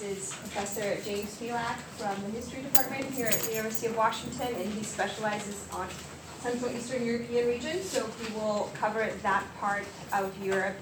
This 0.00 0.28
is 0.28 0.34
Professor 0.34 0.96
James 1.04 1.34
Felak 1.40 1.76
from 1.96 2.22
the 2.24 2.30
History 2.30 2.62
Department 2.62 3.04
here 3.06 3.26
at 3.26 3.34
the 3.40 3.50
University 3.50 3.86
of 3.88 3.96
Washington, 3.96 4.54
and 4.54 4.72
he 4.74 4.84
specializes 4.84 5.66
on 5.72 5.88
Central 6.40 6.70
Eastern 6.70 7.04
European 7.04 7.48
region, 7.48 7.82
so 7.82 8.06
he 8.22 8.32
will 8.34 8.70
cover 8.74 9.08
that 9.22 9.44
part 9.58 9.84
of 10.12 10.32
Europe 10.44 10.76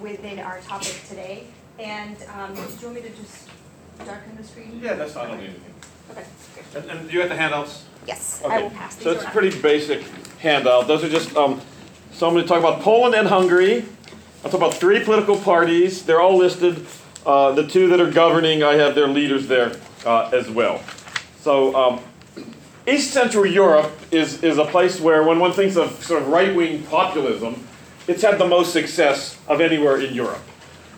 within 0.00 0.38
our 0.38 0.60
topic 0.60 0.94
today. 1.08 1.46
And 1.78 2.16
um, 2.34 2.54
do 2.54 2.60
you 2.62 2.66
want 2.84 2.94
me 2.94 3.02
to 3.02 3.10
just 3.10 3.48
darken 4.06 4.36
the 4.36 4.44
screen? 4.44 4.80
Yeah, 4.82 4.94
that's 4.94 5.12
fine, 5.12 5.26
I 5.26 5.30
don't 5.32 5.40
need 5.40 5.50
anything. 5.50 5.74
Okay, 6.12 6.24
And, 6.76 6.90
and 7.00 7.12
you 7.12 7.20
have 7.20 7.28
the 7.28 7.36
handouts? 7.36 7.84
yes, 8.06 8.40
I 8.42 8.46
Okay. 8.46 8.62
will 8.62 8.70
pass 8.70 8.94
these 8.96 9.04
So 9.04 9.10
it's 9.10 9.20
a 9.20 9.24
around. 9.24 9.32
pretty 9.34 9.60
basic 9.60 10.02
handout. 10.38 10.86
Those 10.86 11.04
are 11.04 11.10
just, 11.10 11.36
um, 11.36 11.60
so 12.12 12.26
I'm 12.26 12.34
gonna 12.34 12.46
talk 12.46 12.60
about 12.60 12.80
Poland 12.80 13.14
and 13.14 13.28
Hungary. 13.28 13.84
I'll 14.44 14.50
talk 14.50 14.60
about 14.60 14.74
three 14.74 15.04
political 15.04 15.36
parties. 15.36 16.04
They're 16.06 16.20
all 16.22 16.36
listed. 16.38 16.86
Uh, 17.26 17.50
the 17.50 17.66
two 17.66 17.88
that 17.88 18.00
are 18.00 18.10
governing, 18.10 18.62
I 18.62 18.74
have 18.74 18.94
their 18.94 19.08
leaders 19.08 19.48
there, 19.48 19.76
uh, 20.04 20.30
as 20.32 20.48
well. 20.48 20.80
So, 21.40 21.74
um, 21.74 22.00
East 22.86 23.10
Central 23.10 23.44
Europe 23.44 23.90
is, 24.12 24.44
is 24.44 24.58
a 24.58 24.64
place 24.64 25.00
where 25.00 25.24
when 25.24 25.40
one 25.40 25.52
thinks 25.52 25.76
of 25.76 25.90
sort 26.04 26.22
of 26.22 26.28
right-wing 26.28 26.84
populism, 26.84 27.66
it's 28.06 28.22
had 28.22 28.38
the 28.38 28.46
most 28.46 28.72
success 28.72 29.36
of 29.48 29.60
anywhere 29.60 30.00
in 30.00 30.14
Europe. 30.14 30.38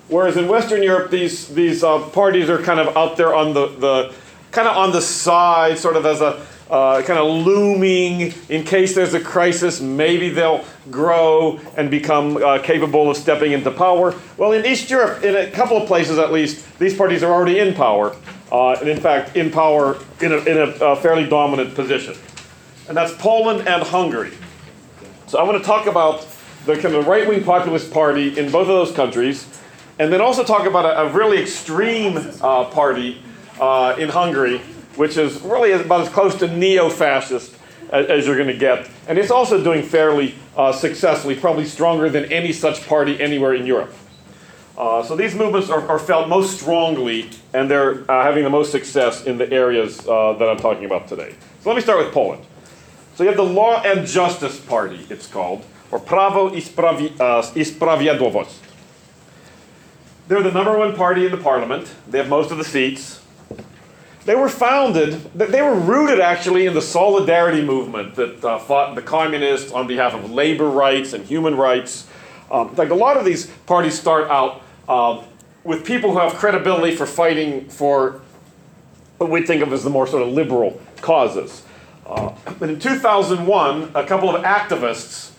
Whereas 0.09 0.37
in 0.37 0.49
Western 0.49 0.83
Europe, 0.83 1.11
these 1.11 1.49
these 1.49 1.83
uh, 1.83 1.99
parties 2.11 2.51
are 2.51 2.59
kind 2.59 2.81
of 2.81 2.95
out 2.95 3.17
there 3.17 3.35
on 3.35 3.55
the, 3.55 3.69
the 3.69 4.15
kind 4.51 4.69
of 4.69 4.77
on 4.77 4.93
the 4.93 5.01
side, 5.01 5.79
sort 5.79 5.97
of 5.97 6.05
as 6.05 6.21
a 6.21 6.47
uh, 6.71 7.03
kind 7.03 7.19
of 7.19 7.47
looming 7.47 8.35
in 8.49 8.65
case 8.65 8.95
there's 8.95 9.15
a 9.15 9.21
crisis. 9.21 9.81
Maybe 9.81 10.29
they'll 10.29 10.65
grow 10.91 11.61
and 11.77 11.91
become 11.91 12.37
uh, 12.37 12.59
capable 12.59 13.11
of 13.11 13.17
stepping 13.17 13.53
into 13.53 13.71
power. 13.71 14.15
Well, 14.37 14.53
in 14.53 14.67
East 14.67 14.91
Europe, 14.91 15.23
in 15.25 15.35
a 15.37 15.51
couple 15.51 15.77
of 15.77 15.87
places 15.87 16.19
at 16.19 16.33
least, 16.33 16.79
these 16.79 16.97
parties 16.97 17.23
are 17.23 17.33
already 17.33 17.59
in 17.59 17.75
power, 17.75 18.15
uh, 18.53 18.73
and 18.73 18.89
in 18.89 19.01
fact, 19.01 19.37
in 19.37 19.51
power 19.51 19.99
in 20.21 20.33
a, 20.33 20.39
in 20.39 20.75
a 20.81 20.97
fairly 20.97 21.29
dominant 21.29 21.75
position. 21.75 22.15
And 22.89 22.97
that's 22.97 23.15
Poland 23.15 23.69
and 23.69 23.83
Hungary. 23.83 24.33
So 25.27 25.39
I 25.39 25.43
want 25.43 25.59
to 25.59 25.65
talk 25.65 25.87
about 25.87 26.27
the 26.65 26.77
kind 26.77 26.95
of 26.95 27.07
right-wing 27.07 27.45
populist 27.45 27.93
party 27.93 28.39
in 28.39 28.51
both 28.51 28.69
of 28.69 28.69
those 28.69 28.93
countries, 28.93 29.47
and 29.99 30.13
then 30.13 30.21
also 30.21 30.45
talk 30.45 30.67
about 30.67 30.85
a, 30.85 31.01
a 31.03 31.13
really 31.13 31.39
extreme 31.41 32.17
uh, 32.41 32.65
party 32.65 33.23
uh, 33.61 33.97
in 33.99 34.09
Hungary, 34.09 34.61
which 34.99 35.17
is 35.17 35.41
really 35.43 35.73
about 35.73 36.01
as 36.03 36.09
close 36.09 36.35
to 36.35 36.49
neo-fascist 36.49 37.55
as, 37.91 38.07
as 38.07 38.27
you're 38.27 38.37
going 38.37 38.49
to 38.49 38.57
get, 38.59 38.89
and 39.07 39.17
it's 39.17 39.31
also 39.31 39.63
doing 39.63 39.83
fairly 39.83 40.35
uh, 40.57 40.73
successfully, 40.73 41.35
probably 41.35 41.65
stronger 41.65 42.11
than 42.11 42.25
any 42.27 42.53
such 42.53 42.87
party 42.87 43.21
anywhere 43.21 43.55
in 43.55 43.65
Europe. 43.65 43.95
Uh, 44.77 45.03
so 45.03 45.17
these 45.17 45.35
movements 45.35 45.71
are, 45.71 45.87
are 45.89 45.99
felt 45.99 46.29
most 46.29 46.61
strongly, 46.61 47.31
and 47.53 47.71
they're 47.71 48.09
uh, 48.11 48.23
having 48.23 48.45
the 48.45 48.51
most 48.51 48.71
success 48.71 49.25
in 49.25 49.39
the 49.39 49.51
areas 49.53 50.07
uh, 50.07 50.35
that 50.35 50.49
I'm 50.49 50.59
talking 50.59 50.85
about 50.85 51.09
today. 51.09 51.35
So 51.63 51.71
let 51.71 51.77
me 51.77 51.83
start 51.83 52.05
with 52.05 52.13
Poland. 52.13 52.45
So 53.15 53.25
you 53.25 53.29
have 53.31 53.37
the 53.37 53.43
Law 53.43 53.83
and 53.83 54.07
Justice 54.07 54.61
Party, 54.61 55.05
it's 55.11 55.27
called, 55.27 55.65
or 55.91 55.99
Prawo 55.99 56.55
i, 56.55 56.61
Sprawi, 56.61 57.19
uh, 57.21 57.43
i 57.57 57.65
Sprawiedliwość. 57.65 58.55
They're 60.29 60.43
the 60.43 60.53
number 60.53 60.77
one 60.79 60.95
party 60.95 61.25
in 61.25 61.33
the 61.33 61.39
parliament. 61.39 61.93
They 62.09 62.19
have 62.19 62.29
most 62.29 62.53
of 62.53 62.59
the 62.59 62.65
seats. 62.65 63.18
They 64.29 64.35
were 64.35 64.51
founded, 64.51 65.15
they 65.35 65.63
were 65.63 65.75
rooted 65.75 66.21
actually 66.21 66.67
in 66.67 66.75
the 66.75 66.83
solidarity 66.83 67.63
movement 67.63 68.15
that 68.17 68.45
uh, 68.45 68.59
fought 68.59 68.95
the 68.95 69.01
communists 69.01 69.73
on 69.73 69.87
behalf 69.87 70.13
of 70.13 70.31
labor 70.31 70.69
rights 70.69 71.15
and 71.15 71.25
human 71.25 71.57
rights. 71.57 72.07
Um, 72.51 72.75
like 72.77 72.91
a 72.91 72.95
lot 72.95 73.17
of 73.17 73.25
these 73.25 73.47
parties 73.65 73.99
start 73.99 74.31
out 74.31 74.61
uh, 74.87 75.23
with 75.65 75.83
people 75.83 76.13
who 76.13 76.19
have 76.19 76.35
credibility 76.35 76.95
for 76.95 77.07
fighting 77.07 77.71
for 77.71 78.21
what 79.17 79.31
we 79.31 79.47
think 79.47 79.63
of 79.63 79.73
as 79.73 79.83
the 79.83 79.89
more 79.89 80.07
sort 80.07 80.23
of 80.23 80.29
liberal 80.29 80.79
causes. 81.01 81.63
Uh, 82.05 82.35
but 82.59 82.69
in 82.69 82.79
2001, 82.79 83.93
a 83.95 84.05
couple 84.05 84.29
of 84.29 84.43
activists 84.43 85.31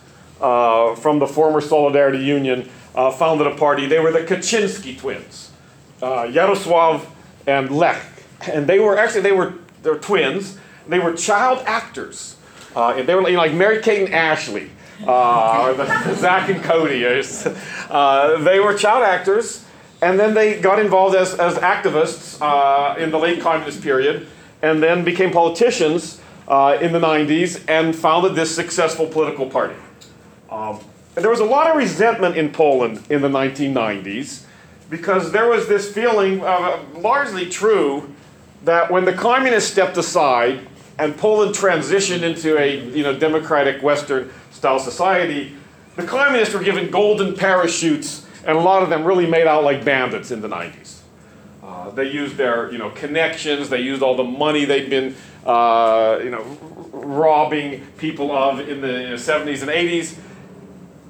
uh, 0.41 0.95
from 0.95 1.19
the 1.19 1.27
former 1.27 1.61
Solidarity 1.61 2.23
Union 2.25 2.67
uh, 2.95 3.11
founded 3.11 3.45
a 3.45 3.55
party. 3.55 3.85
They 3.85 3.99
were 3.99 4.11
the 4.11 4.21
Kaczynski 4.21 4.97
twins, 4.97 5.51
uh, 6.01 6.23
Yarosław 6.23 7.05
and 7.45 7.69
Lech, 7.69 8.08
and 8.47 8.67
they 8.67 8.79
were 8.79 8.97
actually 8.97 9.21
they 9.21 9.31
were 9.31 9.53
they 9.83 9.89
were 9.89 9.99
twins. 9.99 10.57
They 10.87 10.99
were 10.99 11.13
child 11.13 11.63
actors, 11.65 12.35
uh, 12.75 12.95
and 12.97 13.07
they 13.07 13.13
were 13.13 13.21
you 13.29 13.35
know, 13.35 13.41
like 13.41 13.53
Mary 13.53 13.81
Kate 13.81 14.05
and 14.05 14.13
Ashley, 14.13 14.71
uh, 15.05 15.67
or 15.67 15.73
the 15.73 16.15
Zach 16.15 16.49
and 16.49 16.63
Cody. 16.63 17.05
Uh, 17.05 18.37
they 18.39 18.59
were 18.59 18.73
child 18.73 19.03
actors, 19.03 19.65
and 20.01 20.19
then 20.19 20.33
they 20.33 20.59
got 20.59 20.79
involved 20.79 21.15
as 21.15 21.35
as 21.35 21.55
activists 21.55 22.41
uh, 22.41 22.99
in 22.99 23.11
the 23.11 23.19
late 23.19 23.41
communist 23.41 23.83
period, 23.83 24.27
and 24.61 24.81
then 24.81 25.03
became 25.03 25.31
politicians 25.31 26.19
uh, 26.49 26.77
in 26.81 26.91
the 26.91 26.99
90s 26.99 27.63
and 27.67 27.95
founded 27.95 28.35
this 28.35 28.53
successful 28.53 29.05
political 29.05 29.49
party. 29.49 29.75
Um, 30.49 30.79
and 31.15 31.23
there 31.23 31.29
was 31.29 31.39
a 31.39 31.45
lot 31.45 31.69
of 31.69 31.77
resentment 31.77 32.35
in 32.35 32.51
Poland 32.51 33.03
in 33.09 33.21
the 33.21 33.29
1990s 33.29 34.45
because 34.89 35.31
there 35.31 35.47
was 35.47 35.67
this 35.67 35.93
feeling, 35.93 36.43
uh, 36.43 36.79
largely 36.95 37.47
true, 37.47 38.13
that 38.63 38.91
when 38.91 39.05
the 39.05 39.13
communists 39.13 39.71
stepped 39.71 39.97
aside 39.97 40.67
and 40.97 41.17
Poland 41.17 41.55
transitioned 41.55 42.23
into 42.23 42.57
a 42.57 42.79
you 42.89 43.03
know, 43.03 43.17
democratic 43.17 43.81
Western 43.81 44.31
style 44.51 44.79
society, 44.79 45.55
the 45.95 46.03
communists 46.03 46.53
were 46.53 46.63
given 46.63 46.91
golden 46.91 47.35
parachutes, 47.35 48.25
and 48.45 48.57
a 48.57 48.61
lot 48.61 48.83
of 48.83 48.89
them 48.89 49.05
really 49.05 49.25
made 49.25 49.47
out 49.47 49.63
like 49.63 49.83
bandits 49.83 50.31
in 50.31 50.41
the 50.41 50.47
90s. 50.47 50.99
Uh, 51.63 51.89
they 51.91 52.09
used 52.09 52.35
their, 52.35 52.71
you 52.71 52.77
know, 52.77 52.89
connections. 52.89 53.69
They 53.69 53.81
used 53.81 54.01
all 54.01 54.15
the 54.15 54.23
money 54.23 54.65
they'd 54.65 54.89
been, 54.89 55.15
uh, 55.45 56.19
you 56.23 56.31
know, 56.31 56.43
robbing 56.91 57.85
people 57.97 58.31
of 58.31 58.59
in 58.67 58.81
the 58.81 59.15
70s 59.15 59.61
and 59.61 59.69
80s, 59.69 60.17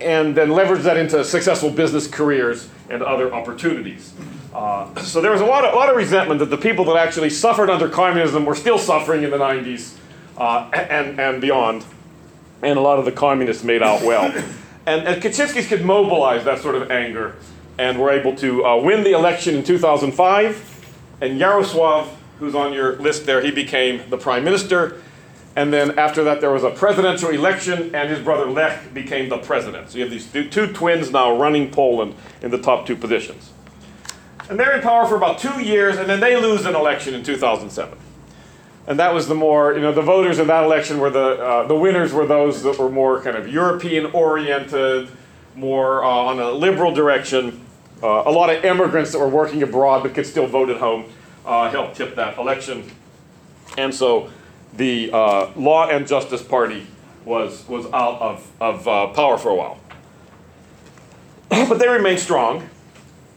and 0.02 0.36
then 0.36 0.50
leveraged 0.50 0.84
that 0.84 0.98
into 0.98 1.24
successful 1.24 1.70
business 1.70 2.08
careers 2.08 2.70
and 2.90 3.02
other 3.02 3.34
opportunities. 3.34 4.14
Uh, 4.60 4.94
so 5.04 5.22
there 5.22 5.32
was 5.32 5.40
a 5.40 5.46
lot, 5.46 5.64
of, 5.64 5.74
a 5.74 5.78
lot 5.78 5.90
of 5.90 5.96
resentment 5.96 6.38
that 6.38 6.50
the 6.50 6.58
people 6.58 6.84
that 6.84 6.98
actually 6.98 7.30
suffered 7.30 7.70
under 7.70 7.88
communism 7.88 8.44
were 8.44 8.56
still 8.56 8.78
suffering 8.78 9.24
in 9.24 9.32
the 9.32 9.38
90s 9.38 9.96
uh, 10.38 10.70
and, 10.74 11.18
and 11.18 11.40
beyond, 11.40 11.86
and 12.62 12.78
a 12.78 12.82
lot 12.82 13.00
of 13.00 13.06
the 13.06 13.12
communists 13.14 13.64
made 13.64 13.82
out 13.82 14.04
well. 14.04 14.26
And, 14.86 15.08
and 15.08 15.22
Kaczynskis 15.24 15.70
could 15.70 15.86
mobilize 15.86 16.44
that 16.44 16.60
sort 16.60 16.76
of 16.76 16.92
anger 16.92 17.36
and 17.78 18.02
were 18.02 18.10
able 18.10 18.36
to 18.36 18.66
uh, 18.66 18.76
win 18.76 19.06
the 19.06 19.14
election 19.14 19.56
in 19.56 19.64
2005. 19.64 20.96
And 21.22 21.40
Yarosław, 21.40 22.10
who's 22.40 22.54
on 22.54 22.74
your 22.74 22.98
list 22.98 23.26
there, 23.26 23.42
he 23.42 23.52
became 23.52 24.10
the 24.10 24.18
prime 24.18 24.44
minister. 24.44 25.02
And 25.56 25.72
then 25.72 25.98
after 25.98 26.26
that, 26.26 26.42
there 26.42 26.52
was 26.52 26.66
a 26.66 26.72
presidential 26.72 27.30
election, 27.30 27.96
and 27.96 28.10
his 28.10 28.20
brother 28.20 28.46
Lech 28.46 28.94
became 28.94 29.30
the 29.30 29.38
president. 29.38 29.92
So 29.92 30.00
you 30.00 30.04
have 30.04 30.12
these 30.12 30.30
two 30.52 30.74
twins 30.74 31.12
now 31.12 31.38
running 31.38 31.72
Poland 31.72 32.16
in 32.42 32.52
the 32.52 32.58
top 32.58 32.86
two 32.86 32.98
positions. 32.98 33.52
And 34.50 34.60
they're 34.60 34.76
in 34.76 34.82
power 34.82 35.06
for 35.06 35.16
about 35.16 35.38
two 35.38 35.62
years, 35.62 35.98
and 35.98 36.10
then 36.10 36.20
they 36.20 36.36
lose 36.36 36.66
an 36.66 36.76
election 36.76 37.14
in 37.14 37.24
2007. 37.24 37.98
And 38.88 39.00
that 39.00 39.14
was 39.14 39.28
the 39.28 39.36
more, 39.36 39.76
you 39.76 39.82
know, 39.82 39.92
the 39.92 40.02
voters 40.02 40.40
in 40.40 40.48
that 40.48 40.64
election 40.64 41.00
were 41.00 41.12
the, 41.12 41.40
uh, 41.40 41.68
the 41.68 41.76
winners 41.76 42.12
were 42.12 42.26
those 42.26 42.64
that 42.64 42.80
were 42.80 42.90
more 42.90 43.22
kind 43.22 43.38
of 43.38 43.48
European 43.48 44.08
oriented, 44.08 45.10
more 45.56 46.04
uh, 46.04 46.08
on 46.08 46.40
a 46.40 46.50
liberal 46.50 46.92
direction. 46.92 47.64
Uh, 48.02 48.24
a 48.26 48.32
lot 48.32 48.50
of 48.50 48.66
immigrants 48.66 49.12
that 49.12 49.20
were 49.20 49.30
working 49.30 49.62
abroad 49.62 50.02
but 50.02 50.16
could 50.16 50.26
still 50.26 50.48
vote 50.48 50.70
at 50.70 50.78
home 50.78 51.06
uh, 51.46 51.70
helped 51.70 51.98
tip 51.98 52.16
that 52.16 52.40
election. 52.40 52.90
And 53.78 53.94
so 53.94 54.32
the 54.74 55.12
uh, 55.14 55.52
Law 55.56 55.88
and 55.90 56.08
Justice 56.08 56.42
Party 56.42 56.88
was, 57.26 57.68
was 57.68 57.86
out 57.88 58.20
of, 58.20 58.52
of 58.60 58.88
uh, 58.88 59.08
power 59.08 59.38
for 59.38 59.50
a 59.50 59.56
while. 59.56 59.80
but 61.50 61.78
they 61.78 61.88
remained 61.88 62.20
strong. 62.20 62.68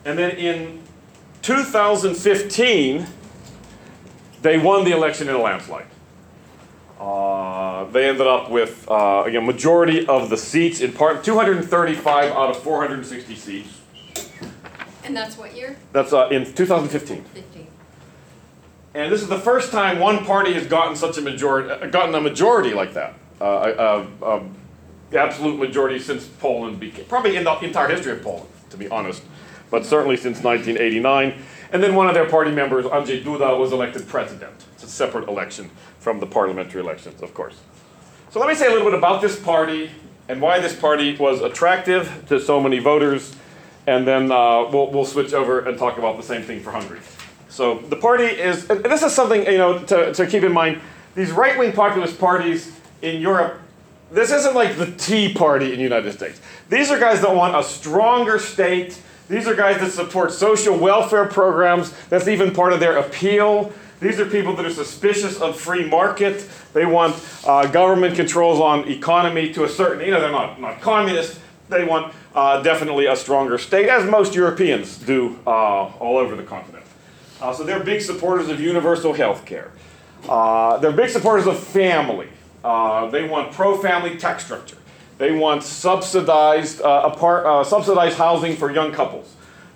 And 0.04 0.18
then 0.18 0.30
in 0.36 0.81
2015, 1.42 3.06
they 4.42 4.58
won 4.58 4.84
the 4.84 4.92
election 4.92 5.28
in 5.28 5.34
a 5.34 5.40
landslide. 5.40 5.86
Uh, 7.00 7.84
they 7.86 8.08
ended 8.08 8.26
up 8.28 8.48
with 8.48 8.88
uh, 8.88 9.24
again 9.26 9.44
majority 9.44 10.06
of 10.06 10.30
the 10.30 10.36
seats 10.36 10.80
in 10.80 10.92
part 10.92 11.24
235 11.24 12.30
out 12.30 12.50
of 12.50 12.62
460 12.62 13.34
seats. 13.34 13.80
And 15.04 15.16
that's 15.16 15.36
what 15.36 15.56
year? 15.56 15.76
That's 15.92 16.12
uh, 16.12 16.28
in 16.28 16.44
2015. 16.54 17.24
15. 17.24 17.66
And 18.94 19.10
this 19.10 19.20
is 19.20 19.28
the 19.28 19.38
first 19.38 19.72
time 19.72 19.98
one 19.98 20.24
party 20.24 20.52
has 20.52 20.66
gotten 20.66 20.94
such 20.94 21.18
a 21.18 21.22
majority, 21.22 21.70
uh, 21.70 21.86
gotten 21.86 22.14
a 22.14 22.20
majority 22.20 22.72
like 22.72 22.92
that, 22.94 23.14
uh, 23.40 24.04
a, 24.22 24.24
a, 24.24 24.38
a 24.38 25.18
absolute 25.18 25.58
majority 25.58 25.98
since 25.98 26.26
Poland 26.26 26.78
became, 26.78 27.06
probably 27.06 27.36
in 27.36 27.42
the 27.42 27.58
entire 27.60 27.88
history 27.88 28.12
of 28.12 28.22
Poland, 28.22 28.48
to 28.70 28.76
be 28.76 28.88
honest, 28.88 29.22
but 29.72 29.86
certainly 29.86 30.16
since 30.16 30.44
1989. 30.44 31.42
And 31.72 31.82
then 31.82 31.94
one 31.94 32.06
of 32.06 32.14
their 32.14 32.28
party 32.28 32.52
members, 32.52 32.84
Andrzej 32.84 33.24
Duda, 33.24 33.58
was 33.58 33.72
elected 33.72 34.06
president. 34.06 34.52
It's 34.74 34.84
a 34.84 34.86
separate 34.86 35.28
election 35.28 35.70
from 35.98 36.20
the 36.20 36.26
parliamentary 36.26 36.82
elections, 36.82 37.22
of 37.22 37.32
course. 37.32 37.56
So 38.30 38.38
let 38.38 38.48
me 38.48 38.54
say 38.54 38.66
a 38.66 38.70
little 38.70 38.88
bit 38.88 38.96
about 38.96 39.22
this 39.22 39.40
party 39.40 39.90
and 40.28 40.40
why 40.40 40.60
this 40.60 40.78
party 40.78 41.16
was 41.16 41.40
attractive 41.40 42.24
to 42.28 42.38
so 42.38 42.60
many 42.60 42.78
voters, 42.78 43.34
and 43.86 44.06
then 44.06 44.30
uh, 44.30 44.69
we'll, 44.70 44.90
we'll 44.90 45.06
switch 45.06 45.32
over 45.32 45.60
and 45.60 45.78
talk 45.78 45.96
about 45.96 46.19
the 46.19 46.22
same 46.22 46.42
thing 46.42 46.60
for 46.60 46.70
Hungary. 46.70 47.00
So 47.48 47.78
the 47.78 47.96
party 47.96 48.24
is, 48.24 48.69
and 48.70 48.84
this 48.84 49.02
is 49.02 49.14
something 49.14 49.44
you 49.46 49.58
know 49.58 49.78
to, 49.84 50.12
to 50.14 50.26
keep 50.26 50.42
in 50.42 50.52
mind. 50.52 50.80
These 51.14 51.32
right-wing 51.32 51.72
populist 51.72 52.19
parties 52.19 52.78
in 53.02 53.20
Europe, 53.20 53.60
this 54.10 54.30
isn't 54.30 54.54
like 54.54 54.76
the 54.76 54.86
Tea 54.92 55.32
Party 55.32 55.72
in 55.72 55.76
the 55.76 55.82
United 55.82 56.12
States. 56.12 56.40
These 56.69 56.90
are 56.90 56.98
guys 56.98 57.20
that 57.22 57.34
want 57.34 57.56
a 57.56 57.62
stronger 57.62 58.38
state. 58.38 58.98
These 59.28 59.46
are 59.46 59.54
guys 59.54 59.80
that 59.80 59.92
support 59.92 60.32
social 60.32 60.76
welfare 60.76 61.26
programs. 61.26 61.92
That's 62.08 62.28
even 62.28 62.52
part 62.52 62.72
of 62.72 62.80
their 62.80 62.98
appeal. 62.98 63.72
These 64.00 64.19
are 64.19 64.26
people 64.26 64.56
that 64.56 64.66
are 64.66 64.70
suspicious 64.70 65.40
of 65.40 65.58
free 65.58 65.88
market. 65.88 66.48
They 66.72 66.86
want 66.86 67.14
uh, 67.46 67.66
government 67.66 68.16
controls 68.16 68.58
on 68.58 68.88
economy 68.88 69.52
to 69.52 69.64
a 69.64 69.69
certain, 69.69 70.04
you 70.04 70.10
know, 70.10 70.20
they're 70.20 70.32
not, 70.32 70.60
not 70.60 70.80
communist. 70.80 71.38
They 71.69 71.84
want 71.84 72.12
uh, 72.34 72.62
definitely 72.62 73.06
a 73.06 73.16
stronger 73.16 73.58
state, 73.58 73.88
as 73.88 74.08
most 74.10 74.34
Europeans 74.34 74.98
do 74.98 75.38
uh, 75.46 75.50
all 75.50 76.19
over 76.19 76.34
the 76.34 76.42
continent. 76.42 76.84
Uh, 77.40 77.52
so 77.54 77.64
they're 77.64 77.82
big 77.82 78.00
supporters 78.00 78.48
of 78.48 78.60
universal 78.60 79.12
health 79.12 79.44
care. 79.46 79.70
Uh, 80.28 80.78
they're 80.78 80.92
big 80.92 81.10
supporters 81.10 81.46
of 81.46 81.58
family. 81.58 82.28
Uh, 82.64 83.08
they 83.10 83.26
want 83.26 83.52
pro-family 83.52 84.16
tax 84.16 84.44
structure. 84.44 84.76
They 85.22 85.30
want 85.30 85.62
subsidized, 85.62 86.80
apart, 86.80 87.64
subsidized 87.69 88.19
housing 88.19 88.56
for 88.56 88.72
young 88.72 88.90
couples. 88.90 89.32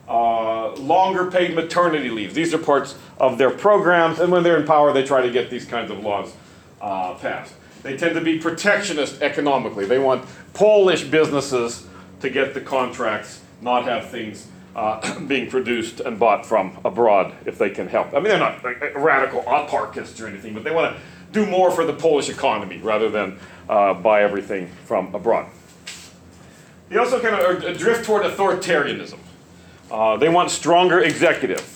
Uh, 0.08 0.74
longer 0.74 1.30
paid 1.30 1.54
maternity 1.54 2.10
leave. 2.10 2.34
These 2.34 2.52
are 2.52 2.58
parts 2.58 2.96
of 3.20 3.38
their 3.38 3.50
programs, 3.50 4.18
and 4.18 4.32
when 4.32 4.42
they're 4.42 4.58
in 4.58 4.66
power, 4.66 4.92
they 4.92 5.04
try 5.04 5.22
to 5.22 5.30
get 5.30 5.48
these 5.48 5.64
kinds 5.64 5.92
of 5.92 6.00
laws 6.00 6.34
uh, 6.80 7.14
passed. 7.14 7.54
They 7.84 7.96
tend 7.96 8.16
to 8.16 8.20
be 8.20 8.40
protectionist 8.40 9.22
economically. 9.22 9.84
They 9.84 10.00
want 10.00 10.24
Polish 10.52 11.04
businesses 11.04 11.86
to 12.22 12.28
get 12.28 12.52
the 12.52 12.60
contracts, 12.60 13.40
not 13.62 13.84
have 13.84 14.10
things 14.10 14.48
uh, 14.74 15.20
being 15.28 15.48
produced 15.48 16.00
and 16.00 16.18
bought 16.18 16.44
from 16.44 16.76
abroad 16.84 17.32
if 17.44 17.56
they 17.56 17.70
can 17.70 17.86
help. 17.86 18.08
I 18.08 18.16
mean, 18.16 18.24
they're 18.24 18.40
not 18.40 18.64
like, 18.64 18.96
radical 18.96 19.42
autarkists 19.42 20.20
or 20.20 20.26
anything, 20.26 20.54
but 20.54 20.64
they 20.64 20.72
want 20.72 20.96
to 20.96 21.02
do 21.30 21.46
more 21.46 21.70
for 21.70 21.84
the 21.84 21.92
Polish 21.92 22.28
economy 22.28 22.78
rather 22.78 23.08
than 23.08 23.38
uh, 23.68 23.94
buy 23.94 24.22
everything 24.22 24.68
from 24.84 25.14
abroad. 25.14 25.48
They 26.88 26.96
also 26.98 27.20
kind 27.20 27.34
of 27.34 27.78
drift 27.78 28.04
toward 28.04 28.22
authoritarianism. 28.22 29.18
Uh, 29.90 30.16
they 30.16 30.28
want 30.28 30.50
stronger 30.50 31.00
executive. 31.00 31.72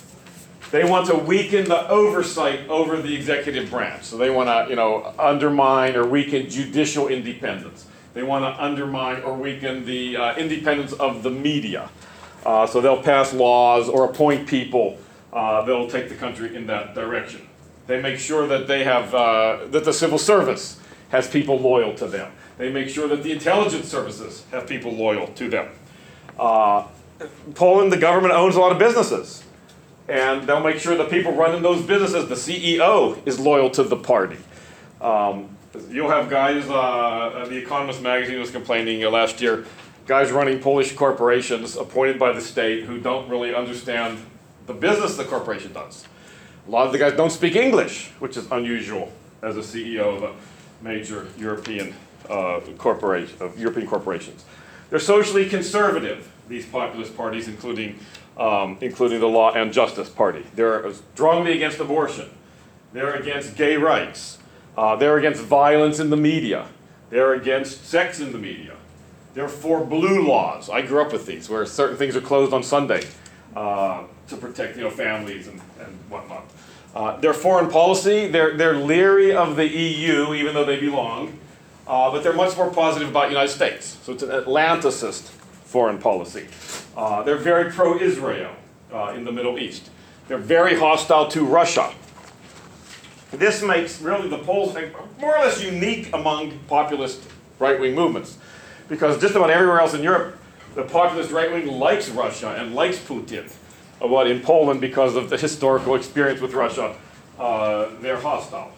They 0.70 0.84
want 0.84 1.08
to 1.08 1.16
weaken 1.16 1.64
the 1.64 1.88
oversight 1.88 2.68
over 2.68 3.02
the 3.02 3.14
executive 3.14 3.70
branch. 3.70 4.04
So 4.04 4.16
they 4.16 4.30
want 4.30 4.48
to, 4.48 4.70
you 4.70 4.76
know, 4.76 5.12
undermine 5.18 5.96
or 5.96 6.06
weaken 6.06 6.48
judicial 6.48 7.08
independence. 7.08 7.86
They 8.14 8.22
want 8.22 8.44
to 8.44 8.62
undermine 8.62 9.22
or 9.22 9.34
weaken 9.34 9.84
the 9.84 10.16
uh, 10.16 10.36
independence 10.36 10.92
of 10.92 11.24
the 11.24 11.30
media. 11.30 11.88
Uh, 12.46 12.66
so 12.66 12.80
they'll 12.80 13.02
pass 13.02 13.32
laws 13.32 13.88
or 13.88 14.04
appoint 14.04 14.46
people 14.48 14.98
uh, 15.32 15.62
that'll 15.62 15.90
take 15.90 16.08
the 16.08 16.14
country 16.14 16.54
in 16.54 16.66
that 16.66 16.94
direction. 16.94 17.46
They 17.86 18.00
make 18.00 18.18
sure 18.18 18.46
that 18.46 18.66
they 18.68 18.84
have 18.84 19.14
uh, 19.14 19.66
that 19.70 19.84
the 19.84 19.92
civil 19.92 20.18
service 20.18 20.79
has 21.10 21.28
people 21.28 21.58
loyal 21.58 21.94
to 21.94 22.06
them. 22.06 22.32
They 22.58 22.70
make 22.70 22.88
sure 22.88 23.08
that 23.08 23.22
the 23.22 23.32
intelligence 23.32 23.88
services 23.88 24.44
have 24.50 24.66
people 24.66 24.92
loyal 24.92 25.28
to 25.28 25.48
them. 25.48 25.68
Uh, 26.38 26.86
Poland, 27.54 27.92
the 27.92 27.96
government 27.96 28.34
owns 28.34 28.56
a 28.56 28.60
lot 28.60 28.72
of 28.72 28.78
businesses. 28.78 29.44
And 30.08 30.42
they'll 30.42 30.60
make 30.60 30.78
sure 30.78 30.96
the 30.96 31.04
people 31.04 31.32
running 31.32 31.62
those 31.62 31.82
businesses, 31.82 32.28
the 32.28 32.34
CEO, 32.34 33.24
is 33.26 33.38
loyal 33.38 33.70
to 33.70 33.84
the 33.84 33.96
party. 33.96 34.38
Um, 35.00 35.56
you'll 35.88 36.10
have 36.10 36.28
guys, 36.28 36.68
uh, 36.68 37.46
The 37.48 37.56
Economist 37.56 38.02
magazine 38.02 38.40
was 38.40 38.50
complaining 38.50 39.04
uh, 39.04 39.10
last 39.10 39.40
year, 39.40 39.66
guys 40.06 40.32
running 40.32 40.58
Polish 40.58 40.96
corporations 40.96 41.76
appointed 41.76 42.18
by 42.18 42.32
the 42.32 42.40
state 42.40 42.84
who 42.84 42.98
don't 42.98 43.28
really 43.28 43.54
understand 43.54 44.18
the 44.66 44.74
business 44.74 45.16
the 45.16 45.24
corporation 45.24 45.72
does. 45.72 46.04
A 46.66 46.70
lot 46.70 46.86
of 46.86 46.92
the 46.92 46.98
guys 46.98 47.12
don't 47.12 47.30
speak 47.30 47.54
English, 47.54 48.10
which 48.18 48.36
is 48.36 48.50
unusual 48.50 49.12
as 49.42 49.56
a 49.56 49.60
CEO 49.60 50.16
of 50.16 50.22
a 50.24 50.34
major 50.82 51.28
European 51.38 51.94
uh, 52.28 52.60
corporation, 52.78 53.36
European 53.56 53.86
corporations. 53.86 54.44
They're 54.88 54.98
socially 54.98 55.48
conservative 55.48 56.30
these 56.48 56.66
populist 56.66 57.16
parties, 57.16 57.48
including, 57.48 57.98
um, 58.36 58.76
including 58.80 59.20
the 59.20 59.28
Law 59.28 59.52
and 59.52 59.72
Justice 59.72 60.08
Party. 60.08 60.44
They're 60.54 60.92
strongly 60.92 61.52
against 61.52 61.78
abortion. 61.78 62.28
They're 62.92 63.14
against 63.14 63.56
gay 63.56 63.76
rights. 63.76 64.38
Uh, 64.76 64.96
they're 64.96 65.16
against 65.16 65.42
violence 65.42 66.00
in 66.00 66.10
the 66.10 66.16
media. 66.16 66.66
They're 67.10 67.34
against 67.34 67.86
sex 67.86 68.20
in 68.20 68.32
the 68.32 68.38
media. 68.38 68.74
They're 69.34 69.48
for 69.48 69.84
blue 69.84 70.26
laws. 70.26 70.68
I 70.68 70.82
grew 70.82 71.00
up 71.00 71.12
with 71.12 71.26
these, 71.26 71.48
where 71.48 71.64
certain 71.66 71.96
things 71.96 72.16
are 72.16 72.20
closed 72.20 72.52
on 72.52 72.62
Sunday 72.62 73.06
uh, 73.54 74.04
to 74.28 74.36
protect 74.36 74.76
you 74.76 74.84
know, 74.84 74.90
families 74.90 75.46
and, 75.46 75.60
and 75.80 75.98
whatnot. 76.08 76.44
Uh, 76.94 77.16
their 77.20 77.32
foreign 77.32 77.70
policy, 77.70 78.26
they're, 78.26 78.56
they're 78.56 78.76
leery 78.76 79.34
of 79.34 79.56
the 79.56 79.66
EU, 79.66 80.34
even 80.34 80.54
though 80.54 80.64
they 80.64 80.80
belong, 80.80 81.38
uh, 81.86 82.10
but 82.10 82.22
they're 82.22 82.32
much 82.32 82.56
more 82.56 82.70
positive 82.70 83.08
about 83.08 83.24
the 83.24 83.30
United 83.30 83.52
States. 83.52 83.98
So 84.02 84.12
it's 84.12 84.22
an 84.22 84.30
Atlanticist 84.30 85.28
foreign 85.64 85.98
policy. 85.98 86.48
Uh, 86.96 87.22
they're 87.22 87.36
very 87.36 87.70
pro 87.70 87.96
Israel 87.98 88.52
uh, 88.92 89.12
in 89.16 89.24
the 89.24 89.30
Middle 89.30 89.58
East. 89.58 89.90
They're 90.26 90.38
very 90.38 90.78
hostile 90.78 91.28
to 91.28 91.44
Russia. 91.44 91.92
This 93.30 93.62
makes 93.62 94.00
really 94.00 94.28
the 94.28 94.38
Poles 94.38 94.76
more 95.20 95.36
or 95.36 95.44
less 95.44 95.62
unique 95.62 96.10
among 96.12 96.58
populist 96.66 97.22
right 97.60 97.78
wing 97.78 97.94
movements. 97.94 98.36
Because 98.88 99.20
just 99.20 99.36
about 99.36 99.50
everywhere 99.50 99.78
else 99.78 99.94
in 99.94 100.02
Europe, 100.02 100.36
the 100.74 100.82
populist 100.82 101.30
right 101.30 101.52
wing 101.52 101.66
likes 101.66 102.08
Russia 102.08 102.56
and 102.58 102.74
likes 102.74 102.98
Putin. 102.98 103.52
But 104.00 104.26
in 104.26 104.40
Poland, 104.40 104.80
because 104.80 105.14
of 105.14 105.30
the 105.30 105.36
historical 105.36 105.94
experience 105.94 106.40
with 106.40 106.54
Russia, 106.54 106.96
uh, 107.38 107.88
they're 108.00 108.20
hostile. 108.20 108.72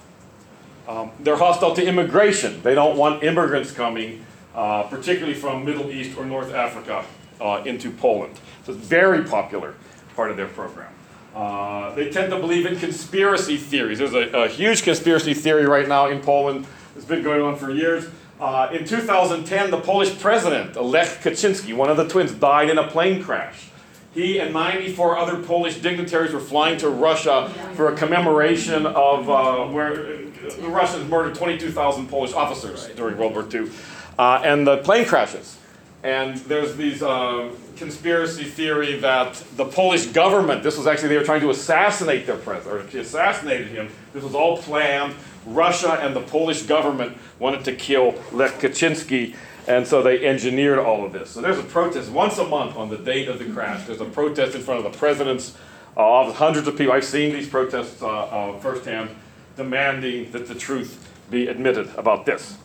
Um, 0.88 1.12
they're 1.20 1.36
hostile 1.36 1.74
to 1.74 1.86
immigration. 1.86 2.60
They 2.62 2.74
don't 2.74 2.96
want 2.96 3.22
immigrants 3.22 3.70
coming 3.70 4.24
uh, 4.54 4.82
particularly 4.84 5.34
from 5.34 5.64
Middle 5.64 5.90
East 5.90 6.18
or 6.18 6.24
North 6.24 6.52
Africa 6.52 7.04
uh, 7.40 7.62
into 7.64 7.90
Poland. 7.90 8.36
So 8.64 8.72
it's 8.72 8.82
a 8.82 8.86
very 8.86 9.24
popular 9.24 9.74
part 10.14 10.30
of 10.30 10.36
their 10.36 10.48
program. 10.48 10.92
Uh, 11.34 11.94
they 11.94 12.10
tend 12.10 12.30
to 12.30 12.38
believe 12.38 12.66
in 12.66 12.78
conspiracy 12.78 13.56
theories. 13.56 13.98
There's 13.98 14.12
a, 14.12 14.28
a, 14.36 14.48
huge 14.48 14.82
conspiracy 14.82 15.32
theory 15.32 15.64
right 15.64 15.88
now 15.88 16.08
in 16.08 16.20
Poland. 16.20 16.66
It's 16.94 17.06
been 17.06 17.22
going 17.22 17.40
on 17.40 17.56
for 17.56 17.70
years. 17.70 18.06
Uh, 18.38 18.68
in 18.72 18.84
2010, 18.84 19.70
the 19.70 19.80
Polish 19.80 20.18
president, 20.20 20.76
Lech 20.76 21.08
Kaczynski, 21.22 21.74
one 21.74 21.88
of 21.88 21.96
the 21.96 22.06
twins, 22.06 22.32
died 22.32 22.68
in 22.68 22.76
a 22.76 22.86
plane 22.86 23.22
crash. 23.22 23.68
He 24.14 24.38
and 24.38 24.52
94 24.52 25.16
other 25.16 25.42
Polish 25.42 25.76
dignitaries 25.78 26.33
were 26.33 26.40
flying 26.40 26.76
to 26.78 26.90
Russia 26.90 27.49
for 27.75 27.92
a 27.92 27.97
commemoration 27.97 28.85
of 28.85 29.31
uh, 29.31 29.66
where 29.66 29.97
the 29.97 30.69
Russians 30.69 31.09
murdered 31.09 31.35
22,000 31.35 32.09
Polish 32.09 32.33
officers 32.35 32.88
during 32.95 33.16
World 33.16 33.33
War 33.33 33.47
II. 33.50 33.71
Uh, 34.19 34.42
and 34.45 34.66
the 34.66 34.78
plane 34.78 35.07
crashes. 35.07 35.57
And 36.02 36.37
there's 36.38 36.76
these 36.76 37.02
uh, 37.02 37.50
conspiracy 37.76 38.45
theory 38.45 38.99
that 38.99 39.35
the 39.57 39.64
Polish 39.64 40.07
government, 40.07 40.62
this 40.62 40.76
was 40.76 40.87
actually, 40.87 41.09
they 41.09 41.16
were 41.16 41.25
trying 41.25 41.40
to 41.40 41.50
assassinate 41.50 42.26
their 42.26 42.37
president, 42.37 42.92
or 42.92 42.99
assassinated 42.99 43.69
him. 43.69 43.88
This 44.12 44.25
was 44.25 44.35
all 44.35 44.59
planned. 44.59 45.14
Russia 45.47 45.99
and 46.02 46.14
the 46.14 46.21
Polish 46.21 46.62
government 46.62 47.16
wanted 47.38 47.64
to 47.64 47.75
kill 47.75 48.14
Lech 48.33 48.52
Kaczynski, 48.61 49.35
and 49.66 49.87
so 49.87 50.02
they 50.02 50.26
engineered 50.26 50.78
all 50.78 51.04
of 51.04 51.12
this. 51.12 51.31
So 51.31 51.40
there's 51.40 51.59
a 51.59 51.62
protest 51.62 52.11
once 52.11 52.38
a 52.38 52.47
month 52.47 52.76
on 52.76 52.88
the 52.88 52.99
date 52.99 53.28
of 53.28 53.38
the 53.38 53.45
crash. 53.47 53.87
There's 53.87 54.00
a 54.00 54.07
protest 54.07 54.54
in 54.54 54.62
front 54.62 54.85
of 54.85 54.92
the 54.92 54.99
president's 54.99 55.57
uh, 55.97 56.00
office. 56.00 56.37
Hundreds 56.37 56.66
of 56.66 56.76
people, 56.76 56.92
I've 56.92 57.04
seen 57.04 57.33
these 57.33 57.49
protests 57.49 58.02
uh, 58.02 58.09
uh, 58.09 58.59
firsthand, 58.59 59.11
demanding 59.57 60.33
that 60.33 60.49
the 60.49 60.54
truth 60.54 61.09
be 61.31 61.47
admitted 61.47 61.88
about 61.97 62.26
this. 62.26 62.57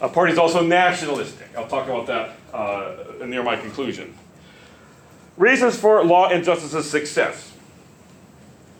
A 0.00 0.08
party 0.08 0.32
is 0.32 0.38
also 0.38 0.64
nationalistic. 0.64 1.48
I'll 1.56 1.68
talk 1.68 1.86
about 1.86 2.06
that 2.08 2.36
uh, 2.52 3.24
near 3.24 3.42
my 3.42 3.56
conclusion. 3.56 4.14
Reasons 5.36 5.78
for 5.78 6.04
law 6.04 6.28
and 6.28 6.44
justice's 6.44 6.90
success. 6.90 7.52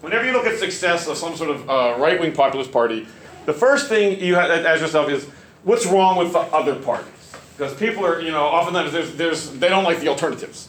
Whenever 0.00 0.26
you 0.26 0.32
look 0.32 0.46
at 0.46 0.58
success 0.58 1.06
of 1.06 1.16
some 1.16 1.36
sort 1.36 1.50
of 1.50 1.70
uh, 1.70 1.94
right 1.98 2.20
wing 2.20 2.32
populist 2.32 2.72
party, 2.72 3.06
the 3.46 3.52
first 3.52 3.88
thing 3.88 4.20
you 4.20 4.34
have 4.34 4.48
to 4.48 4.68
ask 4.68 4.80
yourself 4.80 5.08
is 5.08 5.26
what's 5.62 5.86
wrong 5.86 6.18
with 6.18 6.32
the 6.32 6.40
other 6.40 6.74
parties? 6.74 7.11
Because 7.56 7.74
people 7.74 8.04
are, 8.04 8.20
you 8.20 8.30
know, 8.30 8.44
oftentimes 8.44 8.92
there's, 8.92 9.14
there's, 9.14 9.50
they 9.52 9.68
don't 9.68 9.84
like 9.84 10.00
the 10.00 10.08
alternatives. 10.08 10.68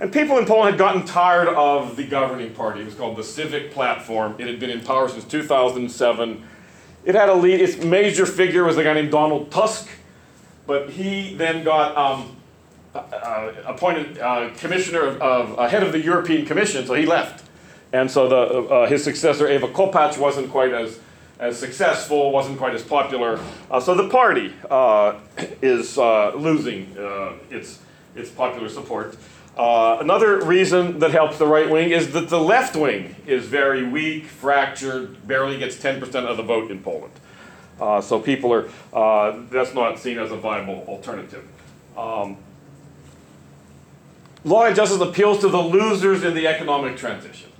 And 0.00 0.12
people 0.12 0.38
in 0.38 0.46
Poland 0.46 0.70
had 0.70 0.78
gotten 0.78 1.04
tired 1.04 1.48
of 1.48 1.96
the 1.96 2.04
governing 2.04 2.52
party. 2.54 2.80
It 2.80 2.86
was 2.86 2.94
called 2.94 3.16
the 3.16 3.24
Civic 3.24 3.72
Platform. 3.72 4.34
It 4.38 4.46
had 4.46 4.58
been 4.58 4.70
in 4.70 4.80
power 4.80 5.08
since 5.08 5.24
2007. 5.24 6.44
It 7.04 7.14
had 7.14 7.28
a 7.28 7.34
lead, 7.34 7.60
its 7.60 7.76
major 7.78 8.26
figure 8.26 8.64
was 8.64 8.76
a 8.76 8.84
guy 8.84 8.94
named 8.94 9.10
Donald 9.10 9.50
Tusk, 9.50 9.88
but 10.66 10.90
he 10.90 11.34
then 11.34 11.64
got 11.64 11.96
um, 11.96 12.36
uh, 12.94 13.52
appointed 13.64 14.18
uh, 14.18 14.50
commissioner 14.56 15.02
of, 15.02 15.22
of 15.22 15.58
uh, 15.58 15.68
head 15.68 15.82
of 15.82 15.92
the 15.92 16.00
European 16.00 16.46
Commission, 16.46 16.86
so 16.86 16.94
he 16.94 17.06
left. 17.06 17.44
And 17.92 18.10
so 18.10 18.28
the, 18.28 18.36
uh, 18.36 18.86
his 18.86 19.04
successor, 19.04 19.48
Eva 19.48 19.68
Kopacz, 19.68 20.16
wasn't 20.18 20.50
quite 20.50 20.72
as, 20.72 20.98
as 21.42 21.58
successful, 21.58 22.32
wasn't 22.32 22.56
quite 22.56 22.74
as 22.74 22.82
popular. 22.82 23.38
Uh, 23.70 23.80
so 23.80 23.94
the 23.94 24.08
party 24.08 24.54
uh, 24.70 25.18
is 25.60 25.98
losing 25.98 26.96
its, 27.50 27.80
its 28.14 28.30
popular 28.30 28.68
support. 28.68 29.16
Uh, 29.56 29.98
another 30.00 30.42
reason 30.42 30.98
that 31.00 31.10
helps 31.10 31.36
the 31.36 31.46
right 31.46 31.68
wing 31.68 31.90
is 31.90 32.12
that 32.12 32.30
the 32.30 32.40
left 32.40 32.74
wing 32.74 33.14
is 33.26 33.44
very 33.46 33.86
weak, 33.86 34.24
fractured, 34.24 35.26
barely 35.26 35.58
gets 35.58 35.76
10% 35.76 36.02
of 36.24 36.38
the 36.38 36.42
vote 36.42 36.70
in 36.70 36.82
Poland. 36.82 37.12
Uh, 37.78 38.00
so 38.00 38.18
people 38.18 38.52
are, 38.52 38.68
uh, 38.94 39.38
that's 39.50 39.74
not 39.74 39.98
seen 39.98 40.18
as 40.18 40.30
a 40.30 40.36
viable 40.36 40.84
alternative. 40.88 41.46
Um, 41.96 42.38
law 44.44 44.64
and 44.64 44.74
justice 44.74 45.00
appeals 45.00 45.40
to 45.40 45.48
the 45.48 45.60
losers 45.60 46.24
in 46.24 46.34
the 46.34 46.46
economic 46.46 46.96
transition. 46.96 47.51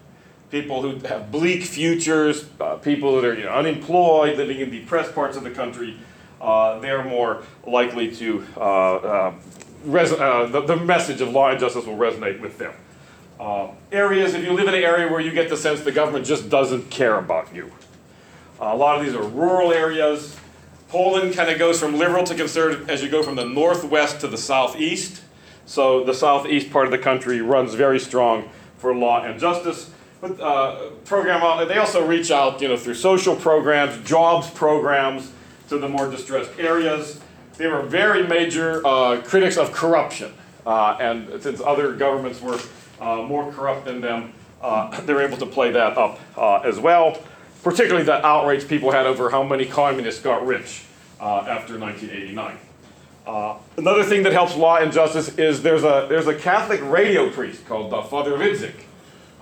People 0.52 0.82
who 0.82 0.98
have 1.08 1.32
bleak 1.32 1.64
futures, 1.64 2.44
uh, 2.60 2.76
people 2.76 3.16
that 3.16 3.24
are 3.26 3.34
you 3.34 3.44
know, 3.44 3.52
unemployed, 3.52 4.36
living 4.36 4.60
in 4.60 4.70
depressed 4.70 5.14
parts 5.14 5.34
of 5.34 5.44
the 5.44 5.50
country, 5.50 5.96
uh, 6.42 6.78
they're 6.78 7.02
more 7.02 7.42
likely 7.66 8.14
to 8.16 8.44
uh, 8.58 9.32
res- 9.84 10.12
uh, 10.12 10.46
the, 10.52 10.60
the 10.60 10.76
message 10.76 11.22
of 11.22 11.30
law 11.30 11.48
and 11.48 11.58
justice 11.58 11.86
will 11.86 11.96
resonate 11.96 12.38
with 12.38 12.58
them. 12.58 12.74
Uh, 13.40 13.68
areas, 13.90 14.34
if 14.34 14.44
you 14.44 14.52
live 14.52 14.68
in 14.68 14.74
an 14.74 14.82
area 14.82 15.10
where 15.10 15.20
you 15.20 15.30
get 15.30 15.48
the 15.48 15.56
sense 15.56 15.80
the 15.80 15.90
government 15.90 16.26
just 16.26 16.50
doesn't 16.50 16.90
care 16.90 17.16
about 17.16 17.54
you. 17.54 17.72
Uh, 18.60 18.66
a 18.66 18.76
lot 18.76 18.98
of 18.98 19.06
these 19.06 19.14
are 19.14 19.26
rural 19.26 19.72
areas. 19.72 20.36
Poland 20.88 21.34
kind 21.34 21.50
of 21.50 21.58
goes 21.58 21.80
from 21.80 21.96
liberal 21.96 22.24
to 22.24 22.34
conservative 22.34 22.90
as 22.90 23.02
you 23.02 23.08
go 23.08 23.22
from 23.22 23.36
the 23.36 23.46
northwest 23.46 24.20
to 24.20 24.28
the 24.28 24.36
southeast. 24.36 25.22
So 25.64 26.04
the 26.04 26.12
southeast 26.12 26.70
part 26.70 26.84
of 26.84 26.92
the 26.92 26.98
country 26.98 27.40
runs 27.40 27.72
very 27.72 27.98
strong 27.98 28.50
for 28.76 28.94
law 28.94 29.22
and 29.24 29.40
justice. 29.40 29.90
But 30.22 30.40
uh, 30.40 30.90
program 31.04 31.66
they 31.66 31.78
also 31.78 32.06
reach 32.06 32.30
out, 32.30 32.62
you 32.62 32.68
know, 32.68 32.76
through 32.76 32.94
social 32.94 33.34
programs, 33.34 34.08
jobs 34.08 34.48
programs 34.50 35.32
to 35.68 35.78
the 35.78 35.88
more 35.88 36.08
distressed 36.08 36.52
areas. 36.60 37.20
They 37.56 37.66
were 37.66 37.82
very 37.82 38.24
major 38.24 38.86
uh, 38.86 39.20
critics 39.22 39.56
of 39.56 39.72
corruption. 39.72 40.32
Uh, 40.64 40.96
and 41.00 41.42
since 41.42 41.60
other 41.60 41.94
governments 41.94 42.40
were 42.40 42.60
uh, 43.00 43.16
more 43.16 43.50
corrupt 43.50 43.84
than 43.84 44.00
them, 44.00 44.32
uh, 44.62 45.00
they 45.06 45.12
were 45.12 45.22
able 45.22 45.38
to 45.38 45.46
play 45.46 45.72
that 45.72 45.98
up 45.98 46.20
uh, 46.38 46.60
as 46.60 46.78
well. 46.78 47.20
Particularly 47.64 48.04
the 48.04 48.24
outrage 48.24 48.68
people 48.68 48.92
had 48.92 49.06
over 49.06 49.28
how 49.28 49.42
many 49.42 49.66
communists 49.66 50.22
got 50.22 50.46
rich 50.46 50.84
uh, 51.20 51.46
after 51.48 51.76
1989. 51.76 52.58
another 53.76 54.04
thing 54.04 54.22
that 54.22 54.32
helps 54.32 54.54
law 54.54 54.76
and 54.76 54.92
justice 54.92 55.36
is 55.36 55.62
there's 55.62 55.82
a, 55.82 56.06
there's 56.08 56.28
a 56.28 56.34
Catholic 56.34 56.80
radio 56.84 57.28
priest 57.28 57.66
called 57.66 57.90
Father 58.08 58.36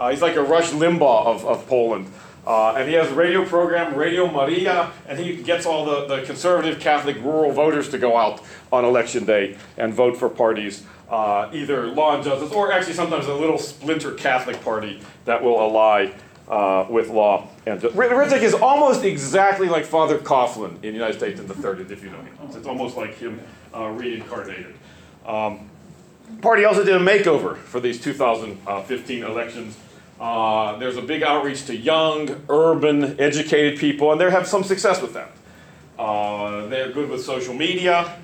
Rydzyk. 0.01 0.11
he's 0.11 0.23
like 0.23 0.37
a 0.37 0.43
Rush 0.43 0.71
Limbaugh 0.71 1.27
of, 1.27 1.45
of 1.45 1.67
Poland. 1.67 2.11
Uh, 2.47 2.73
and 2.73 2.89
he 2.89 2.95
has 2.95 3.11
a 3.11 3.15
radio 3.15 3.45
program, 3.45 3.95
Radio 3.95 4.31
Maria, 4.31 4.91
and 5.07 5.19
he 5.19 5.37
gets 5.37 5.67
all 5.67 5.85
the, 5.85 6.07
the 6.07 6.23
conservative 6.23 6.81
Catholic 6.81 7.17
rural 7.17 7.53
voters 7.53 7.91
to 7.91 7.99
go 7.99 8.17
out 8.17 8.43
on 8.73 8.85
election 8.85 9.27
day 9.27 9.59
and 9.77 9.93
vote 9.93 10.17
for 10.17 10.29
parties, 10.29 10.85
uh, 11.11 11.51
either 11.53 11.87
law 11.87 12.15
and 12.15 12.25
justice, 12.25 12.51
or 12.51 12.73
actually 12.73 12.95
sometimes 12.95 13.27
a 13.27 13.35
little 13.35 13.59
splinter 13.59 14.13
Catholic 14.13 14.63
party 14.65 15.01
that 15.27 15.43
will 15.43 15.61
ally 15.61 16.11
uh, 16.49 16.87
with 16.89 17.11
law 17.11 17.47
and 17.67 17.81
justice. 17.81 17.99
Rydzyk 17.99 18.43
is 18.43 18.55
almost 18.55 19.05
exactly 19.05 19.69
like 19.69 19.85
Father 19.85 20.19
Coughlin 20.19 20.75
in 20.77 20.81
the 20.81 20.89
United 20.93 21.19
States 21.19 21.39
in 21.39 21.47
the 21.47 21.55
30s, 21.55 21.91
if 21.91 22.03
you 22.03 22.11
know 22.11 22.19
him. 22.19 22.37
It's 22.55 22.67
almost 22.67 22.97
like 22.97 23.19
him 23.19 23.39
uh, 23.75 23.89
reincarnated. 23.89 24.75
Um, 25.27 25.69
party 26.41 26.65
also 26.65 26.85
did 26.85 26.97
a 26.97 26.99
makeover 26.99 27.59
for 27.59 27.81
these 27.81 28.01
2015 28.01 29.25
elections. 29.25 29.77
Uh, 30.21 30.77
there's 30.77 30.99
a 30.99 31.03
big 31.03 31.23
outreach 31.23 31.65
to 31.65 31.75
young, 31.75 32.45
urban, 32.51 33.19
educated 33.19 33.79
people, 33.79 34.13
and 34.13 34.21
they 34.21 34.31
have 34.31 34.47
some 34.47 34.63
success 34.63 35.01
with 35.01 35.15
that. 35.15 35.31
Uh, 35.99 36.67
they're 36.67 36.93
good 36.93 37.09
with 37.09 37.25
social 37.25 37.55
media. 37.55 38.19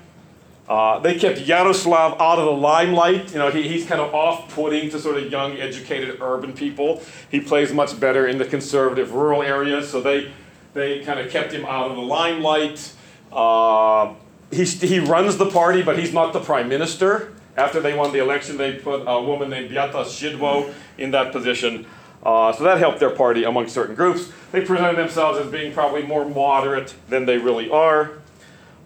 Uh, 0.69 0.99
they 0.99 1.17
kept 1.17 1.39
Yaroslav 1.39 2.21
out 2.21 2.37
of 2.37 2.45
the 2.45 2.51
limelight. 2.51 3.31
You 3.31 3.39
know, 3.39 3.49
he, 3.49 3.67
he's 3.67 3.87
kind 3.87 3.99
of 3.99 4.13
off-putting 4.13 4.91
to 4.91 4.99
sort 4.99 5.17
of 5.17 5.31
young, 5.31 5.53
educated, 5.57 6.21
urban 6.21 6.53
people. 6.53 7.01
He 7.31 7.39
plays 7.39 7.73
much 7.73 7.99
better 7.99 8.27
in 8.27 8.37
the 8.37 8.45
conservative 8.45 9.13
rural 9.13 9.41
areas, 9.41 9.89
so 9.89 9.99
they, 9.99 10.31
they 10.73 11.03
kind 11.03 11.19
of 11.19 11.31
kept 11.31 11.51
him 11.51 11.65
out 11.65 11.89
of 11.89 11.95
the 11.95 12.03
limelight. 12.03 12.93
Uh, 13.31 14.13
he, 14.51 14.65
he 14.65 14.99
runs 14.99 15.37
the 15.37 15.49
party, 15.49 15.81
but 15.81 15.97
he's 15.97 16.13
not 16.13 16.31
the 16.31 16.41
prime 16.41 16.69
minister. 16.69 17.33
After 17.57 17.81
they 17.81 17.95
won 17.95 18.13
the 18.13 18.19
election, 18.19 18.57
they 18.57 18.73
put 18.73 19.03
a 19.07 19.21
woman 19.21 19.49
named 19.49 19.69
Beata 19.69 20.05
Szydło 20.05 20.73
in 20.97 21.11
that 21.11 21.31
position. 21.31 21.87
Uh, 22.23 22.53
so 22.53 22.63
that 22.63 22.77
helped 22.77 22.99
their 22.99 23.09
party 23.09 23.43
among 23.43 23.67
certain 23.67 23.95
groups. 23.95 24.31
They 24.51 24.61
presented 24.61 24.97
themselves 24.97 25.39
as 25.39 25.51
being 25.51 25.73
probably 25.73 26.03
more 26.03 26.25
moderate 26.27 26.93
than 27.09 27.25
they 27.25 27.37
really 27.37 27.69
are. 27.69 28.11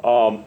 Um, 0.04 0.46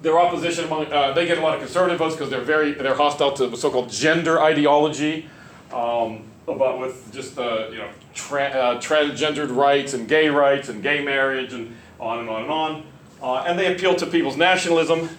their 0.00 0.18
opposition 0.18 0.64
among 0.64 0.92
uh, 0.92 1.12
they 1.12 1.26
get 1.26 1.38
a 1.38 1.40
lot 1.42 1.54
of 1.54 1.60
conservative 1.60 1.98
votes 1.98 2.14
because 2.14 2.30
they're 2.30 2.40
very 2.40 2.72
they're 2.72 2.94
hostile 2.94 3.32
to 3.32 3.48
the 3.48 3.56
so-called 3.56 3.90
gender 3.90 4.40
ideology, 4.40 5.28
um, 5.72 6.24
about 6.48 6.80
with 6.80 7.12
just 7.12 7.36
you 7.36 7.78
know 7.78 7.88
tra- 8.14 8.44
uh, 8.44 8.80
transgendered 8.80 9.54
rights 9.54 9.92
and 9.92 10.08
gay 10.08 10.28
rights 10.28 10.68
and 10.68 10.82
gay 10.82 11.04
marriage 11.04 11.52
and 11.52 11.76
on 11.98 12.20
and 12.20 12.30
on 12.30 12.42
and 12.42 12.50
on. 12.50 12.86
Uh, 13.22 13.44
and 13.46 13.58
they 13.58 13.74
appeal 13.74 13.94
to 13.94 14.06
people's 14.06 14.36
nationalism. 14.38 15.10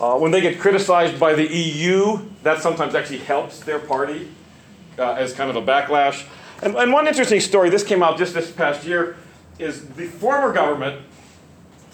Uh, 0.00 0.16
when 0.16 0.30
they 0.30 0.40
get 0.40 0.58
criticized 0.58 1.20
by 1.20 1.34
the 1.34 1.46
EU, 1.46 2.18
that 2.42 2.62
sometimes 2.62 2.94
actually 2.94 3.18
helps 3.18 3.60
their 3.60 3.78
party 3.78 4.30
uh, 4.98 5.12
as 5.12 5.34
kind 5.34 5.50
of 5.50 5.56
a 5.56 5.62
backlash. 5.62 6.26
And, 6.62 6.74
and 6.74 6.90
one 6.90 7.06
interesting 7.06 7.38
story, 7.40 7.68
this 7.68 7.84
came 7.84 8.02
out 8.02 8.16
just 8.16 8.32
this 8.32 8.50
past 8.50 8.86
year, 8.86 9.16
is 9.58 9.86
the 9.90 10.06
former 10.06 10.54
government 10.54 11.02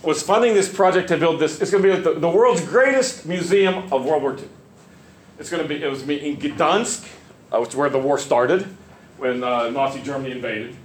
was 0.05 0.23
funding 0.23 0.55
this 0.55 0.73
project 0.73 1.09
to 1.09 1.17
build 1.17 1.41
this. 1.41 1.61
It's 1.61 1.73
going 1.73 1.83
to 1.83 1.97
be 1.97 2.01
the, 2.01 2.15
the 2.15 2.29
world's 2.29 2.65
greatest 2.65 3.27
museum 3.27 3.93
of 3.93 4.05
World 4.05 4.23
War 4.23 4.37
II. 4.37 4.45
It's 5.41 5.51
going 5.51 5.63
to 5.63 5.69
be, 5.69 5.83
it 5.83 5.91
was 5.91 6.03
in 6.03 6.37
Gdansk, 6.37 7.09
uh, 7.51 7.59
which 7.59 7.71
is 7.71 7.77
where 7.77 7.91
the 7.91 7.99
war 7.99 8.19
started, 8.19 8.63
when 9.19 9.43
uh, 9.43 9.69
Nazi 9.71 10.01
Germany 10.01 10.31
invaded. 10.31 10.77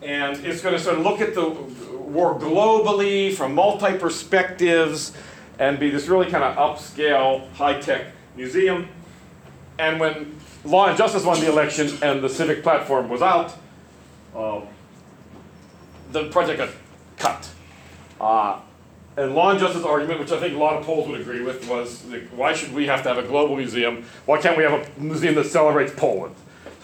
And 0.00 0.42
it's 0.42 0.62
going 0.62 0.74
to 0.74 0.80
sort 0.80 0.96
of 0.96 1.04
look 1.04 1.20
at 1.20 1.34
the 1.34 1.50
war 1.50 2.38
globally 2.38 3.34
from 3.34 3.54
multi 3.54 3.98
perspectives 3.98 5.12
and 5.58 5.78
be 5.78 5.90
this 5.90 6.06
really 6.06 6.30
kind 6.30 6.44
of 6.44 6.56
upscale, 6.56 7.50
high 7.52 7.80
tech 7.80 8.06
museum. 8.36 8.88
And 9.78 10.00
when 10.00 10.36
Law 10.64 10.88
and 10.88 10.96
Justice 10.96 11.24
won 11.24 11.40
the 11.40 11.50
election 11.50 11.90
and 12.02 12.22
the 12.22 12.28
civic 12.28 12.62
platform 12.62 13.08
was 13.08 13.22
out, 13.22 13.54
uh, 14.34 14.60
the 16.12 16.28
project 16.28 16.58
got 16.58 16.70
cut. 17.18 17.50
Uh, 18.20 18.60
and 19.16 19.34
Law 19.34 19.50
and 19.50 19.58
Justice 19.58 19.84
argument, 19.84 20.20
which 20.20 20.32
I 20.32 20.38
think 20.38 20.54
a 20.54 20.58
lot 20.58 20.74
of 20.74 20.84
Poles 20.84 21.08
would 21.08 21.20
agree 21.20 21.42
with, 21.42 21.68
was 21.68 22.04
like, 22.06 22.28
why 22.28 22.52
should 22.52 22.72
we 22.74 22.86
have 22.86 23.02
to 23.04 23.08
have 23.08 23.18
a 23.18 23.26
global 23.26 23.56
museum? 23.56 24.04
Why 24.26 24.38
can't 24.40 24.56
we 24.56 24.64
have 24.64 24.72
a 24.72 25.00
museum 25.00 25.34
that 25.36 25.46
celebrates 25.46 25.92
Poland? 25.96 26.34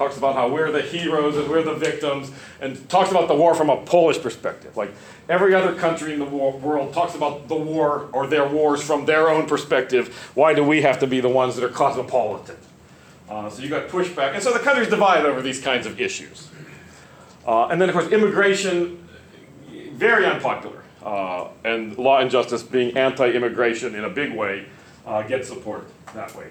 talks 0.02 0.17
about 0.17 0.35
how 0.35 0.49
we're 0.49 0.73
the 0.73 0.83
heroes 0.83 1.37
and 1.37 1.49
we're 1.49 1.62
the 1.62 1.75
victims, 1.75 2.33
and 2.61 2.88
talks 2.88 3.11
about 3.11 3.29
the 3.29 3.35
war 3.35 3.55
from 3.55 3.71
a 3.71 3.76
Polish 3.85 4.21
perspective. 4.21 4.76
Like 4.76 4.93
every 5.33 5.55
other 5.55 5.75
country 5.75 6.12
in 6.12 6.19
the 6.19 6.27
world 6.27 6.93
talks 6.93 7.15
about 7.15 7.49
the 7.49 7.57
war 7.57 8.11
or 8.12 8.27
their 8.27 8.47
wars 8.47 8.83
from 8.83 9.07
their 9.07 9.31
own 9.31 9.47
perspective. 9.47 10.15
Why 10.35 10.53
do 10.53 10.62
we 10.62 10.83
have 10.83 10.99
to 10.99 11.07
be 11.07 11.21
the 11.21 11.29
ones 11.31 11.57
that 11.57 11.65
are 11.65 11.71
cosmopolitan? 11.71 12.57
Uh, 13.31 13.49
so 13.49 13.62
you 13.62 13.71
got 13.71 13.89
pushback, 13.89 14.35
and 14.35 14.43
so 14.43 14.53
the 14.53 14.59
countries 14.59 14.89
divide 14.89 15.25
over 15.25 15.41
these 15.41 15.59
kinds 15.59 15.87
of 15.87 15.99
issues. 15.99 16.51
Uh, 17.47 17.69
and 17.69 17.81
then, 17.81 17.89
of 17.89 17.95
course, 17.95 18.12
immigration, 18.12 19.09
very 19.95 20.27
unpopular, 20.27 20.85
uh, 21.03 21.49
and 21.65 21.97
law 21.97 22.19
and 22.19 22.31
justice 22.31 22.62
being 22.62 22.95
anti-immigration 22.95 23.95
in 23.95 24.05
a 24.05 24.11
big 24.11 24.35
way, 24.35 24.67
uh, 25.07 25.23
get 25.23 25.47
support 25.47 25.89
that 26.15 26.37
way. 26.37 26.49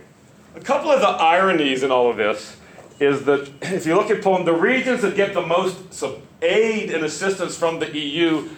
A 0.56 0.60
couple 0.60 0.90
of 0.90 1.02
the 1.02 1.08
ironies 1.08 1.84
in 1.84 1.92
all 1.92 2.10
of 2.10 2.18
this 2.18 2.58
is 3.00 3.26
that 3.26 3.48
if 3.62 3.86
you 3.86 3.96
look 3.96 4.10
at 4.10 4.24
Poland, 4.24 4.48
the 4.48 4.54
regions 4.54 5.04
that 5.04 5.16
get 5.16 5.36
the 5.36 5.46
most 5.46 6.04
aid 6.42 6.90
and 6.90 7.06
assistance 7.06 7.56
from 7.56 7.78
the 7.78 7.96
EU 7.96 8.50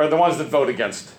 are 0.00 0.08
the 0.08 0.16
ones 0.16 0.38
that 0.38 0.48
vote 0.48 0.68
against 0.68 1.12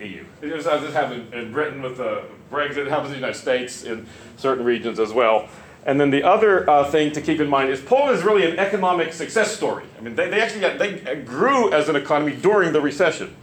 EU. 0.00 0.24
It 0.42 0.48
just 0.48 0.66
happens 0.66 1.32
in 1.32 1.52
Britain 1.52 1.82
with 1.82 1.96
the 1.96 2.24
Brexit, 2.50 2.78
it 2.78 2.88
happens 2.88 3.08
in 3.08 3.12
the 3.12 3.18
United 3.18 3.38
States 3.38 3.82
in 3.82 4.06
certain 4.36 4.64
regions 4.64 4.98
as 4.98 5.12
well. 5.12 5.48
And 5.86 6.00
then 6.00 6.10
the 6.10 6.22
other 6.22 6.68
uh, 6.68 6.84
thing 6.90 7.12
to 7.12 7.20
keep 7.20 7.40
in 7.40 7.48
mind 7.48 7.70
is 7.70 7.80
Poland 7.80 8.16
is 8.16 8.24
really 8.24 8.50
an 8.50 8.58
economic 8.58 9.12
success 9.12 9.54
story. 9.54 9.84
I 9.98 10.02
mean, 10.02 10.14
they, 10.14 10.30
they 10.30 10.40
actually 10.40 10.60
got, 10.60 10.78
they 10.78 11.22
grew 11.22 11.72
as 11.72 11.88
an 11.88 11.96
economy 11.96 12.36
during 12.36 12.72
the 12.72 12.80
recession. 12.80 13.34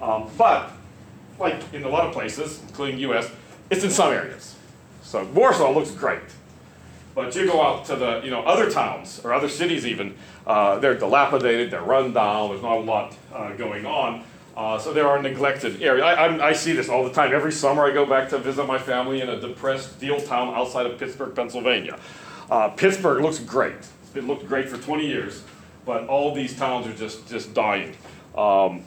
Um, 0.00 0.30
but, 0.36 0.72
like 1.38 1.62
in 1.72 1.84
a 1.84 1.88
lot 1.88 2.06
of 2.06 2.12
places, 2.12 2.60
including 2.68 2.98
US, 3.10 3.30
it's 3.70 3.84
in 3.84 3.90
some 3.90 4.12
areas. 4.12 4.56
So 5.02 5.24
Warsaw 5.26 5.72
looks 5.72 5.92
great. 5.92 6.20
But 7.16 7.34
you 7.34 7.46
go 7.46 7.62
out 7.62 7.86
to 7.86 7.96
the 7.96 8.20
you 8.22 8.30
know 8.30 8.42
other 8.42 8.70
towns 8.70 9.22
or 9.24 9.32
other 9.32 9.48
cities 9.48 9.86
even, 9.86 10.14
uh, 10.46 10.78
they're 10.78 10.98
dilapidated, 10.98 11.70
they're 11.70 11.80
run 11.80 12.12
down. 12.12 12.50
There's 12.50 12.62
not 12.62 12.76
a 12.76 12.80
lot 12.80 13.16
uh, 13.32 13.52
going 13.54 13.86
on. 13.86 14.22
Uh, 14.54 14.78
so 14.78 14.92
there 14.92 15.08
are 15.08 15.20
neglected 15.20 15.82
areas. 15.82 16.04
I, 16.04 16.48
I, 16.48 16.52
see 16.52 16.72
this 16.72 16.88
all 16.88 17.04
the 17.04 17.12
time. 17.12 17.34
Every 17.34 17.52
summer 17.52 17.84
I 17.84 17.90
go 17.90 18.06
back 18.06 18.30
to 18.30 18.38
visit 18.38 18.66
my 18.66 18.78
family 18.78 19.20
in 19.20 19.28
a 19.28 19.38
depressed 19.38 20.00
deal 20.00 20.18
town 20.18 20.54
outside 20.54 20.86
of 20.86 20.98
Pittsburgh, 20.98 21.34
Pennsylvania. 21.34 21.98
Uh, 22.50 22.68
Pittsburgh 22.70 23.22
looks 23.22 23.38
great. 23.38 23.76
It 24.14 24.24
looked 24.24 24.46
great 24.46 24.68
for 24.68 24.78
20 24.78 25.06
years, 25.06 25.42
but 25.84 26.06
all 26.08 26.34
these 26.34 26.56
towns 26.56 26.86
are 26.86 26.94
just 26.94 27.26
just 27.28 27.54
dying. 27.54 27.96
Um, 28.36 28.84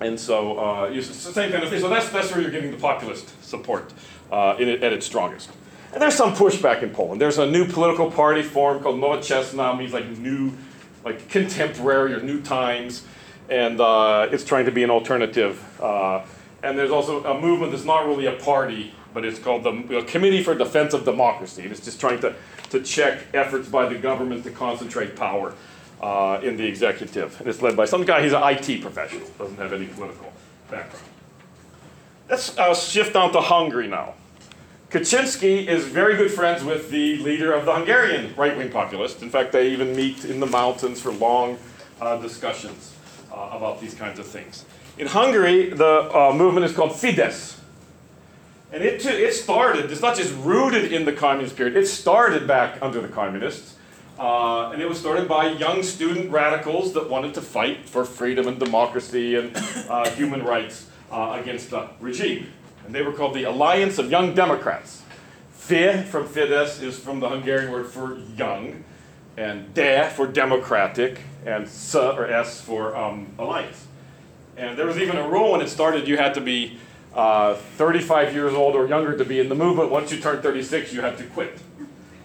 and 0.00 0.20
so 0.20 0.58
uh, 0.58 1.02
same 1.02 1.50
kind 1.52 1.64
of 1.64 1.70
thing. 1.70 1.80
So 1.80 1.88
that's, 1.88 2.10
that's 2.10 2.30
where 2.32 2.42
you're 2.42 2.50
getting 2.50 2.70
the 2.70 2.76
populist 2.76 3.42
support 3.42 3.94
uh, 4.30 4.56
it, 4.58 4.82
at 4.82 4.92
its 4.92 5.06
strongest. 5.06 5.50
And 5.92 6.02
there's 6.02 6.14
some 6.14 6.34
pushback 6.34 6.82
in 6.82 6.90
Poland. 6.90 7.20
There's 7.20 7.38
a 7.38 7.46
new 7.46 7.66
political 7.66 8.10
party 8.10 8.42
formed 8.42 8.82
called 8.82 9.00
Nowoczesna, 9.00 9.78
means 9.78 9.92
like 9.92 10.06
new, 10.18 10.52
like 11.04 11.28
contemporary 11.28 12.12
or 12.12 12.20
new 12.20 12.42
times 12.42 13.04
and 13.48 13.80
uh, 13.80 14.28
it's 14.30 14.44
trying 14.44 14.64
to 14.66 14.72
be 14.72 14.82
an 14.82 14.90
alternative. 14.90 15.62
Uh, 15.80 16.22
and 16.62 16.76
there's 16.78 16.90
also 16.90 17.24
a 17.24 17.40
movement 17.40 17.72
that's 17.72 17.84
not 17.84 18.06
really 18.06 18.26
a 18.26 18.32
party, 18.32 18.94
but 19.14 19.24
it's 19.24 19.38
called 19.38 19.62
the 19.64 20.04
Committee 20.08 20.42
for 20.42 20.54
Defense 20.54 20.94
of 20.94 21.04
Democracy. 21.04 21.62
And 21.62 21.70
it's 21.70 21.84
just 21.84 22.00
trying 22.00 22.20
to, 22.20 22.34
to 22.70 22.82
check 22.82 23.20
efforts 23.34 23.68
by 23.68 23.88
the 23.88 23.96
government 23.96 24.44
to 24.44 24.50
concentrate 24.50 25.16
power 25.16 25.54
uh, 26.02 26.40
in 26.42 26.56
the 26.56 26.66
executive. 26.66 27.38
And 27.40 27.48
it's 27.48 27.62
led 27.62 27.76
by 27.76 27.84
some 27.84 28.04
guy, 28.04 28.22
he's 28.22 28.32
an 28.32 28.42
IT 28.42 28.82
professional, 28.82 29.28
doesn't 29.38 29.58
have 29.58 29.72
any 29.72 29.86
political 29.86 30.32
background. 30.70 31.06
Let's 32.28 32.58
uh, 32.58 32.74
shift 32.74 33.14
on 33.14 33.32
to 33.32 33.40
Hungary 33.40 33.86
now. 33.86 34.14
Kaczynski 34.90 35.66
is 35.66 35.84
very 35.84 36.16
good 36.16 36.30
friends 36.30 36.62
with 36.62 36.90
the 36.90 37.16
leader 37.18 37.52
of 37.52 37.66
the 37.66 37.74
Hungarian 37.74 38.32
right 38.36 38.56
wing 38.56 38.70
populist. 38.70 39.20
In 39.20 39.30
fact, 39.30 39.50
they 39.50 39.70
even 39.70 39.96
meet 39.96 40.24
in 40.24 40.38
the 40.38 40.46
mountains 40.46 41.00
for 41.00 41.10
long 41.10 41.58
uh, 42.00 42.18
discussions 42.18 42.94
uh, 43.32 43.50
about 43.52 43.80
these 43.80 43.94
kinds 43.94 44.20
of 44.20 44.26
things. 44.26 44.64
In 44.96 45.08
Hungary, 45.08 45.70
the 45.70 46.08
uh, 46.16 46.32
movement 46.32 46.66
is 46.66 46.72
called 46.72 46.92
Fidesz. 46.92 47.58
And 48.72 48.84
it, 48.84 49.00
too, 49.00 49.08
it 49.08 49.32
started, 49.32 49.90
it's 49.90 50.02
not 50.02 50.16
just 50.16 50.32
rooted 50.38 50.92
in 50.92 51.04
the 51.04 51.12
communist 51.12 51.56
period, 51.56 51.76
it 51.76 51.86
started 51.86 52.46
back 52.46 52.80
under 52.80 53.00
the 53.00 53.08
communists. 53.08 53.76
Uh, 54.18 54.70
and 54.70 54.80
it 54.80 54.88
was 54.88 54.98
started 54.98 55.28
by 55.28 55.48
young 55.48 55.82
student 55.82 56.30
radicals 56.30 56.94
that 56.94 57.10
wanted 57.10 57.34
to 57.34 57.42
fight 57.42 57.88
for 57.88 58.04
freedom 58.04 58.46
and 58.46 58.58
democracy 58.58 59.34
and 59.34 59.50
uh, 59.88 60.08
human 60.10 60.44
rights 60.44 60.88
uh, 61.10 61.38
against 61.40 61.70
the 61.70 61.88
regime. 62.00 62.52
And 62.86 62.94
they 62.94 63.02
were 63.02 63.12
called 63.12 63.34
the 63.34 63.44
Alliance 63.44 63.98
of 63.98 64.10
Young 64.10 64.32
Democrats. 64.34 65.02
Fi 65.50 66.02
from 66.02 66.28
Fidesz 66.28 66.80
is 66.80 66.96
from 66.96 67.18
the 67.18 67.28
Hungarian 67.28 67.72
word 67.72 67.88
for 67.88 68.16
young 68.36 68.84
and 69.36 69.74
DE 69.74 70.08
for 70.14 70.26
democratic, 70.26 71.20
and 71.44 71.64
S 71.64 71.94
or 71.94 72.26
S 72.26 72.60
for 72.60 72.96
um, 72.96 73.26
alliance. 73.38 73.86
And 74.56 74.78
there 74.78 74.86
was 74.86 74.98
even 74.98 75.16
a 75.16 75.28
rule 75.28 75.52
when 75.52 75.60
it 75.60 75.68
started, 75.68 76.08
you 76.08 76.16
had 76.16 76.34
to 76.34 76.40
be 76.40 76.78
uh, 77.14 77.54
35 77.54 78.32
years 78.32 78.54
old 78.54 78.74
or 78.74 78.86
younger 78.86 79.16
to 79.18 79.24
be 79.24 79.40
in 79.40 79.48
the 79.48 79.54
movement. 79.54 79.90
Once 79.90 80.12
you 80.12 80.20
turn 80.20 80.40
36, 80.40 80.92
you 80.92 81.02
had 81.02 81.18
to 81.18 81.24
quit. 81.24 81.58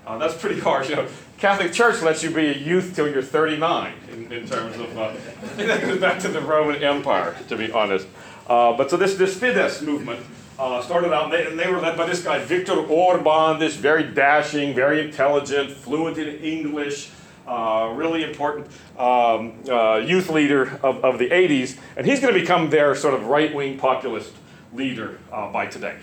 Uh, 0.05 0.17
that's 0.17 0.35
pretty 0.35 0.59
harsh. 0.59 0.89
You 0.89 0.97
know, 0.97 1.07
Catholic 1.37 1.73
Church 1.73 2.01
lets 2.01 2.23
you 2.23 2.29
be 2.29 2.47
a 2.47 2.57
youth 2.57 2.95
till 2.95 3.09
you're 3.09 3.21
39 3.21 3.93
in, 4.13 4.31
in 4.31 4.47
terms 4.47 4.77
of, 4.77 4.97
uh, 4.97 5.13
that 5.57 5.81
goes 5.81 5.99
back 5.99 6.19
to 6.19 6.29
the 6.29 6.39
Roman 6.39 6.81
Empire, 6.83 7.35
to 7.49 7.57
be 7.57 7.71
honest. 7.71 8.07
Uh, 8.47 8.73
but 8.73 8.89
so 8.89 8.97
this, 8.97 9.15
this 9.15 9.37
Fidesz 9.37 9.81
movement 9.81 10.25
uh, 10.61 10.79
started 10.83 11.11
out, 11.11 11.25
and 11.25 11.33
they, 11.33 11.47
and 11.47 11.59
they, 11.59 11.67
were 11.71 11.79
led 11.79 11.97
by 11.97 12.05
this 12.05 12.23
guy, 12.23 12.37
Viktor 12.37 12.73
Orban, 12.73 13.57
this 13.57 13.75
very 13.75 14.03
dashing, 14.03 14.75
very 14.75 15.03
intelligent, 15.03 15.71
fluent 15.71 16.19
in 16.19 16.35
English, 16.35 17.09
uh, 17.47 17.91
really 17.95 18.23
important 18.23 18.67
um, 18.95 19.53
uh, 19.67 19.95
youth 19.95 20.29
leader 20.29 20.79
of, 20.83 21.03
of 21.03 21.17
the 21.17 21.29
80s. 21.29 21.79
And 21.97 22.05
he's 22.05 22.19
going 22.19 22.35
to 22.35 22.39
become 22.39 22.69
their 22.69 22.93
sort 22.93 23.15
of 23.15 23.25
right 23.25 23.53
wing 23.53 23.79
populist 23.79 24.33
leader 24.71 25.17
uh, 25.31 25.51
by 25.51 25.65
today. 25.65 25.97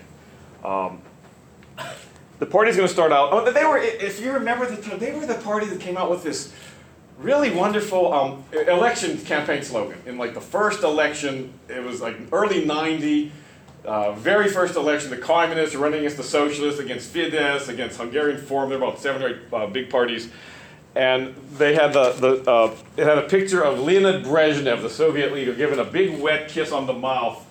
Um, 0.65 1.03
the 2.41 2.47
party's 2.47 2.75
going 2.75 2.89
to 2.89 2.93
start 2.93 3.13
out. 3.13 3.33
Oh, 3.33 3.49
they 3.49 3.65
were, 3.65 3.79
if 3.79 4.21
you 4.21 4.33
remember 4.33 4.67
the 4.67 4.97
they 4.97 5.13
were 5.13 5.25
the 5.25 5.35
party 5.35 5.67
that 5.67 5.81
came 5.81 5.97
out 5.97 6.11
with 6.11 6.25
this 6.25 6.53
really 7.19 7.51
wonderful 7.51 8.13
um, 8.13 8.43
election 8.53 9.19
campaign 9.19 9.63
slogan. 9.63 10.03
In 10.05 10.19
like 10.19 10.35
the 10.35 10.41
first 10.41 10.83
election, 10.83 11.53
it 11.69 11.85
was 11.85 12.01
like 12.01 12.17
early 12.33 12.65
90. 12.65 13.31
Uh, 13.89 14.13
very 14.13 14.51
first 14.51 14.77
election, 14.77 15.09
the 15.09 15.17
communists 15.17 15.75
are 15.75 15.79
running 15.79 16.01
against 16.01 16.19
the 16.19 16.23
socialists, 16.23 16.79
against 16.79 17.11
Fidesz, 17.15 17.71
against 17.71 17.97
Hungarian 17.97 18.39
Forum. 18.39 18.69
There 18.69 18.79
are 18.79 18.83
about 18.83 19.01
seven 19.01 19.23
or 19.23 19.29
eight 19.31 19.39
uh, 19.51 19.67
big 19.67 19.89
parties. 19.89 20.29
And 20.95 21.35
they 21.57 21.75
had 21.75 21.95
the, 21.95 22.13
the 22.13 22.51
uh, 22.51 22.77
it 22.99 23.07
had 23.07 23.17
a 23.17 23.23
picture 23.23 23.65
of 23.65 23.79
Leonid 23.79 24.27
Brezhnev, 24.27 24.83
the 24.83 24.91
Soviet 24.91 25.33
leader, 25.33 25.55
giving 25.55 25.79
a 25.79 25.85
big 25.85 26.21
wet 26.21 26.51
kiss 26.51 26.71
on 26.71 26.87
the 26.87 26.93
mouth 26.93 27.43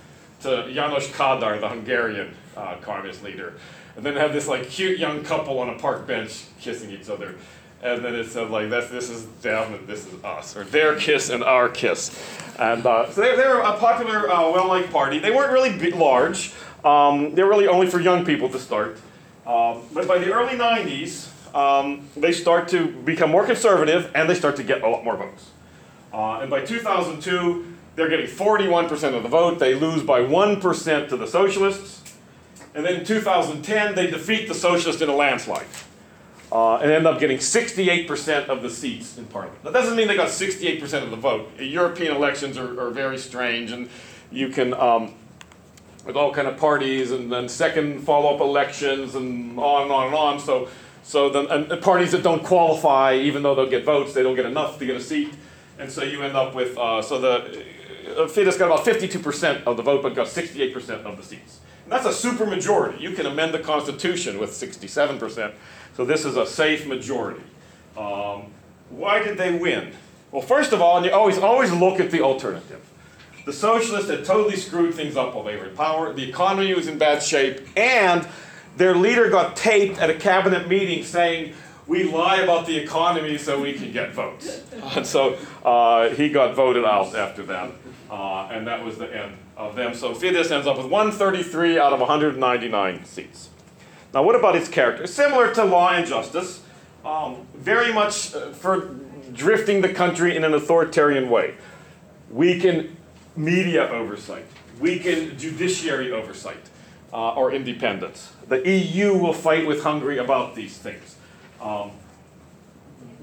to 0.42 0.72
Janos 0.72 1.08
Kadar, 1.08 1.60
the 1.60 1.70
Hungarian 1.70 2.36
uh, 2.56 2.76
communist 2.82 3.24
leader. 3.24 3.56
And 3.96 4.06
then 4.06 4.16
it 4.16 4.20
had 4.20 4.32
this 4.32 4.48
like 4.48 4.70
cute 4.70 5.00
young 5.00 5.24
couple 5.24 5.58
on 5.58 5.70
a 5.70 5.80
park 5.80 6.06
bench 6.06 6.44
kissing 6.62 6.92
each 6.92 7.10
other. 7.10 7.34
And 7.82 8.04
then 8.04 8.16
it 8.16 8.28
said 8.30 8.50
like 8.50 8.70
that's 8.70 8.90
this 8.90 9.10
is 9.10 9.28
them 9.42 9.74
and 9.74 9.88
this 9.88 10.06
is 10.08 10.24
us, 10.24 10.56
or 10.56 10.64
their 10.64 10.96
kiss 10.96 11.30
and 11.30 11.44
our 11.44 11.70
kiss. 11.70 12.18
And 12.58 12.86
uh, 12.86 13.10
so 13.12 13.22
they, 13.22 13.36
they 13.36 13.48
were 13.48 13.60
a 13.60 13.78
popular, 13.78 14.30
uh, 14.30 14.52
well-liked 14.52 14.92
party. 14.92 15.20
They 15.20 15.30
weren't 15.30 15.52
really 15.52 15.92
large. 15.92 16.54
Um, 16.84 17.36
they 17.36 17.44
were 17.44 17.50
really 17.50 17.68
only 17.68 17.88
for 17.88 18.00
young 18.00 18.26
people 18.26 18.50
to 18.50 18.60
start. 18.60 18.98
Um, 19.46 19.84
but 19.94 20.08
by 20.08 20.18
the 20.18 20.34
early 20.34 20.58
90s, 20.58 21.30
um, 21.56 22.08
they 22.16 22.32
start 22.32 22.68
to 22.70 22.88
become 22.88 23.30
more 23.30 23.46
conservative 23.46 24.12
and 24.16 24.30
they 24.30 24.36
start 24.36 24.56
to 24.56 24.64
get 24.64 24.82
a 24.84 24.90
lot 24.90 25.04
more 25.04 25.16
votes. 25.16 25.52
Uh, 26.12 26.40
and 26.40 26.50
by 26.50 26.66
2002, 26.66 27.74
they're 27.96 28.10
getting 28.10 28.28
41% 28.28 29.16
of 29.16 29.24
the 29.24 29.30
vote. 29.30 29.60
They 29.60 29.76
lose 29.76 30.04
by 30.04 30.22
1% 30.22 31.10
to 31.10 31.18
the 31.18 31.28
socialists. 31.28 32.16
And 32.74 32.86
then 32.86 32.98
in 32.98 33.06
2010, 33.06 33.96
they 33.96 34.08
defeat 34.08 34.48
the 34.48 34.54
socialists 34.54 35.02
in 35.02 35.10
a 35.10 35.16
landslide 35.16 35.66
uh, 36.52 36.78
and 36.78 36.92
end 36.92 37.06
up 37.06 37.20
getting 37.20 37.38
68% 37.38 38.48
of 38.48 38.62
the 38.62 38.70
seats 38.70 39.18
in 39.18 39.26
parliament. 39.26 39.64
That 39.64 39.74
doesn't 39.74 39.96
mean 39.96 40.08
they 40.08 40.16
got 40.16 40.30
68% 40.30 41.04
of 41.04 41.12
the 41.12 41.18
vote. 41.18 41.50
European 41.60 42.16
elections 42.16 42.58
are, 42.58 42.80
are 42.80 42.90
very 42.90 43.18
strange, 43.18 43.72
and 43.72 43.90
you 44.32 44.50
can, 44.50 44.74
um, 44.74 45.14
with 46.06 46.16
all 46.16 46.34
kind 46.34 46.48
of 46.48 46.58
parties, 46.58 47.12
and 47.12 47.32
then 47.32 47.50
second 47.50 48.02
follow-up 48.02 48.40
elections, 48.40 49.16
and 49.16 49.60
on 49.60 49.84
and 49.84 49.92
on 49.92 50.08
and 50.08 50.16
on. 50.16 50.40
So, 50.40 50.70
so 51.04 51.30
then 51.30 51.48
and 51.48 51.82
parties 51.82 52.12
that 52.12 52.24
don't 52.24 52.44
qualify, 52.44 53.16
even 53.16 53.44
though 53.44 53.56
they'll 53.56 53.70
get 53.70 53.84
votes, 53.84 54.14
they 54.14 54.24
don't 54.24 54.36
get 54.36 54.46
enough 54.46 54.80
to 54.80 54.86
get 54.86 54.96
a 54.96 55.02
seat, 55.02 55.34
and 55.80 55.92
so 55.92 56.04
you 56.04 56.24
end 56.24 56.36
up 56.36 56.56
with 56.56 56.78
uh, 56.78 57.02
so 57.02 57.20
the 57.20 57.64
uh, 58.08 58.22
Fidesz 58.28 58.58
got 58.58 58.66
about 58.66 58.86
52% 58.86 59.64
of 59.66 59.78
the 59.78 59.84
vote, 59.84 60.02
but 60.02 60.16
got 60.16 60.28
68% 60.28 61.04
of 61.04 61.18
the 61.18 61.24
seats. 61.24 61.60
And 61.84 61.92
that's 61.92 62.06
a 62.06 62.14
super 62.14 62.46
majority. 62.46 63.02
You 63.02 63.12
can 63.12 63.26
amend 63.26 63.54
the 63.54 63.60
Constitution 63.60 64.40
with 64.40 64.52
67%. 64.52 65.54
So 65.98 66.06
this 66.06 66.26
is 66.26 66.38
a 66.38 66.46
safe 66.46 66.86
majority. 66.86 67.42
Um, 67.98 68.52
why 68.92 69.24
did 69.24 69.40
they 69.40 69.58
win? 69.58 69.94
Well, 70.32 70.44
first 70.44 70.72
of 70.72 70.80
all, 70.80 70.98
and 70.98 71.06
you 71.08 71.12
always, 71.12 71.40
always 71.40 71.72
look 71.72 72.00
at 72.00 72.12
the 72.12 72.22
alternative. 72.22 72.88
The 73.48 73.54
socialists 73.54 74.08
had 74.08 74.24
totally 74.24 74.58
screwed 74.58 74.94
things 74.94 75.18
up 75.18 75.34
while 75.34 75.44
they 75.44 75.56
were 75.56 75.66
in 75.66 75.76
power. 75.76 76.14
The 76.14 76.30
economy 76.30 76.72
was 76.76 76.88
in 76.88 77.00
bad 77.00 77.24
shape, 77.24 77.62
and 77.76 78.28
their 78.76 78.94
leader 78.94 79.32
got 79.32 79.56
taped 79.56 79.98
at 79.98 80.12
a 80.12 80.14
cabinet 80.14 80.68
meeting 80.68 81.04
saying, 81.04 81.56
we 81.88 82.04
lie 82.04 82.42
about 82.42 82.68
the 82.68 82.78
economy 82.78 83.40
so 83.40 83.60
we 83.60 83.74
can 83.74 83.92
get 83.92 84.14
votes. 84.14 84.62
And 84.96 85.08
so 85.08 85.40
uh, 85.66 86.10
he 86.10 86.30
got 86.30 86.54
voted 86.54 86.86
out 86.86 87.16
after 87.16 87.42
that, 87.44 87.72
uh, 88.12 88.50
and 88.52 88.68
that 88.68 88.86
was 88.86 89.00
the 89.00 89.12
end 89.12 89.36
of 89.56 89.76
them. 89.76 89.96
So 89.96 90.14
Fidesz 90.14 90.52
ends 90.52 90.68
up 90.68 90.78
with 90.78 90.86
133 90.86 91.80
out 91.80 91.92
of 91.92 92.00
199 92.00 93.06
seats. 93.06 93.50
Now, 94.14 94.24
what 94.24 94.36
about 94.36 94.56
its 94.56 94.70
character? 94.70 95.06
Similar 95.08 95.54
to 95.56 95.66
Law 95.66 95.90
and 95.92 96.06
Justice, 96.06 96.62
um, 97.06 97.46
very 97.56 97.94
much 97.94 98.34
uh, 98.34 98.52
for 98.52 98.96
drifting 99.34 99.82
the 99.82 99.90
country 99.90 100.36
in 100.36 100.44
an 100.44 100.54
authoritarian 100.54 101.30
way. 101.30 101.56
Weaken 102.30 102.98
media 103.36 103.90
oversight, 103.90 104.46
weaken 104.80 105.38
judiciary 105.38 106.12
oversight 106.12 106.70
uh, 107.14 107.34
or 107.34 107.52
independence. 107.52 108.32
The 108.48 108.68
EU 108.68 109.18
will 109.18 109.34
fight 109.34 109.68
with 109.68 109.84
Hungary 109.84 110.18
about 110.18 110.56
these 110.56 110.78
things. 110.78 111.16
Um, 111.62 111.92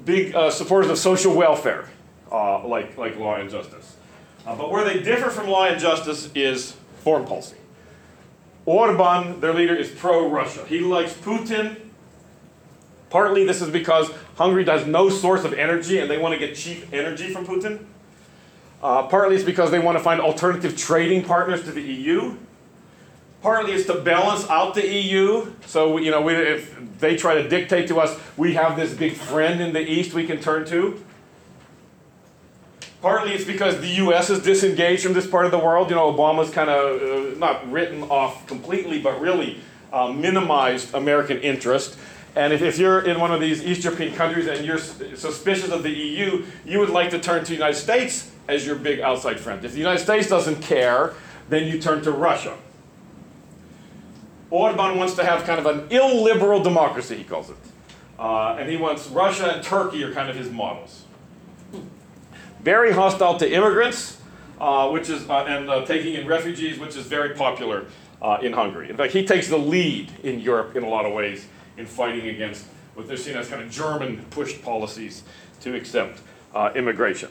big 0.04 0.34
uh, 0.34 0.50
supporters 0.50 0.90
of 0.90 0.98
social 0.98 1.34
welfare, 1.34 1.88
uh, 2.30 2.66
like, 2.66 2.96
like 2.96 3.18
law 3.18 3.36
and 3.36 3.50
justice. 3.50 3.96
Uh, 4.46 4.54
but 4.54 4.70
where 4.70 4.84
they 4.84 5.02
differ 5.02 5.30
from 5.30 5.48
law 5.48 5.66
and 5.66 5.80
justice 5.80 6.30
is 6.34 6.76
foreign 7.02 7.26
policy. 7.26 7.56
Orban, 8.66 9.40
their 9.40 9.52
leader, 9.52 9.74
is 9.74 9.90
pro 9.90 10.28
Russia. 10.28 10.64
He 10.66 10.80
likes 10.80 11.12
Putin. 11.12 11.76
Partly 13.10 13.44
this 13.44 13.62
is 13.62 13.70
because 13.70 14.10
Hungary 14.36 14.64
has 14.64 14.86
no 14.86 15.08
source 15.08 15.44
of 15.44 15.52
energy 15.52 15.98
and 15.98 16.10
they 16.10 16.18
want 16.18 16.32
to 16.32 16.38
get 16.38 16.56
cheap 16.56 16.92
energy 16.92 17.32
from 17.32 17.46
Putin. 17.46 17.84
Uh, 18.82 19.06
partly 19.06 19.36
it's 19.36 19.44
because 19.44 19.70
they 19.70 19.78
want 19.78 19.96
to 19.96 20.02
find 20.02 20.20
alternative 20.20 20.76
trading 20.76 21.24
partners 21.24 21.62
to 21.64 21.72
the 21.72 21.80
EU. 21.80 22.36
Partly 23.40 23.72
it's 23.72 23.86
to 23.86 24.00
balance 24.00 24.48
out 24.48 24.74
the 24.74 24.86
EU. 24.86 25.52
So, 25.66 25.98
you 25.98 26.10
know, 26.10 26.22
we, 26.22 26.34
if 26.34 26.98
they 26.98 27.16
try 27.16 27.34
to 27.34 27.48
dictate 27.48 27.88
to 27.88 28.00
us, 28.00 28.18
we 28.36 28.54
have 28.54 28.76
this 28.76 28.94
big 28.94 29.14
friend 29.14 29.60
in 29.60 29.72
the 29.72 29.80
East 29.80 30.14
we 30.14 30.26
can 30.26 30.40
turn 30.40 30.64
to. 30.66 31.02
Partly 33.04 33.32
it's 33.32 33.44
because 33.44 33.82
the 33.82 33.96
U.S. 34.04 34.30
is 34.30 34.42
disengaged 34.42 35.02
from 35.02 35.12
this 35.12 35.26
part 35.26 35.44
of 35.44 35.50
the 35.50 35.58
world. 35.58 35.90
You 35.90 35.96
know, 35.96 36.10
Obama's 36.10 36.50
kind 36.50 36.70
of 36.70 37.02
uh, 37.02 37.38
not 37.38 37.70
written 37.70 38.02
off 38.04 38.46
completely, 38.46 38.98
but 38.98 39.20
really 39.20 39.60
uh, 39.92 40.10
minimized 40.10 40.94
American 40.94 41.38
interest. 41.40 41.98
And 42.34 42.50
if, 42.50 42.62
if 42.62 42.78
you're 42.78 43.02
in 43.02 43.20
one 43.20 43.30
of 43.30 43.42
these 43.42 43.62
East 43.62 43.84
European 43.84 44.14
countries 44.14 44.46
and 44.46 44.64
you're 44.64 44.78
suspicious 44.78 45.70
of 45.70 45.82
the 45.82 45.90
EU, 45.90 46.46
you 46.64 46.78
would 46.78 46.88
like 46.88 47.10
to 47.10 47.18
turn 47.18 47.40
to 47.40 47.48
the 47.48 47.52
United 47.52 47.76
States 47.76 48.32
as 48.48 48.64
your 48.64 48.76
big 48.76 49.00
outside 49.00 49.38
friend. 49.38 49.62
If 49.66 49.72
the 49.72 49.80
United 49.80 50.02
States 50.02 50.26
doesn't 50.26 50.62
care, 50.62 51.12
then 51.50 51.68
you 51.68 51.78
turn 51.82 52.02
to 52.04 52.10
Russia. 52.10 52.56
Orban 54.48 54.96
wants 54.96 55.12
to 55.16 55.24
have 55.26 55.44
kind 55.44 55.60
of 55.60 55.66
an 55.66 55.88
illiberal 55.90 56.62
democracy, 56.62 57.18
he 57.18 57.24
calls 57.24 57.50
it. 57.50 57.56
Uh, 58.18 58.56
and 58.58 58.70
he 58.70 58.78
wants 58.78 59.08
Russia 59.08 59.56
and 59.56 59.62
Turkey 59.62 60.02
are 60.04 60.14
kind 60.14 60.30
of 60.30 60.36
his 60.36 60.48
models. 60.50 61.03
Very 62.64 62.92
hostile 62.92 63.36
to 63.40 63.52
immigrants, 63.52 64.16
uh, 64.58 64.88
which 64.88 65.10
is, 65.10 65.28
uh, 65.28 65.44
and 65.44 65.68
uh, 65.68 65.84
taking 65.84 66.14
in 66.14 66.26
refugees, 66.26 66.78
which 66.78 66.96
is 66.96 67.04
very 67.04 67.34
popular 67.34 67.84
uh, 68.22 68.38
in 68.40 68.54
Hungary. 68.54 68.88
In 68.88 68.96
fact, 68.96 69.12
he 69.12 69.26
takes 69.26 69.48
the 69.48 69.58
lead 69.58 70.10
in 70.22 70.40
Europe 70.40 70.74
in 70.74 70.82
a 70.82 70.88
lot 70.88 71.04
of 71.04 71.12
ways 71.12 71.46
in 71.76 71.84
fighting 71.84 72.26
against 72.28 72.64
what 72.94 73.06
they're 73.06 73.18
seen 73.18 73.36
as 73.36 73.48
kind 73.48 73.60
of 73.60 73.70
German 73.70 74.24
pushed 74.30 74.62
policies 74.62 75.24
to 75.60 75.76
accept 75.76 76.22
uh, 76.54 76.70
immigration. 76.74 77.28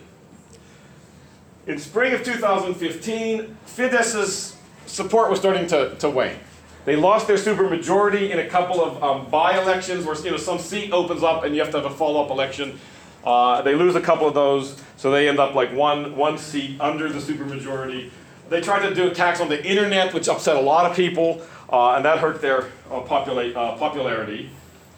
In 1.66 1.80
spring 1.80 2.14
of 2.14 2.24
2015, 2.24 3.58
Fidesz's 3.66 4.56
support 4.86 5.32
was 5.32 5.40
starting 5.40 5.66
to, 5.66 5.96
to 5.96 6.12
wane. 6.12 6.38
They 6.86 6.96
lost 6.96 7.26
their 7.26 7.38
supermajority 7.38 8.30
in 8.30 8.38
a 8.38 8.48
couple 8.48 8.84
of 8.84 9.02
um, 9.02 9.32
by-elections 9.32 10.06
where 10.06 10.16
you 10.18 10.30
know 10.30 10.38
some 10.38 10.60
seat 10.60 10.92
opens 10.92 11.24
up 11.24 11.44
and 11.44 11.56
you 11.56 11.62
have 11.62 11.72
to 11.72 11.82
have 11.82 11.92
a 11.92 11.96
follow-up 11.96 12.30
election. 12.30 12.80
Uh, 13.26 13.62
they 13.62 13.76
lose 13.76 13.96
a 13.96 14.02
couple 14.02 14.28
of 14.28 14.34
those, 14.34 14.82
so 14.98 15.12
they 15.12 15.30
end 15.30 15.40
up 15.40 15.56
like 15.56 15.74
one 15.74 16.16
one 16.16 16.38
seat 16.38 16.80
under 16.82 17.10
the 17.10 17.20
supermajority. 17.20 18.10
They 18.50 18.62
tried 18.62 18.88
to 18.88 18.94
do 18.94 19.08
attacks 19.08 19.40
on 19.40 19.50
the 19.50 19.64
internet, 19.66 20.14
which 20.14 20.28
upset 20.28 20.56
a 20.56 20.62
lot 20.62 20.90
of 20.90 20.96
people, 20.96 21.42
uh, 21.72 21.96
and 21.96 22.06
that 22.06 22.20
hurt 22.20 22.42
their 22.42 22.70
uh, 22.92 22.98
uh, 22.98 23.78
popularity. 23.78 24.50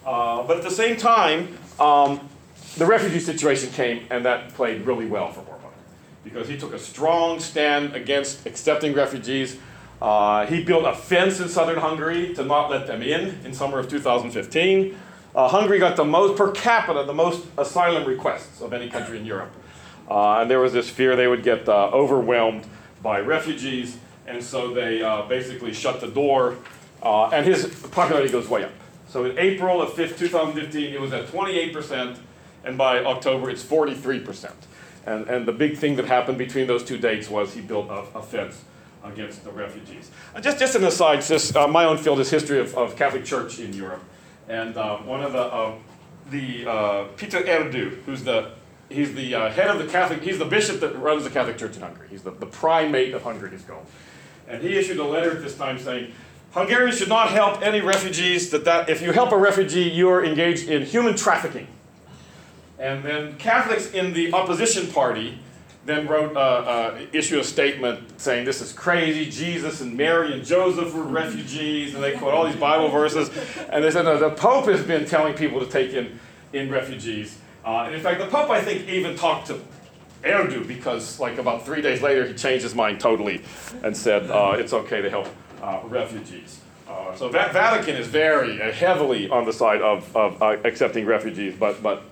Uh, 0.04 0.42
but 0.42 0.56
at 0.56 0.62
the 0.62 0.70
same 0.70 0.96
time, 0.96 1.56
um, 1.80 2.28
the 2.76 2.86
refugee 2.86 3.20
situation 3.20 3.70
came, 3.70 4.06
and 4.10 4.24
that 4.24 4.54
played 4.54 4.82
really 4.82 5.06
well 5.06 5.32
for 5.32 5.40
Orban 5.40 5.70
because 6.24 6.48
he 6.48 6.58
took 6.58 6.74
a 6.74 6.78
strong 6.78 7.38
stand 7.38 7.94
against 7.94 8.46
accepting 8.46 8.92
refugees. 8.92 9.56
Uh, 10.02 10.44
he 10.46 10.62
built 10.62 10.84
a 10.84 10.94
fence 10.94 11.40
in 11.40 11.48
southern 11.48 11.78
Hungary 11.78 12.34
to 12.34 12.44
not 12.44 12.70
let 12.70 12.86
them 12.86 13.00
in 13.00 13.38
in 13.44 13.54
summer 13.54 13.78
of 13.78 13.88
2015. 13.88 14.98
Uh, 15.36 15.46
Hungary 15.48 15.78
got 15.78 15.96
the 15.96 16.04
most 16.04 16.34
per 16.38 16.50
capita, 16.50 17.04
the 17.04 17.12
most 17.12 17.46
asylum 17.58 18.08
requests 18.08 18.62
of 18.62 18.72
any 18.72 18.88
country 18.88 19.18
in 19.18 19.26
Europe. 19.26 19.52
Uh, 20.10 20.38
and 20.38 20.50
there 20.50 20.60
was 20.60 20.72
this 20.72 20.88
fear 20.88 21.14
they 21.14 21.28
would 21.28 21.42
get 21.42 21.68
uh, 21.68 21.90
overwhelmed 21.90 22.64
by 23.02 23.20
refugees, 23.20 23.98
and 24.26 24.42
so 24.42 24.72
they 24.72 25.02
uh, 25.02 25.22
basically 25.22 25.74
shut 25.74 26.00
the 26.00 26.06
door, 26.06 26.56
uh, 27.02 27.26
and 27.28 27.44
his 27.44 27.66
popularity 27.90 28.32
goes 28.32 28.48
way 28.48 28.64
up. 28.64 28.72
So 29.08 29.26
in 29.26 29.38
April 29.38 29.82
of 29.82 29.94
2015, 29.94 30.94
it 30.94 31.00
was 31.00 31.12
at 31.12 31.26
28%, 31.26 32.18
and 32.64 32.78
by 32.78 33.04
October, 33.04 33.50
it's 33.50 33.62
43%. 33.62 34.50
And, 35.04 35.26
and 35.28 35.46
the 35.46 35.52
big 35.52 35.76
thing 35.76 35.96
that 35.96 36.06
happened 36.06 36.38
between 36.38 36.66
those 36.66 36.82
two 36.82 36.96
dates 36.96 37.28
was 37.28 37.52
he 37.52 37.60
built 37.60 37.90
a, 37.90 38.04
a 38.18 38.22
fence 38.22 38.64
against 39.04 39.44
the 39.44 39.50
refugees. 39.50 40.10
Uh, 40.34 40.40
just, 40.40 40.58
just 40.58 40.74
an 40.76 40.84
aside, 40.84 41.20
just, 41.20 41.54
my 41.54 41.84
own 41.84 41.98
field 41.98 42.20
is 42.20 42.30
history 42.30 42.58
of, 42.58 42.74
of 42.74 42.96
Catholic 42.96 43.26
Church 43.26 43.58
in 43.58 43.74
Europe. 43.74 44.02
And 44.48 44.76
uh, 44.76 44.98
one 44.98 45.22
of 45.22 45.32
the, 45.32 45.42
uh, 45.42 45.74
the 46.30 46.70
uh, 46.70 47.04
Peter 47.16 47.40
Erdő, 47.40 48.02
who's 48.04 48.22
the, 48.24 48.52
he's 48.88 49.14
the 49.14 49.34
uh, 49.34 49.50
head 49.50 49.68
of 49.68 49.78
the 49.78 49.86
Catholic, 49.86 50.22
he's 50.22 50.38
the 50.38 50.44
bishop 50.44 50.80
that 50.80 50.96
runs 50.98 51.24
the 51.24 51.30
Catholic 51.30 51.58
Church 51.58 51.76
in 51.76 51.82
Hungary. 51.82 52.08
He's 52.08 52.22
the, 52.22 52.30
the 52.30 52.46
primate 52.46 53.14
of 53.14 53.22
Hungary, 53.22 53.50
he's 53.50 53.62
called. 53.62 53.86
And 54.48 54.62
he 54.62 54.76
issued 54.76 54.98
a 54.98 55.04
letter 55.04 55.32
at 55.32 55.42
this 55.42 55.56
time 55.56 55.78
saying, 55.78 56.12
Hungarians 56.52 56.98
should 56.98 57.08
not 57.08 57.30
help 57.30 57.60
any 57.60 57.80
refugees, 57.80 58.50
that, 58.50 58.64
that 58.64 58.88
if 58.88 59.02
you 59.02 59.12
help 59.12 59.32
a 59.32 59.36
refugee, 59.36 59.90
you're 59.90 60.24
engaged 60.24 60.68
in 60.68 60.82
human 60.82 61.16
trafficking. 61.16 61.66
And 62.78 63.02
then 63.02 63.36
Catholics 63.36 63.90
in 63.90 64.12
the 64.12 64.32
opposition 64.32 64.86
party 64.86 65.40
then 65.86 66.08
wrote, 66.08 66.36
uh, 66.36 66.40
uh, 66.40 66.98
issued 67.12 67.38
a 67.38 67.44
statement 67.44 68.20
saying 68.20 68.44
this 68.44 68.60
is 68.60 68.72
crazy. 68.72 69.30
Jesus 69.30 69.80
and 69.80 69.96
Mary 69.96 70.32
and 70.32 70.44
Joseph 70.44 70.92
were 70.92 71.04
refugees, 71.04 71.94
and 71.94 72.02
they 72.02 72.12
quote 72.12 72.34
all 72.34 72.44
these 72.44 72.56
Bible 72.56 72.88
verses. 72.88 73.30
And 73.70 73.84
they 73.84 73.90
said 73.90 74.04
no, 74.04 74.18
the 74.18 74.30
Pope 74.30 74.66
has 74.66 74.82
been 74.82 75.06
telling 75.06 75.34
people 75.34 75.60
to 75.60 75.66
take 75.66 75.92
in, 75.92 76.18
in 76.52 76.70
refugees. 76.70 77.38
Uh, 77.64 77.84
and 77.86 77.94
in 77.94 78.00
fact, 78.00 78.20
the 78.20 78.26
Pope, 78.26 78.50
I 78.50 78.60
think, 78.60 78.88
even 78.88 79.16
talked 79.16 79.46
to 79.46 79.60
Erdő 80.22 80.66
because, 80.66 81.20
like, 81.20 81.38
about 81.38 81.64
three 81.64 81.80
days 81.80 82.02
later, 82.02 82.26
he 82.26 82.34
changed 82.34 82.64
his 82.64 82.74
mind 82.74 82.98
totally 83.00 83.42
and 83.84 83.96
said 83.96 84.28
uh, 84.30 84.56
it's 84.58 84.72
okay 84.72 85.00
to 85.00 85.08
help 85.08 85.28
uh, 85.62 85.80
refugees. 85.84 86.60
Uh, 86.88 87.14
so 87.14 87.28
Va- 87.28 87.50
Vatican 87.52 87.96
is 87.96 88.08
very 88.08 88.58
heavily 88.72 89.28
on 89.28 89.44
the 89.44 89.52
side 89.52 89.82
of, 89.82 90.16
of 90.16 90.42
accepting 90.64 91.06
refugees, 91.06 91.54
but, 91.58 91.82
but 91.82 92.02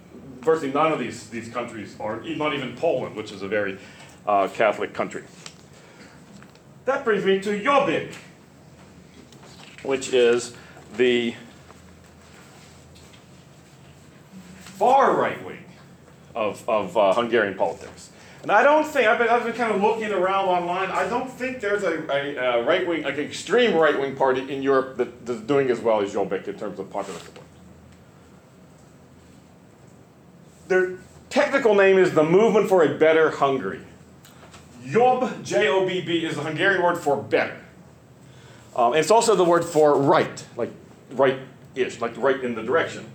virtually 0.44 0.72
none 0.72 0.92
of 0.92 0.98
these, 0.98 1.28
these 1.30 1.48
countries, 1.48 1.96
or 1.98 2.20
not 2.20 2.54
even 2.54 2.76
Poland, 2.76 3.16
which 3.16 3.32
is 3.32 3.42
a 3.42 3.48
very 3.48 3.78
uh, 4.26 4.48
Catholic 4.48 4.92
country. 4.92 5.24
That 6.84 7.04
brings 7.04 7.24
me 7.24 7.40
to 7.40 7.60
Jobbik, 7.60 8.14
which 9.82 10.12
is 10.12 10.54
the 10.96 11.34
far 14.58 15.16
right 15.16 15.42
wing 15.44 15.64
of, 16.34 16.68
of 16.68 16.96
uh, 16.96 17.14
Hungarian 17.14 17.54
politics. 17.56 18.10
And 18.42 18.52
I 18.52 18.62
don't 18.62 18.86
think, 18.86 19.08
I've 19.08 19.18
been, 19.18 19.28
I've 19.28 19.44
been 19.44 19.54
kind 19.54 19.74
of 19.74 19.80
looking 19.80 20.12
around 20.12 20.48
online, 20.48 20.90
I 20.90 21.08
don't 21.08 21.30
think 21.30 21.60
there's 21.60 21.82
a, 21.82 22.04
a, 22.12 22.60
a 22.60 22.64
right 22.64 22.86
wing, 22.86 23.02
like 23.02 23.16
extreme 23.16 23.74
right 23.74 23.98
wing 23.98 24.14
party 24.14 24.52
in 24.52 24.62
Europe 24.62 24.98
that, 24.98 25.24
that's 25.24 25.40
doing 25.40 25.70
as 25.70 25.80
well 25.80 26.02
as 26.02 26.12
Jobbik 26.12 26.46
in 26.46 26.58
terms 26.58 26.78
of 26.78 26.90
popular 26.90 27.18
support. 27.20 27.43
Their 30.68 30.98
technical 31.30 31.74
name 31.74 31.98
is 31.98 32.14
the 32.14 32.24
Movement 32.24 32.68
for 32.68 32.82
a 32.82 32.98
Better 32.98 33.30
Hungary. 33.30 33.80
Jobb, 34.84 35.42
J 35.42 35.68
O 35.68 35.86
B 35.86 36.00
B, 36.00 36.24
is 36.24 36.36
the 36.36 36.42
Hungarian 36.42 36.82
word 36.82 36.98
for 36.98 37.16
better. 37.16 37.58
Um, 38.76 38.94
it's 38.94 39.10
also 39.10 39.34
the 39.34 39.44
word 39.44 39.64
for 39.64 39.98
right, 39.98 40.44
like 40.56 40.70
right 41.12 41.38
ish, 41.74 42.00
like 42.00 42.16
right 42.16 42.42
in 42.42 42.54
the 42.54 42.62
direction. 42.62 43.06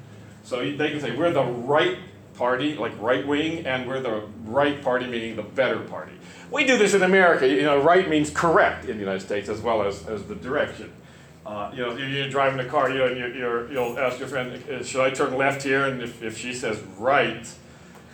So 0.44 0.60
they 0.60 0.90
can 0.90 1.00
say 1.00 1.16
we're 1.16 1.32
the 1.32 1.44
right 1.44 1.98
party, 2.36 2.76
like 2.76 2.94
right 3.00 3.28
wing, 3.28 3.66
and 3.66 3.88
we're 3.88 4.00
the 4.00 4.24
right 4.46 4.82
party, 4.82 5.06
meaning 5.06 5.36
the 5.36 5.44
better 5.44 5.80
party. 5.80 6.14
We 6.50 6.66
do 6.66 6.78
this 6.78 6.94
in 6.94 7.04
America. 7.04 7.48
You 7.48 7.64
know, 7.64 7.82
right 7.82 8.10
means 8.10 8.30
correct 8.30 8.86
in 8.86 8.94
the 8.94 9.00
United 9.00 9.22
States 9.22 9.50
as 9.50 9.62
well 9.62 9.84
as, 9.84 10.08
as 10.08 10.24
the 10.24 10.36
direction. 10.36 10.92
Uh, 11.50 11.72
you 11.74 11.82
know, 11.82 11.98
you're 11.98 12.30
driving 12.30 12.60
a 12.60 12.70
car, 12.70 12.92
you 12.92 13.00
know, 13.00 13.08
and 13.08 13.18
you 13.72 13.80
will 13.80 13.98
ask 13.98 14.20
your 14.20 14.28
friend, 14.28 14.64
uh, 14.70 14.84
should 14.84 15.02
I 15.02 15.10
turn 15.10 15.36
left 15.36 15.64
here? 15.64 15.88
And 15.88 16.00
if, 16.00 16.22
if 16.22 16.38
she 16.38 16.54
says 16.54 16.80
right, 17.00 17.52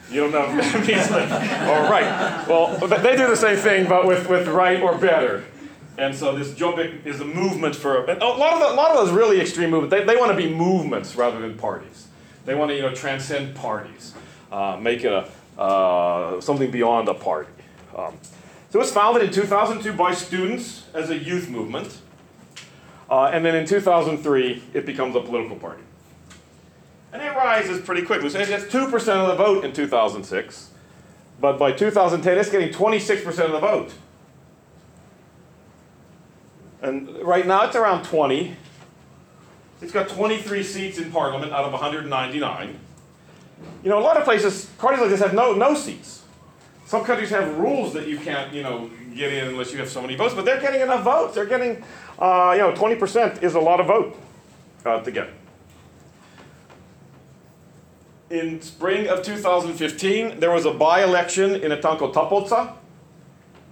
you 0.10 0.21
don't 0.21 0.32
know 0.32 0.58
if 0.58 0.71
that 0.71 0.88
means 0.88 1.12
like, 1.12 1.30
or 1.67 1.91
right. 1.91 2.48
Well, 2.48 2.78
they 2.88 3.17
do 3.17 3.28
the 3.28 3.36
same 3.36 3.58
thing, 3.58 3.89
but 3.89 4.08
with, 4.08 4.30
with 4.30 4.48
right 4.48 4.82
or 4.82 4.98
better. 4.98 5.43
And 5.98 6.15
so 6.15 6.34
this 6.34 6.54
Jobbik 6.54 7.06
is 7.06 7.19
a 7.19 7.26
movement 7.26 7.76
for, 7.76 8.06
a 8.06 8.15
lot 8.15 8.54
of, 8.54 8.60
the, 8.62 8.71
a 8.71 8.76
lot 8.76 8.91
of 8.91 9.06
those 9.06 9.12
really 9.12 9.41
extreme 9.41 9.69
movements, 9.69 9.91
they, 9.93 10.06
they 10.06 10.15
want 10.15 10.32
to 10.32 10.38
be 10.38 10.50
movements 10.50 11.17
rather 11.17 11.41
than 11.41 11.58
parties. 11.58 12.08
They 12.45 12.56
want 12.56 12.71
to, 12.71 12.76
you 12.78 12.84
know, 12.84 12.95
transcend 12.95 13.54
parties, 13.54 14.13
uh, 14.50 14.78
make 14.80 15.04
it 15.04 15.12
a, 15.12 15.28
uh, 15.60 16.39
something 16.39 16.71
beyond 16.71 17.10
a 17.10 17.13
party. 17.13 17.52
Um, 17.98 18.17
so 18.69 18.80
it 18.80 18.84
was 18.84 18.93
founded 18.93 19.24
in 19.24 19.32
2002 19.32 19.91
by 19.91 20.13
students 20.13 20.86
as 20.93 21.10
a 21.10 21.17
youth 21.17 21.50
movement. 21.50 21.98
Uh, 23.09 23.25
and 23.25 23.45
then 23.45 23.55
in 23.55 23.65
2003, 23.65 24.63
it 24.73 24.85
becomes 24.85 25.15
a 25.15 25.21
political 25.21 25.55
party. 25.57 25.83
And 27.13 27.21
it 27.21 27.35
rises 27.35 27.81
pretty 27.81 28.01
quickly. 28.01 28.29
So 28.29 28.39
it 28.39 28.47
gets 28.47 28.65
2% 28.65 28.93
of 28.93 29.27
the 29.27 29.35
vote 29.35 29.63
in 29.63 29.73
2006. 29.73 30.71
But 31.39 31.57
by 31.57 31.71
2010, 31.71 32.37
it's 32.37 32.49
getting 32.49 32.69
26% 32.69 33.25
of 33.45 33.51
the 33.51 33.59
vote. 33.59 33.93
And 36.81 37.21
right 37.21 37.47
now, 37.47 37.65
it's 37.65 37.75
around 37.75 38.03
20. 38.03 38.55
It's 39.81 39.91
got 39.91 40.09
23 40.09 40.63
seats 40.63 40.97
in 40.97 41.11
parliament 41.11 41.51
out 41.51 41.65
of 41.65 41.71
199. 41.71 42.79
You 43.83 43.89
know, 43.89 43.99
a 43.99 44.01
lot 44.01 44.17
of 44.17 44.23
places, 44.23 44.65
parties 44.77 44.99
like 44.99 45.09
this 45.09 45.19
have 45.19 45.33
no, 45.33 45.53
no 45.53 45.73
seats. 45.73 46.23
Some 46.85 47.03
countries 47.03 47.29
have 47.31 47.57
rules 47.57 47.93
that 47.93 48.07
you 48.07 48.17
can't, 48.17 48.53
you 48.53 48.61
know, 48.61 48.89
get 49.15 49.33
in 49.33 49.47
unless 49.47 49.71
you 49.71 49.79
have 49.79 49.89
so 49.89 50.01
many 50.01 50.15
votes, 50.15 50.33
but 50.35 50.45
they're 50.45 50.61
getting 50.61 50.81
enough 50.81 51.03
votes. 51.03 51.33
They're 51.33 51.45
getting, 51.45 51.83
uh, 52.19 52.54
you 52.56 52.62
know, 52.62 52.71
20% 52.71 53.43
is 53.43 53.56
a 53.56 53.60
lot 53.60 53.80
of 53.80 53.88
vote 53.88 54.17
uh, 54.86 55.01
to 55.01 55.12
get. 55.12 55.30
In 58.30 58.62
spring 58.62 59.08
of 59.08 59.21
2015, 59.21 60.39
there 60.39 60.51
was 60.51 60.65
a 60.65 60.71
by-election 60.71 61.56
in 61.56 61.71
a 61.71 61.80
town 61.80 61.97
called 61.97 62.15
Tapolca. 62.15 62.73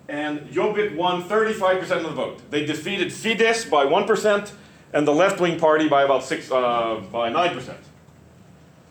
and 0.08 0.42
Jobbik 0.50 0.96
won 0.96 1.24
35% 1.24 1.82
of 1.98 2.04
the 2.04 2.10
vote. 2.10 2.52
They 2.52 2.66
defeated 2.66 3.08
Fidesz 3.08 3.70
by 3.70 3.86
1% 3.86 4.52
and 4.94 5.08
the 5.08 5.14
left-wing 5.14 5.60
party 5.60 5.88
by 5.88 6.04
about 6.04 6.24
six, 6.24 6.52
uh, 6.52 7.02
by 7.12 7.32
9%. 7.32 7.74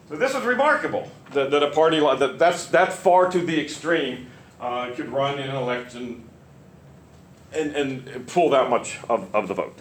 So 0.08 0.16
this 0.16 0.34
was 0.34 0.44
remarkable, 0.44 1.08
that, 1.32 1.50
that 1.52 1.62
a 1.62 1.70
party 1.70 2.00
that, 2.00 2.38
that's 2.38 2.66
that 2.66 2.92
far 2.92 3.30
to 3.30 3.38
the 3.38 3.60
extreme 3.60 4.26
uh, 4.60 4.90
could 4.94 5.10
run 5.10 5.38
in 5.38 5.48
an 5.48 5.56
election 5.56 6.24
and, 7.54 7.76
and 7.76 8.26
pull 8.26 8.50
that 8.50 8.70
much 8.70 8.98
of, 9.08 9.34
of 9.34 9.48
the 9.48 9.54
vote. 9.54 9.78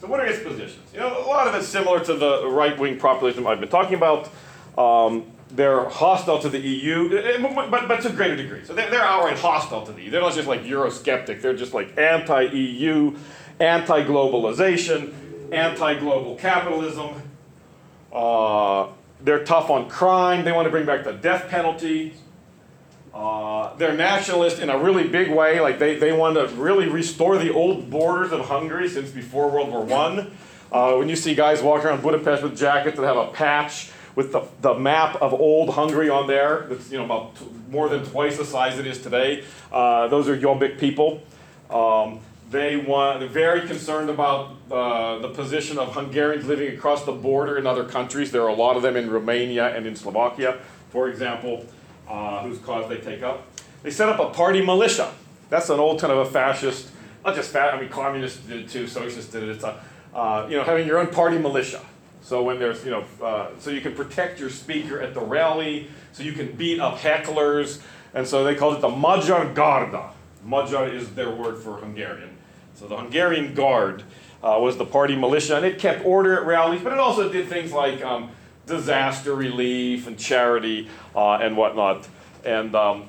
So 0.00 0.08
what 0.08 0.18
are 0.18 0.26
his 0.26 0.40
positions? 0.40 0.92
You 0.92 1.00
know, 1.00 1.24
a 1.24 1.26
lot 1.28 1.46
of 1.46 1.54
it's 1.54 1.68
similar 1.68 2.04
to 2.04 2.14
the 2.14 2.48
right-wing 2.48 2.98
populism 2.98 3.46
I've 3.46 3.60
been 3.60 3.68
talking 3.68 3.94
about. 3.94 4.28
Um, 4.76 5.26
they're 5.50 5.88
hostile 5.88 6.40
to 6.40 6.48
the 6.48 6.58
EU, 6.58 7.16
eh, 7.16 7.36
eh, 7.36 7.68
but, 7.70 7.86
but 7.86 8.00
to 8.00 8.08
a 8.08 8.12
greater 8.12 8.34
degree. 8.34 8.64
So 8.64 8.74
they're, 8.74 8.90
they're 8.90 9.02
outright 9.02 9.38
hostile 9.38 9.86
to 9.86 9.92
the 9.92 10.02
EU. 10.02 10.10
They're 10.10 10.20
not 10.20 10.34
just 10.34 10.48
like 10.48 10.64
Eurosceptic, 10.64 11.40
they're 11.40 11.54
just 11.54 11.74
like 11.74 11.96
anti-EU, 11.98 13.16
anti-globalization, 13.60 15.12
anti-global 15.52 16.36
capitalism. 16.36 17.22
Uh, 18.12 18.88
they're 19.20 19.44
tough 19.44 19.70
on 19.70 19.88
crime. 19.88 20.44
They 20.44 20.52
want 20.52 20.66
to 20.66 20.70
bring 20.70 20.86
back 20.86 21.04
the 21.04 21.12
death 21.12 21.48
penalty. 21.48 22.14
Uh, 23.14 23.74
they're 23.76 23.94
nationalist 23.94 24.58
in 24.58 24.70
a 24.70 24.78
really 24.78 25.06
big 25.06 25.30
way. 25.30 25.60
Like 25.60 25.78
they, 25.78 25.96
they 25.96 26.12
want 26.12 26.36
to 26.36 26.46
really 26.56 26.88
restore 26.88 27.36
the 27.36 27.52
old 27.52 27.90
borders 27.90 28.32
of 28.32 28.46
Hungary 28.46 28.88
since 28.88 29.10
before 29.10 29.50
World 29.50 29.70
War 29.70 29.84
One. 29.84 30.32
Uh, 30.70 30.96
when 30.96 31.08
you 31.08 31.16
see 31.16 31.34
guys 31.34 31.60
walking 31.60 31.88
around 31.88 32.02
Budapest 32.02 32.42
with 32.42 32.56
jackets 32.56 32.96
that 32.96 33.04
have 33.04 33.18
a 33.18 33.30
patch 33.32 33.90
with 34.14 34.32
the, 34.32 34.42
the 34.62 34.74
map 34.74 35.20
of 35.20 35.34
old 35.34 35.70
Hungary 35.70 36.08
on 36.08 36.26
there, 36.26 36.66
that's 36.68 36.90
you 36.90 36.98
know 36.98 37.04
about 37.04 37.36
t- 37.36 37.46
more 37.68 37.90
than 37.90 38.04
twice 38.04 38.38
the 38.38 38.44
size 38.44 38.78
it 38.78 38.86
is 38.86 39.02
today. 39.02 39.44
Uh, 39.70 40.08
those 40.08 40.28
are 40.28 40.36
Jobbik 40.36 40.78
people. 40.78 41.22
Um, 41.68 42.20
they 42.50 42.76
want, 42.76 43.20
they're 43.20 43.28
very 43.28 43.66
concerned 43.66 44.10
about 44.10 44.54
uh, 44.70 45.18
the 45.18 45.28
position 45.30 45.78
of 45.78 45.94
Hungarians 45.94 46.46
living 46.46 46.74
across 46.74 47.04
the 47.04 47.12
border 47.12 47.56
in 47.56 47.66
other 47.66 47.84
countries. 47.84 48.30
There 48.30 48.42
are 48.42 48.48
a 48.48 48.54
lot 48.54 48.76
of 48.76 48.82
them 48.82 48.94
in 48.94 49.10
Romania 49.10 49.74
and 49.74 49.86
in 49.86 49.96
Slovakia, 49.96 50.58
for 50.90 51.08
example, 51.08 51.64
uh, 52.12 52.42
whose 52.42 52.58
cause 52.58 52.88
they 52.88 52.98
take 52.98 53.22
up. 53.22 53.46
They 53.82 53.90
set 53.90 54.08
up 54.08 54.20
a 54.20 54.30
party 54.30 54.64
militia. 54.64 55.12
That's 55.48 55.70
an 55.70 55.80
old 55.80 56.00
kind 56.00 56.12
of 56.12 56.18
a 56.20 56.30
fascist, 56.30 56.90
not 57.24 57.34
just 57.34 57.50
fat, 57.50 57.74
I 57.74 57.80
mean, 57.80 57.88
communists 57.88 58.38
did 58.46 58.60
it 58.60 58.68
too, 58.68 58.86
socialists 58.86 59.32
did 59.32 59.44
it. 59.44 59.48
It's 59.48 59.64
a, 59.64 59.82
uh, 60.14 60.46
you 60.48 60.56
know, 60.56 60.62
having 60.62 60.86
your 60.86 60.98
own 60.98 61.08
party 61.08 61.38
militia. 61.38 61.80
So 62.20 62.42
when 62.42 62.58
there's, 62.58 62.84
you 62.84 62.90
know, 62.90 63.04
uh, 63.22 63.50
so 63.58 63.70
you 63.70 63.80
can 63.80 63.94
protect 63.94 64.38
your 64.38 64.50
speaker 64.50 65.00
at 65.00 65.14
the 65.14 65.20
rally, 65.20 65.88
so 66.12 66.22
you 66.22 66.32
can 66.32 66.52
beat 66.52 66.80
up 66.80 66.98
hecklers, 66.98 67.80
and 68.14 68.26
so 68.26 68.44
they 68.44 68.54
called 68.54 68.76
it 68.76 68.80
the 68.80 68.88
Magyar 68.88 69.52
Garda. 69.52 70.10
Magyar 70.44 70.88
is 70.88 71.14
their 71.14 71.30
word 71.30 71.58
for 71.58 71.78
Hungarian. 71.78 72.36
So 72.74 72.86
the 72.86 72.96
Hungarian 72.96 73.54
Guard 73.54 74.04
uh, 74.42 74.58
was 74.60 74.76
the 74.76 74.84
party 74.84 75.16
militia, 75.16 75.56
and 75.56 75.64
it 75.64 75.78
kept 75.78 76.04
order 76.04 76.38
at 76.38 76.46
rallies, 76.46 76.82
but 76.82 76.92
it 76.92 76.98
also 76.98 77.32
did 77.32 77.48
things 77.48 77.72
like 77.72 78.04
um, 78.04 78.30
disaster 78.76 79.34
relief 79.34 80.06
and 80.06 80.18
charity 80.18 80.88
uh, 81.14 81.34
and 81.34 81.56
whatnot. 81.56 82.08
And 82.44 82.74
um, 82.74 83.04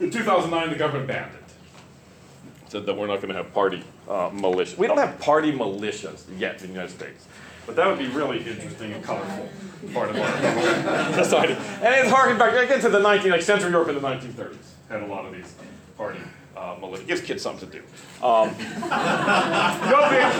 in 0.00 0.10
2009, 0.10 0.70
the 0.70 0.76
government 0.76 1.08
banned 1.08 1.32
it. 1.34 2.70
Said 2.70 2.86
that 2.86 2.96
we're 2.96 3.06
not 3.06 3.16
going 3.16 3.28
to 3.28 3.34
have 3.34 3.52
party 3.52 3.82
uh, 4.08 4.30
militia. 4.32 4.76
We 4.78 4.86
don't 4.86 4.98
have 4.98 5.18
party 5.18 5.52
militias 5.52 6.24
yet 6.38 6.60
in 6.62 6.68
the 6.68 6.72
United 6.72 6.90
States. 6.90 7.26
But 7.66 7.76
that 7.76 7.88
would 7.88 7.98
be 7.98 8.06
really 8.06 8.38
interesting 8.38 8.92
and 8.92 9.02
colorful 9.02 9.48
part 9.92 10.10
of 10.10 10.16
our 10.16 11.12
society. 11.24 11.54
And 11.54 11.94
it's 11.94 12.10
harking 12.10 12.38
back 12.38 12.54
again 12.54 12.80
to 12.80 12.88
the 12.88 13.00
19, 13.00 13.30
like 13.32 13.42
Central 13.42 13.70
Europe 13.70 13.88
in 13.88 13.96
the 13.96 14.00
1930s 14.00 14.56
had 14.88 15.02
a 15.02 15.06
lot 15.06 15.26
of 15.26 15.32
these 15.32 15.52
party 15.96 16.20
uh, 16.56 16.76
militia. 16.80 17.04
Gives 17.04 17.20
kids 17.20 17.42
something 17.42 17.68
to 17.68 17.78
do. 17.78 17.82
Um, 18.24 18.50
Jobbik, 19.90 20.30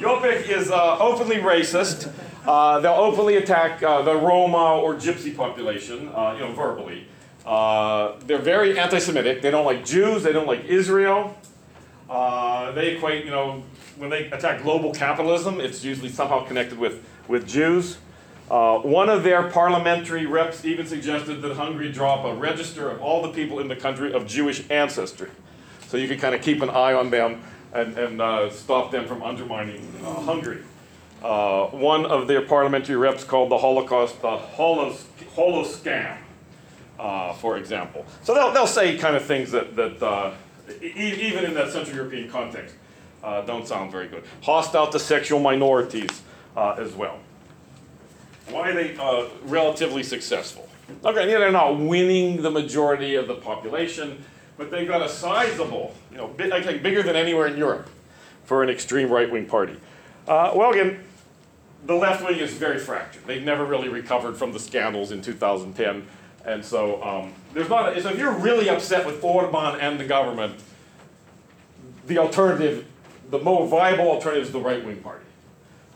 Jobbik 0.00 0.48
is 0.48 0.70
uh, 0.70 0.98
openly 0.98 1.36
racist. 1.36 2.12
Uh, 2.46 2.78
they'll 2.78 2.92
openly 2.92 3.36
attack 3.36 3.82
uh, 3.82 4.02
the 4.02 4.14
Roma 4.14 4.76
or 4.76 4.94
Gypsy 4.94 5.36
population, 5.36 6.08
uh, 6.14 6.34
you 6.34 6.40
know, 6.40 6.52
verbally. 6.52 7.08
Uh, 7.44 8.12
they're 8.26 8.38
very 8.38 8.78
anti-Semitic. 8.78 9.42
They 9.42 9.50
don't 9.50 9.64
like 9.64 9.84
Jews. 9.84 10.22
They 10.22 10.32
don't 10.32 10.46
like 10.46 10.64
Israel. 10.64 11.36
Uh, 12.08 12.70
they 12.72 12.94
equate, 12.94 13.24
you 13.24 13.32
know, 13.32 13.64
when 13.96 14.10
they 14.10 14.30
attack 14.30 14.62
global 14.62 14.92
capitalism, 14.92 15.60
it's 15.60 15.82
usually 15.82 16.08
somehow 16.08 16.44
connected 16.44 16.78
with, 16.78 17.04
with 17.26 17.48
Jews. 17.48 17.98
Uh, 18.48 18.78
one 18.78 19.08
of 19.08 19.24
their 19.24 19.50
parliamentary 19.50 20.24
reps 20.26 20.64
even 20.64 20.86
suggested 20.86 21.42
that 21.42 21.56
Hungary 21.56 21.90
draw 21.90 22.14
up 22.14 22.24
a 22.26 22.34
register 22.38 22.88
of 22.88 23.02
all 23.02 23.22
the 23.22 23.32
people 23.32 23.58
in 23.58 23.66
the 23.66 23.74
country 23.74 24.12
of 24.12 24.24
Jewish 24.28 24.62
ancestry. 24.70 25.30
So 25.88 25.96
you 25.96 26.06
can 26.06 26.18
kind 26.18 26.34
of 26.34 26.42
keep 26.42 26.62
an 26.62 26.70
eye 26.70 26.92
on 26.92 27.10
them 27.10 27.42
and, 27.72 27.98
and 27.98 28.52
stop 28.52 28.92
them 28.92 29.06
from 29.06 29.24
undermining 29.24 29.82
Hungary. 30.04 30.62
Uh, 31.22 31.66
one 31.68 32.04
of 32.06 32.28
their 32.28 32.42
parliamentary 32.42 32.94
reps 32.94 33.24
called 33.24 33.50
the 33.50 33.58
Holocaust 33.58 34.20
the 34.20 34.36
holos, 34.36 35.04
holoscam, 35.34 36.16
uh, 37.00 37.32
for 37.34 37.56
example. 37.56 38.04
So 38.22 38.34
they'll, 38.34 38.52
they'll 38.52 38.66
say 38.66 38.96
kind 38.96 39.16
of 39.16 39.24
things 39.24 39.50
that, 39.50 39.74
that 39.76 40.02
uh, 40.02 40.34
e- 40.82 40.92
even 40.94 41.44
in 41.44 41.54
that 41.54 41.72
Central 41.72 41.96
European 41.96 42.28
context, 42.30 42.74
uh, 43.24 43.40
don't 43.40 43.66
sound 43.66 43.90
very 43.90 44.08
good. 44.08 44.24
Hostile 44.42 44.88
to 44.90 44.98
sexual 44.98 45.40
minorities 45.40 46.22
uh, 46.56 46.76
as 46.78 46.92
well. 46.92 47.18
Why 48.50 48.70
are 48.70 48.74
they 48.74 48.96
uh, 48.96 49.24
relatively 49.44 50.02
successful? 50.02 50.68
Okay, 51.04 51.26
they're 51.26 51.50
not 51.50 51.80
winning 51.80 52.42
the 52.42 52.50
majority 52.50 53.16
of 53.16 53.26
the 53.26 53.34
population, 53.34 54.22
but 54.58 54.70
they've 54.70 54.86
got 54.86 55.02
a 55.02 55.08
sizable, 55.08 55.94
you 56.12 56.18
know, 56.18 56.28
bit, 56.28 56.52
I 56.52 56.62
think 56.62 56.82
bigger 56.82 57.02
than 57.02 57.16
anywhere 57.16 57.48
in 57.48 57.56
Europe 57.56 57.88
for 58.44 58.62
an 58.62 58.68
extreme 58.68 59.10
right 59.10 59.28
wing 59.28 59.46
party. 59.46 59.76
Well, 60.28 60.70
again, 60.70 61.00
the 61.86 61.94
left 61.94 62.24
wing 62.24 62.38
is 62.38 62.52
very 62.52 62.78
fractured. 62.78 63.24
They've 63.26 63.42
never 63.42 63.64
really 63.64 63.88
recovered 63.88 64.36
from 64.36 64.52
the 64.52 64.58
scandals 64.58 65.12
in 65.12 65.22
2010. 65.22 66.06
And 66.44 66.64
so 66.64 67.02
um, 67.02 67.32
there's 67.54 67.68
not. 67.68 67.96
A, 67.96 68.02
so 68.02 68.10
if 68.10 68.18
you're 68.18 68.32
really 68.32 68.68
upset 68.68 69.06
with 69.06 69.22
Orban 69.22 69.80
and 69.80 69.98
the 69.98 70.04
government, 70.04 70.60
the 72.06 72.18
alternative, 72.18 72.86
the 73.30 73.38
more 73.38 73.66
viable 73.66 74.10
alternative 74.10 74.46
is 74.46 74.52
the 74.52 74.60
right 74.60 74.84
wing 74.84 74.98
party. 74.98 75.24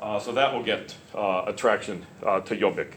Uh, 0.01 0.19
so 0.19 0.33
that 0.33 0.53
will 0.53 0.63
get 0.63 0.97
uh, 1.15 1.45
attraction 1.47 2.07
uh, 2.25 2.41
to 2.41 2.57
Jobbik. 2.57 2.95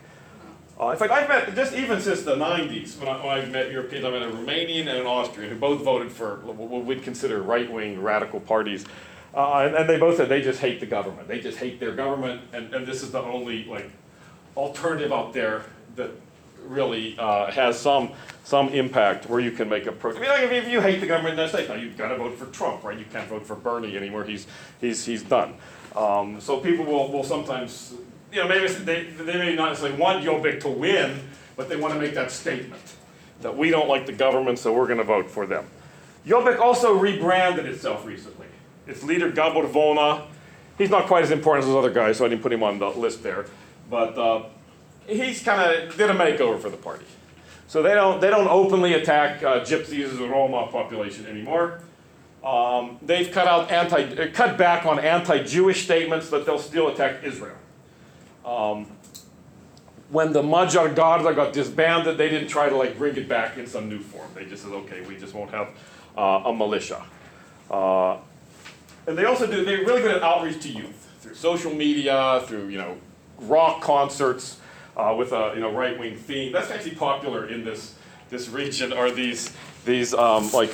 Uh, 0.79 0.89
in 0.89 0.97
fact, 0.97 1.11
I've 1.11 1.29
met, 1.29 1.53
just 1.53 1.73
even 1.73 2.01
since 2.01 2.23
the 2.23 2.35
90s, 2.35 2.97
when, 2.97 3.07
I, 3.07 3.23
when 3.23 3.37
I've 3.37 3.51
met 3.51 3.71
Europeans, 3.71 4.05
I've 4.05 4.13
met 4.13 4.23
a 4.23 4.31
Romanian 4.31 4.81
and 4.81 4.97
an 4.97 5.05
Austrian 5.05 5.51
who 5.51 5.57
both 5.57 5.83
voted 5.83 6.11
for 6.11 6.37
what 6.37 6.85
we'd 6.85 7.03
consider 7.03 7.41
right 7.41 7.71
wing 7.71 8.01
radical 8.01 8.39
parties. 8.39 8.85
Uh, 9.33 9.63
and, 9.65 9.75
and, 9.75 9.89
they 9.89 9.97
both 9.97 10.17
said 10.17 10.29
they 10.29 10.41
just 10.41 10.59
hate 10.59 10.79
the 10.79 10.85
government. 10.85 11.27
They 11.27 11.39
just 11.39 11.57
hate 11.57 11.79
their 11.79 11.93
government, 11.93 12.41
and, 12.53 12.71
and 12.73 12.85
this 12.85 13.01
is 13.01 13.11
the 13.11 13.21
only 13.21 13.65
like 13.65 13.89
alternative 14.55 15.11
out 15.11 15.33
there 15.33 15.65
that 15.95 16.11
really 16.67 17.17
uh, 17.17 17.51
has 17.51 17.79
some 17.79 18.11
some 18.43 18.69
impact 18.69 19.29
where 19.29 19.39
you 19.39 19.51
can 19.51 19.69
make 19.69 19.87
a 19.87 19.91
pro. 19.91 20.11
I 20.11 20.19
mean, 20.19 20.29
like 20.29 20.51
if 20.51 20.67
you 20.67 20.81
hate 20.81 20.99
the 20.99 21.07
government 21.07 21.31
in 21.31 21.35
the 21.37 21.43
United 21.43 21.65
States, 21.65 21.69
now 21.69 21.75
you've 21.75 21.97
got 21.97 22.09
to 22.09 22.17
vote 22.17 22.37
for 22.37 22.45
Trump, 22.47 22.83
right? 22.83 22.97
You 22.97 23.05
can't 23.11 23.27
vote 23.27 23.45
for 23.45 23.55
Bernie 23.55 23.97
anymore. 23.97 24.23
He's 24.23 24.45
he's 24.79 25.03
he's 25.05 25.23
done. 25.23 25.55
Um, 25.95 26.39
so 26.41 26.59
people 26.59 26.85
will, 26.85 27.11
will 27.11 27.23
sometimes, 27.23 27.93
you 28.31 28.41
know, 28.41 28.47
maybe 28.47 28.67
they, 28.67 29.03
they 29.03 29.37
may 29.37 29.55
not 29.55 29.69
necessarily 29.69 29.99
want 29.99 30.23
Jobbik 30.23 30.59
to 30.61 30.69
win, 30.69 31.19
but 31.55 31.69
they 31.69 31.75
want 31.75 31.93
to 31.93 31.99
make 31.99 32.15
that 32.15 32.31
statement 32.31 32.81
that 33.41 33.55
we 33.55 33.69
don't 33.69 33.87
like 33.87 34.05
the 34.05 34.13
government, 34.13 34.57
so 34.57 34.73
we're 34.73 34.87
going 34.87 34.97
to 34.97 35.03
vote 35.03 35.29
for 35.29 35.45
them. 35.45 35.65
Jobbik 36.25 36.59
also 36.59 36.97
rebranded 36.97 37.65
itself 37.65 38.05
recently. 38.05 38.47
Its 38.87 39.03
leader, 39.03 39.29
Gabor 39.29 39.67
Vona. 39.67 40.25
he's 40.77 40.89
not 40.89 41.07
quite 41.07 41.23
as 41.23 41.31
important 41.31 41.63
as 41.63 41.69
those 41.69 41.77
other 41.77 41.93
guys, 41.93 42.17
so 42.17 42.25
I 42.25 42.29
didn't 42.29 42.41
put 42.41 42.51
him 42.51 42.63
on 42.63 42.79
the 42.79 42.89
list 42.89 43.23
there. 43.23 43.45
But 43.89 44.17
uh, 44.17 44.43
he's 45.07 45.41
kind 45.41 45.61
of 45.61 45.95
did 45.95 46.09
a 46.09 46.13
makeover 46.13 46.59
for 46.59 46.69
the 46.69 46.77
party. 46.77 47.05
So 47.67 47.81
they 47.81 47.93
don't, 47.93 48.21
they 48.21 48.29
don't 48.29 48.47
openly 48.47 48.93
attack 48.93 49.41
uh, 49.41 49.61
gypsies 49.61 50.19
or 50.19 50.29
Roma 50.29 50.67
population 50.67 51.25
anymore. 51.25 51.79
Um, 52.43 52.97
they've 53.01 53.31
cut 53.31 53.47
out 53.47 53.71
anti, 53.71 54.27
cut 54.31 54.57
back 54.57 54.85
on 54.85 54.99
anti-Jewish 54.99 55.85
statements, 55.85 56.29
but 56.29 56.45
they'll 56.45 56.59
still 56.59 56.89
attack 56.89 57.23
Israel. 57.23 57.55
Um, 58.45 58.87
when 60.09 60.33
the 60.33 60.43
Magyar 60.43 60.89
Garda 60.89 61.33
got 61.33 61.53
disbanded, 61.53 62.17
they 62.17 62.29
didn't 62.29 62.49
try 62.49 62.69
to 62.69 62.75
like 62.75 62.97
bring 62.97 63.15
it 63.15 63.27
back 63.29 63.57
in 63.57 63.65
some 63.65 63.89
new 63.89 63.99
form. 63.99 64.27
They 64.35 64.45
just 64.45 64.63
said, 64.63 64.73
okay, 64.73 65.01
we 65.01 65.17
just 65.17 65.33
won't 65.33 65.51
have 65.51 65.69
uh, 66.17 66.43
a 66.45 66.53
militia. 66.53 67.01
Uh, 67.71 68.17
and 69.07 69.17
they 69.17 69.25
also 69.25 69.47
do, 69.47 69.63
they're 69.65 69.85
really 69.85 70.01
good 70.01 70.15
at 70.15 70.23
outreach 70.23 70.61
to 70.63 70.69
youth 70.69 71.09
through 71.21 71.35
social 71.35 71.73
media, 71.73 72.43
through, 72.45 72.67
you 72.67 72.77
know, 72.77 72.97
rock 73.39 73.81
concerts 73.81 74.59
uh, 74.95 75.13
with 75.17 75.31
a, 75.31 75.53
you 75.55 75.61
know, 75.61 75.71
right-wing 75.71 76.17
theme. 76.17 76.51
That's 76.51 76.71
actually 76.71 76.95
popular 76.95 77.47
in 77.47 77.63
this, 77.63 77.95
this 78.29 78.49
region 78.49 78.93
are 78.93 79.11
these, 79.11 79.51
these 79.85 80.13
um, 80.13 80.51
like 80.51 80.71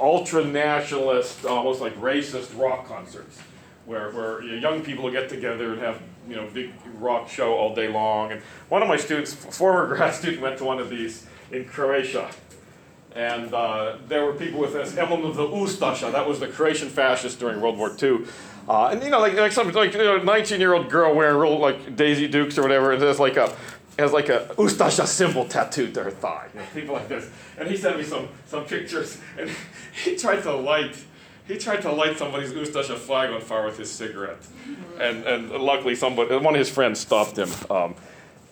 ultra 0.00 0.44
nationalist, 0.44 1.44
almost 1.44 1.80
like 1.80 1.94
racist 2.00 2.58
rock 2.58 2.86
concerts, 2.86 3.38
where, 3.86 4.10
where 4.10 4.42
young 4.42 4.82
people 4.82 5.10
get 5.10 5.28
together 5.28 5.72
and 5.72 5.80
have 5.80 6.00
you 6.28 6.36
know 6.36 6.46
big 6.52 6.72
rock 6.98 7.28
show 7.28 7.54
all 7.54 7.74
day 7.74 7.88
long. 7.88 8.32
And 8.32 8.40
one 8.68 8.82
of 8.82 8.88
my 8.88 8.96
students, 8.96 9.32
former 9.34 9.86
grad 9.96 10.14
student, 10.14 10.42
went 10.42 10.58
to 10.58 10.64
one 10.64 10.78
of 10.78 10.90
these 10.90 11.26
in 11.50 11.64
Croatia. 11.64 12.30
And 13.14 13.52
uh, 13.52 13.96
there 14.08 14.24
were 14.24 14.32
people 14.32 14.60
with 14.60 14.72
this 14.72 14.96
emblem 14.96 15.24
of 15.24 15.36
the 15.36 15.46
Ustasha, 15.46 16.12
that 16.12 16.26
was 16.26 16.40
the 16.40 16.48
Croatian 16.48 16.88
fascists 16.88 17.38
during 17.38 17.60
World 17.60 17.76
War 17.76 17.94
II. 18.02 18.20
Uh, 18.68 18.88
and 18.88 19.02
you 19.02 19.10
know, 19.10 19.20
like, 19.20 19.34
like 19.34 19.52
some 19.52 19.70
like 19.72 19.92
you 19.92 19.98
know, 19.98 20.20
19-year-old 20.20 20.88
girl 20.88 21.14
wearing 21.14 21.36
real 21.36 21.58
like 21.58 21.96
Daisy 21.96 22.28
Dukes 22.28 22.56
or 22.58 22.62
whatever, 22.62 22.92
and 22.92 23.02
has 23.02 23.18
like 23.18 23.36
a 23.36 23.54
has 23.98 24.12
like 24.12 24.28
a 24.28 24.54
Ustasha 24.56 25.06
symbol 25.06 25.44
tattooed 25.44 25.94
to 25.94 26.04
her 26.04 26.10
thigh. 26.10 26.48
You 26.54 26.60
know, 26.60 26.66
people 26.72 26.94
like 26.94 27.08
this. 27.08 27.28
And 27.58 27.68
he 27.68 27.76
sent 27.76 27.98
me 27.98 28.04
some 28.04 28.28
some 28.46 28.64
pictures, 28.64 29.18
and 29.38 29.50
he 30.04 30.16
tried 30.16 30.42
to 30.42 30.54
light 30.54 30.96
he 31.46 31.58
tried 31.58 31.82
to 31.82 31.92
light 31.92 32.18
somebody's 32.18 32.52
Ustasha 32.52 32.96
flag 32.96 33.30
on 33.30 33.40
fire 33.40 33.66
with 33.66 33.78
his 33.78 33.90
cigarette, 33.90 34.46
and 35.00 35.24
and 35.24 35.50
luckily 35.50 35.94
somebody 35.94 36.36
one 36.36 36.54
of 36.54 36.58
his 36.58 36.70
friends 36.70 37.00
stopped 37.00 37.36
him. 37.36 37.50
Um, 37.70 37.94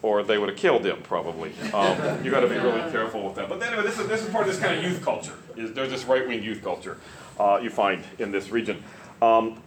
or 0.02 0.22
they 0.22 0.38
would 0.38 0.48
have 0.48 0.58
killed 0.58 0.84
him 0.84 0.98
probably. 1.02 1.52
Um, 1.72 2.24
you 2.24 2.30
got 2.30 2.40
to 2.40 2.48
be 2.48 2.56
really 2.56 2.90
careful 2.90 3.22
with 3.22 3.34
that. 3.36 3.48
But 3.48 3.62
anyway, 3.62 3.82
this 3.82 3.98
is 3.98 4.08
this 4.08 4.22
is 4.22 4.30
part 4.30 4.46
of 4.46 4.52
this 4.52 4.62
kind 4.62 4.78
of 4.78 4.84
youth 4.84 5.02
culture. 5.02 5.34
Is 5.56 5.72
there's 5.72 5.90
this 5.90 6.04
right 6.04 6.26
wing 6.26 6.42
youth 6.42 6.62
culture 6.62 6.98
uh, 7.38 7.60
you 7.62 7.70
find 7.70 8.04
in 8.18 8.30
this 8.30 8.50
region. 8.50 8.82
Um, 9.20 9.62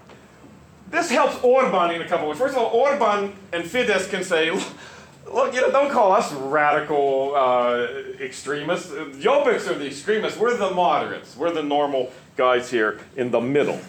this 0.90 1.10
helps 1.10 1.42
Orban 1.44 1.92
in 1.92 2.02
a 2.02 2.08
couple 2.08 2.28
ways. 2.28 2.38
First 2.38 2.56
of 2.56 2.64
all, 2.64 2.72
Orban 2.72 3.34
and 3.52 3.64
Fidesz 3.64 4.10
can 4.10 4.24
say, 4.24 4.52
look, 5.32 5.54
you 5.54 5.62
know, 5.62 5.72
don't 5.72 5.92
call 5.92 6.12
us 6.12 6.32
radical 6.34 7.34
uh, 7.36 7.88
extremists. 8.20 8.92
Jobbiks 8.92 9.68
are 9.68 9.74
the 9.74 9.88
extremists. 9.88 10.38
We're 10.38 10.56
the 10.56 10.70
moderates. 10.72 11.36
We're 11.36 11.52
the 11.52 11.64
normal 11.64 12.12
guys 12.36 12.70
here 12.70 13.00
in 13.16 13.32
the 13.32 13.42
middle. 13.42 13.80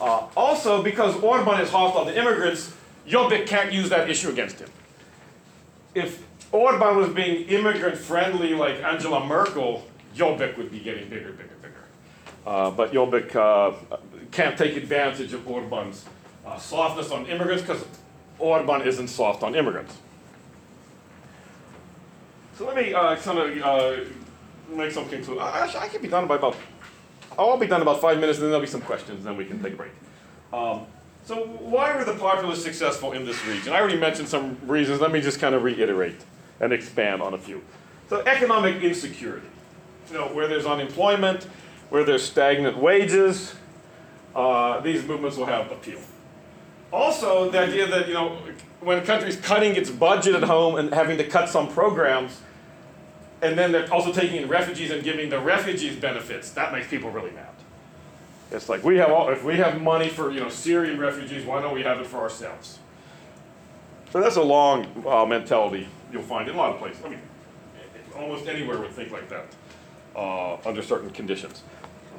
Uh, 0.00 0.26
also, 0.36 0.82
because 0.82 1.16
Orban 1.22 1.60
is 1.60 1.70
hostile 1.70 2.06
to 2.06 2.16
immigrants, 2.16 2.72
Jobbik 3.06 3.46
can't 3.46 3.72
use 3.72 3.88
that 3.90 4.10
issue 4.10 4.28
against 4.28 4.58
him 4.58 4.68
if 5.94 6.22
Orban 6.52 6.96
was 6.96 7.10
being 7.10 7.48
immigrant 7.48 7.98
friendly 7.98 8.54
like 8.54 8.82
Angela 8.82 9.24
Merkel, 9.24 9.86
Jobbik 10.14 10.56
would 10.56 10.70
be 10.70 10.80
getting 10.80 11.08
bigger, 11.08 11.32
bigger, 11.32 11.54
bigger. 11.60 11.84
Uh, 12.46 12.70
but 12.70 12.92
Jobbik 12.92 13.34
uh, 13.34 13.74
can't 14.30 14.56
take 14.56 14.76
advantage 14.76 15.32
of 15.32 15.46
Orban's 15.46 16.04
uh, 16.46 16.58
softness 16.58 17.10
on 17.10 17.26
immigrants 17.26 17.62
because 17.62 17.84
Orban 18.38 18.82
isn't 18.82 19.08
soft 19.08 19.42
on 19.42 19.54
immigrants. 19.54 19.96
So 22.56 22.66
let 22.66 22.76
me 22.76 22.92
uh, 22.92 23.16
kind 23.16 23.38
of 23.38 23.62
uh, 23.62 24.04
make 24.74 24.90
some 24.90 25.08
conclusion. 25.08 25.38
Actually, 25.40 25.80
I 25.80 25.88
can 25.88 26.02
be 26.02 26.08
done 26.08 26.26
by 26.26 26.36
about, 26.36 26.56
I'll 27.38 27.56
be 27.56 27.66
done 27.66 27.82
about 27.82 28.00
five 28.00 28.18
minutes 28.18 28.38
and 28.38 28.44
then 28.44 28.50
there'll 28.50 28.64
be 28.64 28.70
some 28.70 28.80
questions 28.80 29.18
and 29.18 29.26
then 29.26 29.36
we 29.36 29.44
can 29.44 29.62
take 29.62 29.74
a 29.74 29.76
break. 29.76 29.92
Um, 30.52 30.86
so 31.28 31.44
why 31.44 31.94
were 31.94 32.04
the 32.04 32.14
populists 32.14 32.62
successful 32.62 33.12
in 33.12 33.26
this 33.26 33.44
region? 33.44 33.74
I 33.74 33.80
already 33.80 33.98
mentioned 33.98 34.30
some 34.30 34.56
reasons. 34.66 34.98
Let 35.02 35.12
me 35.12 35.20
just 35.20 35.38
kind 35.38 35.54
of 35.54 35.62
reiterate 35.62 36.16
and 36.58 36.72
expand 36.72 37.20
on 37.20 37.34
a 37.34 37.38
few. 37.38 37.62
So 38.08 38.22
economic 38.24 38.82
insecurity. 38.82 39.46
You 40.08 40.14
know, 40.14 40.28
where 40.28 40.48
there's 40.48 40.64
unemployment, 40.64 41.44
where 41.90 42.02
there's 42.02 42.22
stagnant 42.22 42.78
wages, 42.78 43.54
uh, 44.34 44.80
these 44.80 45.04
movements 45.04 45.36
will 45.36 45.44
have 45.44 45.70
appeal. 45.70 46.00
Also, 46.90 47.50
the 47.50 47.58
idea 47.58 47.86
that, 47.86 48.08
you 48.08 48.14
know, 48.14 48.38
when 48.80 48.96
a 48.96 49.04
country's 49.04 49.36
cutting 49.36 49.76
its 49.76 49.90
budget 49.90 50.34
at 50.34 50.44
home 50.44 50.76
and 50.76 50.94
having 50.94 51.18
to 51.18 51.24
cut 51.24 51.50
some 51.50 51.68
programs, 51.68 52.40
and 53.42 53.58
then 53.58 53.70
they're 53.70 53.92
also 53.92 54.14
taking 54.14 54.44
in 54.44 54.48
refugees 54.48 54.90
and 54.90 55.04
giving 55.04 55.28
the 55.28 55.38
refugees 55.38 55.94
benefits, 55.94 56.52
that 56.52 56.72
makes 56.72 56.88
people 56.88 57.10
really 57.10 57.32
mad. 57.32 57.57
It's 58.50 58.68
like 58.68 58.82
we 58.82 58.96
have 58.96 59.10
all, 59.10 59.28
if 59.28 59.44
we 59.44 59.56
have 59.56 59.80
money 59.80 60.08
for 60.08 60.30
you 60.30 60.40
know 60.40 60.48
Syrian 60.48 60.98
refugees, 60.98 61.44
why 61.44 61.60
don't 61.60 61.74
we 61.74 61.82
have 61.82 62.00
it 62.00 62.06
for 62.06 62.18
ourselves? 62.18 62.78
So 64.10 64.20
that's 64.20 64.36
a 64.36 64.42
long 64.42 64.86
uh, 65.06 65.26
mentality 65.26 65.86
you'll 66.10 66.22
find 66.22 66.48
in 66.48 66.54
a 66.54 66.58
lot 66.58 66.72
of 66.72 66.78
places. 66.78 67.04
I 67.04 67.10
mean, 67.10 67.20
almost 68.16 68.48
anywhere 68.48 68.78
would 68.78 68.92
think 68.92 69.12
like 69.12 69.28
that 69.28 69.46
uh, 70.16 70.56
under 70.66 70.82
certain 70.82 71.10
conditions. 71.10 71.62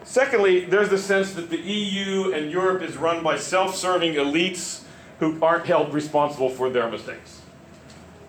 Secondly, 0.04 0.66
there's 0.66 0.90
the 0.90 0.98
sense 0.98 1.34
that 1.34 1.50
the 1.50 1.58
EU 1.58 2.32
and 2.32 2.52
Europe 2.52 2.82
is 2.82 2.96
run 2.96 3.22
by 3.24 3.38
self-serving 3.38 4.14
elites 4.14 4.84
who 5.20 5.38
aren't 5.42 5.66
held 5.66 5.94
responsible 5.94 6.50
for 6.50 6.70
their 6.70 6.90
mistakes. 6.90 7.42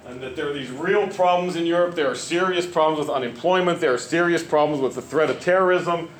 And 0.06 0.20
that 0.20 0.34
there 0.34 0.50
are 0.50 0.52
these 0.52 0.70
real 0.70 1.06
problems 1.06 1.54
in 1.54 1.66
Europe. 1.66 1.94
There 1.94 2.10
are 2.10 2.16
serious 2.16 2.66
problems 2.66 2.98
with 2.98 3.14
unemployment. 3.14 3.80
There 3.80 3.94
are 3.94 3.98
serious 3.98 4.42
problems 4.42 4.82
with 4.82 4.94
the 4.94 5.02
threat 5.02 5.30
of 5.30 5.40
terrorism. 5.40 6.10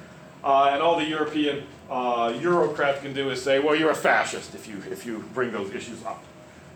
Uh, 0.43 0.71
and 0.73 0.83
all 0.83 0.99
the 0.99 1.05
European 1.05 1.65
uh, 1.91 2.33
Eurocrats 2.33 3.03
can 3.03 3.13
do 3.13 3.31
is 3.31 3.43
say, 3.43 3.59
well, 3.59 3.75
you're 3.75 3.91
a 3.91 3.95
fascist 3.95 4.55
if 4.55 4.67
you, 4.67 4.83
if 4.91 5.05
you 5.05 5.25
bring 5.35 5.53
those 5.53 5.73
issues 5.75 6.03
up. 6.05 6.23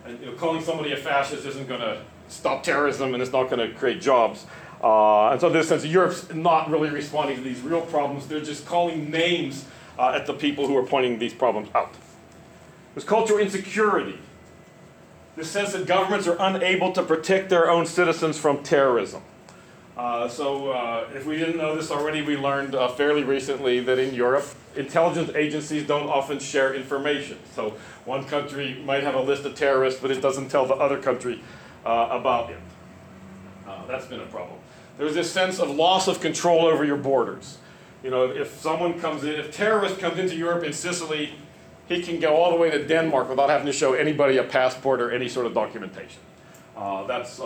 And 0.05 0.19
you 0.19 0.27
know, 0.27 0.33
calling 0.33 0.61
somebody 0.61 0.91
a 0.91 0.97
fascist 0.97 1.45
isn't 1.45 1.67
going 1.67 1.81
to 1.81 2.01
stop 2.27 2.63
terrorism 2.63 3.13
and 3.13 3.23
it's 3.23 3.31
not 3.31 3.49
going 3.49 3.67
to 3.67 3.75
create 3.75 4.01
jobs. 4.01 4.45
Uh, 4.83 5.29
and 5.29 5.41
so, 5.41 5.47
in 5.47 5.53
this 5.53 5.67
sense, 5.69 5.85
Europe's 5.85 6.31
not 6.33 6.69
really 6.69 6.89
responding 6.89 7.37
to 7.37 7.41
these 7.41 7.61
real 7.61 7.81
problems. 7.81 8.27
They're 8.27 8.41
just 8.41 8.65
calling 8.65 9.09
names 9.09 9.65
uh, 9.97 10.11
at 10.15 10.27
the 10.27 10.33
people 10.33 10.67
who 10.67 10.77
are 10.77 10.85
pointing 10.85 11.17
these 11.17 11.33
problems 11.33 11.69
out. 11.73 11.93
There's 12.93 13.05
cultural 13.05 13.39
insecurity. 13.39 14.19
The 15.35 15.43
sense 15.43 15.73
that 15.73 15.85
governments 15.85 16.27
are 16.27 16.37
unable 16.39 16.91
to 16.93 17.03
protect 17.03 17.49
their 17.49 17.69
own 17.69 17.85
citizens 17.85 18.37
from 18.37 18.63
terrorism. 18.63 19.21
Uh, 19.97 20.27
so, 20.27 20.71
uh, 20.71 21.07
if 21.15 21.25
we 21.25 21.37
didn't 21.37 21.57
know 21.57 21.73
this 21.73 21.89
already, 21.89 22.21
we 22.21 22.35
learned 22.35 22.75
uh, 22.75 22.87
fairly 22.89 23.23
recently 23.23 23.79
that 23.79 23.97
in 23.97 24.13
Europe, 24.13 24.45
intelligence 24.75 25.31
agencies 25.35 25.87
don't 25.87 26.09
often 26.09 26.37
share 26.37 26.73
information. 26.73 27.37
So, 27.53 27.75
one 28.03 28.25
country 28.25 28.81
might 28.83 29.03
have 29.03 29.15
a 29.15 29.21
list 29.21 29.45
of 29.45 29.55
terrorists, 29.55 30.01
but 30.01 30.11
it 30.11 30.21
doesn't 30.21 30.49
tell 30.49 30.65
the 30.65 30.73
other 30.73 31.01
country 31.01 31.41
uh, 31.85 32.09
about 32.11 32.49
it. 32.49 32.59
Uh, 33.65 33.85
that's 33.87 34.05
been 34.05 34.19
a 34.19 34.25
problem. 34.25 34.59
There's 34.97 35.13
this 35.13 35.31
sense 35.31 35.59
of 35.59 35.69
loss 35.69 36.09
of 36.09 36.19
control 36.19 36.65
over 36.65 36.83
your 36.83 36.97
borders. 36.97 37.57
You 38.03 38.11
know, 38.11 38.25
if 38.25 38.59
someone 38.59 38.99
comes 38.99 39.23
in, 39.23 39.31
if 39.31 39.55
terrorist 39.55 39.99
comes 39.99 40.19
into 40.19 40.35
Europe 40.35 40.65
in 40.65 40.73
Sicily, 40.73 41.35
he 41.87 42.01
can 42.01 42.19
go 42.19 42.35
all 42.35 42.51
the 42.51 42.57
way 42.57 42.69
to 42.69 42.85
Denmark 42.85 43.29
without 43.29 43.49
having 43.49 43.65
to 43.65 43.73
show 43.73 43.93
anybody 43.93 44.37
a 44.37 44.43
passport 44.43 44.99
or 44.99 45.11
any 45.11 45.29
sort 45.29 45.45
of 45.45 45.53
documentation. 45.53 46.21
that's 47.07 47.39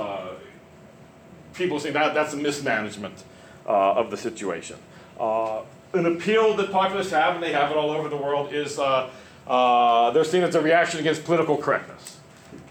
people 1.59 1.79
say 1.79 1.91
that 1.91 2.15
that's 2.15 2.33
a 2.33 2.37
mismanagement 2.37 3.23
uh, 3.67 3.93
of 3.93 4.09
the 4.09 4.17
situation. 4.17 4.77
Uh, 5.19 5.61
an 5.93 6.05
appeal 6.05 6.55
that 6.55 6.71
populists 6.71 7.11
have, 7.11 7.35
and 7.35 7.43
they 7.43 7.51
have 7.51 7.69
it 7.69 7.77
all 7.77 7.91
over 7.91 8.09
the 8.09 8.17
world, 8.17 8.53
is 8.53 8.79
uh, 8.79 9.09
uh, 9.45 10.09
they're 10.11 10.23
seen 10.23 10.41
as 10.41 10.55
a 10.55 10.61
reaction 10.61 10.99
against 10.99 11.23
political 11.23 11.57
correctness. 11.57 12.17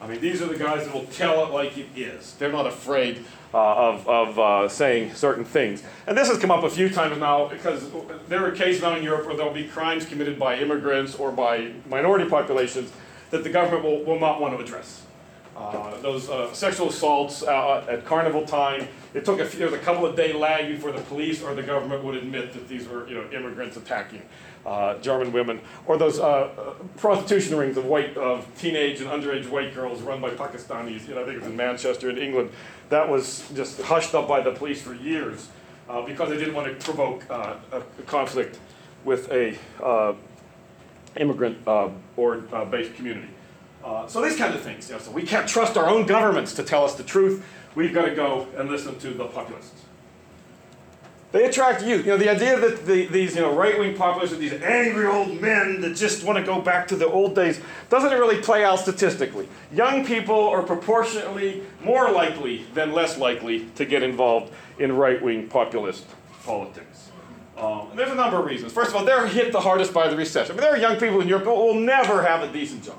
I 0.01 0.07
mean, 0.07 0.20
these 0.20 0.40
are 0.40 0.46
the 0.46 0.57
guys 0.57 0.87
that 0.87 0.94
will 0.94 1.07
tell 1.07 1.46
it 1.46 1.53
like 1.53 1.77
it 1.77 1.88
is. 1.96 2.35
They're 2.35 2.53
not 2.53 2.66
afraid 2.66 3.24
uh, 3.53 3.90
of, 3.90 4.09
of 4.09 4.72
saying 4.72 5.14
certain 5.14 5.44
things. 5.44 5.83
And 6.07 6.16
this 6.16 6.29
has 6.29 6.38
come 6.38 6.51
up 6.51 6.64
a 6.64 6.70
few 6.70 6.88
times 6.88 7.18
now 7.18 7.48
because 7.48 7.90
there 8.29 8.44
are 8.46 8.53
cases 8.53 8.83
now 8.83 8.96
in 8.96 9.03
Europe 9.03 9.27
where 9.27 9.37
there'll 9.37 9.53
be 9.53 9.66
crimes 9.66 10.07
committed 10.07 10.38
by 10.38 10.57
immigrants 10.59 11.16
or 11.16 11.33
by 11.33 11.72
minority 11.88 12.29
populations 12.31 12.92
that 13.31 13.42
the 13.42 13.51
government 13.51 13.85
will, 13.85 14.05
will 14.05 14.20
not 14.20 14.40
want 14.40 14.57
to 14.57 14.62
address. 14.62 15.03
Uh, 15.58 16.00
those 16.02 16.30
uh, 16.30 16.52
sexual 16.52 16.88
assaults 16.88 17.42
uh, 17.42 17.84
at 17.88 18.04
carnival 18.04 18.44
time, 18.46 18.86
it 19.12 19.24
took 19.24 19.40
a 19.40 19.44
few, 19.44 19.58
there 19.58 19.68
was 19.68 19.78
a 19.78 19.82
couple 19.82 20.06
of 20.06 20.14
day 20.14 20.32
lag 20.32 20.68
before 20.68 20.92
the 20.92 21.00
police 21.00 21.42
or 21.42 21.52
the 21.52 21.62
government 21.62 22.04
would 22.04 22.14
admit 22.14 22.52
that 22.52 22.68
these 22.68 22.86
were 22.86 23.08
you 23.08 23.14
know, 23.16 23.28
immigrants 23.32 23.76
attacking 23.76 24.22
uh, 24.64 24.96
German 24.98 25.32
women. 25.32 25.60
Or 25.86 25.98
those 25.98 26.20
uh, 26.20 26.74
prostitution 26.96 27.56
rings 27.56 27.76
of 27.76 27.86
white, 27.86 28.16
of 28.16 28.46
teenage 28.56 29.00
and 29.00 29.10
underage 29.10 29.48
white 29.48 29.74
girls 29.74 30.00
run 30.00 30.20
by 30.20 30.30
Pakistanis, 30.30 31.08
you 31.08 31.16
know, 31.16 31.22
I 31.22 31.24
think 31.24 31.38
it 31.38 31.40
was 31.40 31.50
in 31.50 31.56
Manchester 31.56 32.08
in 32.08 32.18
England. 32.18 32.50
That 32.90 33.08
was 33.08 33.50
just 33.52 33.82
hushed 33.82 34.14
up 34.14 34.28
by 34.28 34.40
the 34.40 34.52
police 34.52 34.80
for 34.80 34.94
years 34.94 35.48
because 36.06 36.28
they 36.28 36.36
didn't 36.36 36.54
want 36.54 36.68
to 36.68 36.84
provoke 36.84 37.28
a, 37.30 37.82
conflict 38.06 38.60
with 39.04 39.30
a 39.32 39.56
immigrant 41.16 41.66
or 42.16 42.36
based 42.70 42.94
community. 42.94 43.28
Uh, 43.88 44.07
so 44.07 44.20
these 44.20 44.37
kind 44.37 44.55
of 44.55 44.61
things. 44.61 44.88
You 44.88 44.96
know, 44.96 45.01
so 45.01 45.11
we 45.11 45.22
can't 45.22 45.48
trust 45.48 45.79
our 45.79 45.88
own 45.88 46.07
governments 46.07 46.53
to 46.55 46.62
tell 46.62 46.85
us 46.85 46.94
the 46.94 47.03
truth. 47.03 47.42
We've 47.74 47.94
got 47.94 48.05
to 48.05 48.14
go 48.14 48.46
and 48.57 48.68
listen 48.68 48.99
to 48.99 49.11
the 49.11 49.24
populists. 49.24 49.84
They 51.32 51.45
attract 51.45 51.82
youth. 51.82 52.05
You 52.05 52.12
know, 52.12 52.18
the 52.18 52.30
idea 52.30 52.59
that 52.59 52.84
the, 52.86 53.07
these 53.07 53.34
you 53.34 53.43
know, 53.43 53.55
right-wing 53.55 53.97
populists 53.97 54.32
are 54.32 54.36
these 54.36 54.53
angry 54.53 55.07
old 55.07 55.41
men 55.41 55.80
that 55.80 55.97
just 55.97 56.22
want 56.22 56.39
to 56.39 56.45
go 56.45 56.61
back 56.61 56.89
to 56.89 56.97
the 56.97 57.07
old 57.07 57.34
days 57.34 57.61
doesn't 57.89 58.11
really 58.11 58.41
play 58.43 58.62
out 58.64 58.78
statistically. 58.78 59.49
Young 59.72 60.05
people 60.05 60.49
are 60.49 60.62
proportionately 60.62 61.62
more 61.82 62.11
likely 62.11 62.64
than 62.74 62.93
less 62.93 63.16
likely 63.18 63.66
to 63.76 63.86
get 63.86 64.03
involved 64.03 64.53
in 64.78 64.93
right-wing 64.93 65.49
populist 65.49 66.07
politics. 66.45 67.11
Um, 67.57 67.89
and 67.91 67.99
there's 67.99 68.11
a 68.11 68.14
number 68.14 68.39
of 68.39 68.47
reasons. 68.47 68.72
First 68.72 68.91
of 68.91 68.97
all, 68.97 69.05
they're 69.05 69.26
hit 69.26 69.53
the 69.53 69.61
hardest 69.61 69.93
by 69.95 70.09
the 70.09 70.16
recession. 70.16 70.57
There 70.57 70.72
are 70.72 70.78
young 70.78 70.97
people 70.97 71.20
in 71.20 71.28
Europe 71.28 71.45
who 71.45 71.51
will 71.51 71.74
never 71.74 72.22
have 72.22 72.43
a 72.43 72.53
decent 72.53 72.84
job. 72.84 72.99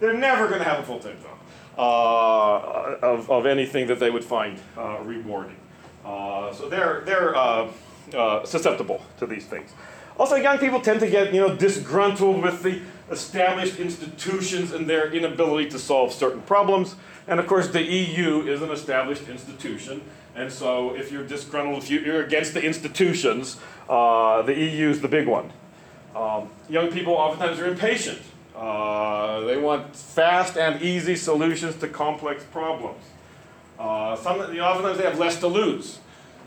They're 0.00 0.14
never 0.14 0.46
going 0.46 0.60
to 0.60 0.64
have 0.64 0.80
a 0.80 0.82
full 0.82 1.00
time 1.00 1.16
job 1.22 1.38
uh, 1.78 2.96
of, 3.02 3.30
of 3.30 3.46
anything 3.46 3.86
that 3.88 4.00
they 4.00 4.10
would 4.10 4.24
find 4.24 4.58
uh, 4.76 4.98
rewarding. 5.02 5.56
Uh, 6.04 6.52
so 6.52 6.68
they're, 6.68 7.02
they're 7.02 7.36
uh, 7.36 7.68
uh, 8.14 8.44
susceptible 8.44 9.04
to 9.18 9.26
these 9.26 9.46
things. 9.46 9.72
Also, 10.18 10.34
young 10.34 10.58
people 10.58 10.80
tend 10.80 10.98
to 11.00 11.08
get 11.08 11.32
you 11.32 11.40
know, 11.40 11.54
disgruntled 11.54 12.42
with 12.42 12.62
the 12.62 12.80
established 13.10 13.78
institutions 13.78 14.72
and 14.72 14.88
their 14.88 15.12
inability 15.12 15.70
to 15.70 15.78
solve 15.78 16.12
certain 16.12 16.42
problems. 16.42 16.96
And 17.28 17.38
of 17.38 17.46
course, 17.46 17.68
the 17.68 17.82
EU 17.82 18.40
is 18.42 18.62
an 18.62 18.70
established 18.70 19.28
institution. 19.28 20.02
And 20.34 20.52
so, 20.52 20.94
if 20.96 21.12
you're 21.12 21.24
disgruntled, 21.26 21.84
if 21.84 21.90
you're 21.90 22.24
against 22.24 22.54
the 22.54 22.62
institutions, 22.62 23.58
uh, 23.88 24.42
the 24.42 24.54
EU 24.54 24.88
is 24.88 25.00
the 25.00 25.08
big 25.08 25.28
one. 25.28 25.52
Um, 26.16 26.48
young 26.68 26.90
people 26.90 27.12
oftentimes 27.12 27.60
are 27.60 27.66
impatient. 27.66 28.20
Uh, 28.58 29.40
they 29.42 29.56
want 29.56 29.94
fast 29.94 30.56
and 30.56 30.82
easy 30.82 31.14
solutions 31.14 31.76
to 31.76 31.86
complex 31.86 32.42
problems. 32.42 33.04
Uh, 33.78 34.16
some, 34.16 34.40
you 34.52 34.58
know, 34.58 34.64
oftentimes 34.64 34.98
they 34.98 35.04
have 35.04 35.18
less 35.18 35.38
to 35.38 35.46
lose. 35.46 36.00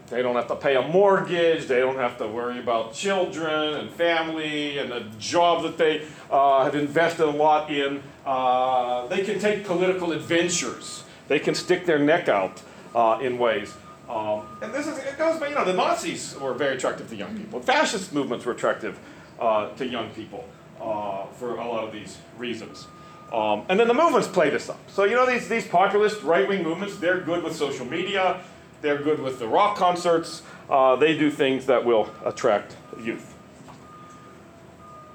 They 0.09 0.21
don't 0.21 0.35
have 0.35 0.49
to 0.49 0.57
pay 0.57 0.75
a 0.75 0.81
mortgage. 0.81 1.67
They 1.67 1.79
don't 1.79 1.95
have 1.95 2.17
to 2.17 2.27
worry 2.27 2.59
about 2.59 2.93
children 2.93 3.75
and 3.75 3.89
family 3.89 4.77
and 4.77 4.91
a 4.91 5.05
job 5.19 5.63
that 5.63 5.77
they 5.77 6.05
uh, 6.29 6.65
have 6.65 6.75
invested 6.75 7.25
a 7.25 7.31
lot 7.31 7.71
in. 7.71 8.03
Uh, 8.25 9.07
they 9.07 9.23
can 9.23 9.39
take 9.39 9.63
political 9.63 10.11
adventures. 10.11 11.05
They 11.29 11.39
can 11.39 11.55
stick 11.55 11.85
their 11.85 11.99
neck 11.99 12.27
out 12.27 12.61
uh, 12.93 13.19
in 13.21 13.37
ways. 13.37 13.73
Um, 14.09 14.45
and 14.61 14.73
this 14.73 14.85
is, 14.85 14.97
it 14.97 15.17
goes 15.17 15.39
by, 15.39 15.47
you 15.47 15.55
know, 15.55 15.63
the 15.63 15.71
Nazis 15.71 16.37
were 16.37 16.53
very 16.53 16.75
attractive 16.75 17.07
to 17.07 17.15
young 17.15 17.37
people. 17.37 17.61
Fascist 17.61 18.11
movements 18.13 18.43
were 18.43 18.51
attractive 18.51 18.99
uh, 19.39 19.69
to 19.75 19.87
young 19.87 20.09
people 20.09 20.43
uh, 20.81 21.25
for 21.37 21.55
a 21.57 21.67
lot 21.67 21.83
of 21.83 21.91
these 21.91 22.17
reasons. 22.37 22.87
Um, 23.31 23.63
and 23.69 23.79
then 23.79 23.87
the 23.87 23.93
movements 23.93 24.27
play 24.27 24.49
this 24.49 24.69
up. 24.69 24.79
So, 24.89 25.05
you 25.05 25.15
know, 25.15 25.25
these, 25.25 25.47
these 25.47 25.65
populist 25.65 26.21
right 26.23 26.47
wing 26.47 26.63
movements, 26.63 26.97
they're 26.97 27.21
good 27.21 27.43
with 27.43 27.55
social 27.55 27.85
media, 27.85 28.41
they're 28.81 29.01
good 29.01 29.21
with 29.21 29.39
the 29.39 29.47
rock 29.47 29.77
concerts, 29.77 30.41
uh, 30.69 30.95
they 30.97 31.17
do 31.17 31.31
things 31.31 31.65
that 31.67 31.85
will 31.85 32.09
attract 32.25 32.75
youth. 33.01 33.35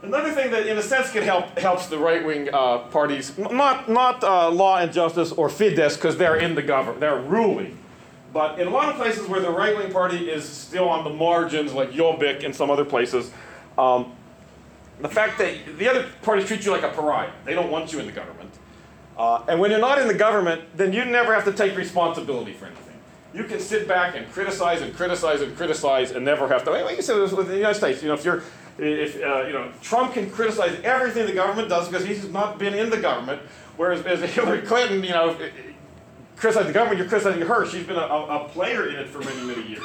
Another 0.02 0.30
thing 0.32 0.50
that, 0.52 0.66
in 0.66 0.78
a 0.78 0.82
sense, 0.82 1.10
can 1.10 1.24
help 1.24 1.58
helps 1.58 1.88
the 1.88 1.98
right 1.98 2.24
wing 2.24 2.48
uh, 2.52 2.78
parties, 2.90 3.36
not, 3.36 3.88
not 3.88 4.22
uh, 4.22 4.48
Law 4.50 4.78
and 4.78 4.92
Justice 4.92 5.32
or 5.32 5.48
Fidesz, 5.48 5.96
because 5.96 6.16
they're 6.16 6.36
in 6.36 6.54
the 6.54 6.62
government, 6.62 7.00
they're 7.00 7.18
ruling. 7.18 7.76
But 8.32 8.60
in 8.60 8.66
a 8.66 8.70
lot 8.70 8.88
of 8.88 8.96
places 8.96 9.26
where 9.26 9.40
the 9.40 9.50
right 9.50 9.76
wing 9.76 9.90
party 9.90 10.30
is 10.30 10.46
still 10.46 10.88
on 10.88 11.04
the 11.04 11.10
margins, 11.10 11.72
like 11.72 11.90
Jobbik 11.90 12.44
and 12.44 12.54
some 12.54 12.70
other 12.70 12.84
places, 12.84 13.30
um, 13.78 14.12
the 15.00 15.08
fact 15.08 15.38
that 15.38 15.78
the 15.78 15.88
other 15.88 16.06
parties 16.22 16.46
treat 16.46 16.64
you 16.64 16.70
like 16.70 16.82
a 16.82 16.88
pariah, 16.88 17.30
they 17.44 17.54
don't 17.54 17.70
want 17.70 17.92
you 17.92 18.00
in 18.00 18.06
the 18.06 18.12
government. 18.12 18.50
Uh, 19.16 19.42
and 19.48 19.60
when 19.60 19.70
you're 19.70 19.80
not 19.80 19.98
in 19.98 20.08
the 20.08 20.14
government, 20.14 20.62
then 20.76 20.92
you 20.92 21.04
never 21.04 21.34
have 21.34 21.44
to 21.44 21.52
take 21.52 21.76
responsibility 21.76 22.52
for 22.52 22.66
anything. 22.66 22.82
You 23.34 23.44
can 23.44 23.60
sit 23.60 23.86
back 23.86 24.14
and 24.14 24.30
criticize 24.32 24.82
and 24.82 24.94
criticize 24.94 25.42
and 25.42 25.56
criticize 25.56 26.10
and 26.10 26.24
never 26.24 26.48
have 26.48 26.64
to. 26.64 26.70
Wait, 26.70 26.96
you 26.96 27.02
said 27.02 27.16
this 27.16 27.32
with 27.32 27.48
the 27.48 27.56
United 27.56 27.74
States. 27.74 28.02
You 28.02 28.08
know, 28.08 28.14
if 28.14 28.24
you're, 28.24 28.42
if 28.78 29.16
uh, 29.22 29.44
you 29.46 29.52
know, 29.52 29.70
Trump 29.82 30.14
can 30.14 30.30
criticize 30.30 30.78
everything 30.82 31.26
the 31.26 31.32
government 31.32 31.68
does 31.68 31.88
because 31.88 32.04
he's 32.06 32.28
not 32.30 32.58
been 32.58 32.74
in 32.74 32.88
the 32.88 32.96
government, 32.98 33.42
whereas 33.76 34.04
as 34.06 34.20
Hillary 34.34 34.62
Clinton, 34.62 35.02
you 35.02 35.10
know, 35.10 35.36
criticize 36.36 36.66
the 36.66 36.72
government, 36.72 36.98
you're 36.98 37.08
criticizing 37.08 37.42
her. 37.42 37.66
She's 37.66 37.86
been 37.86 37.96
a, 37.96 38.00
a 38.00 38.48
player 38.50 38.88
in 38.88 38.96
it 38.96 39.08
for 39.08 39.20
many, 39.20 39.42
many 39.42 39.68
years. 39.68 39.84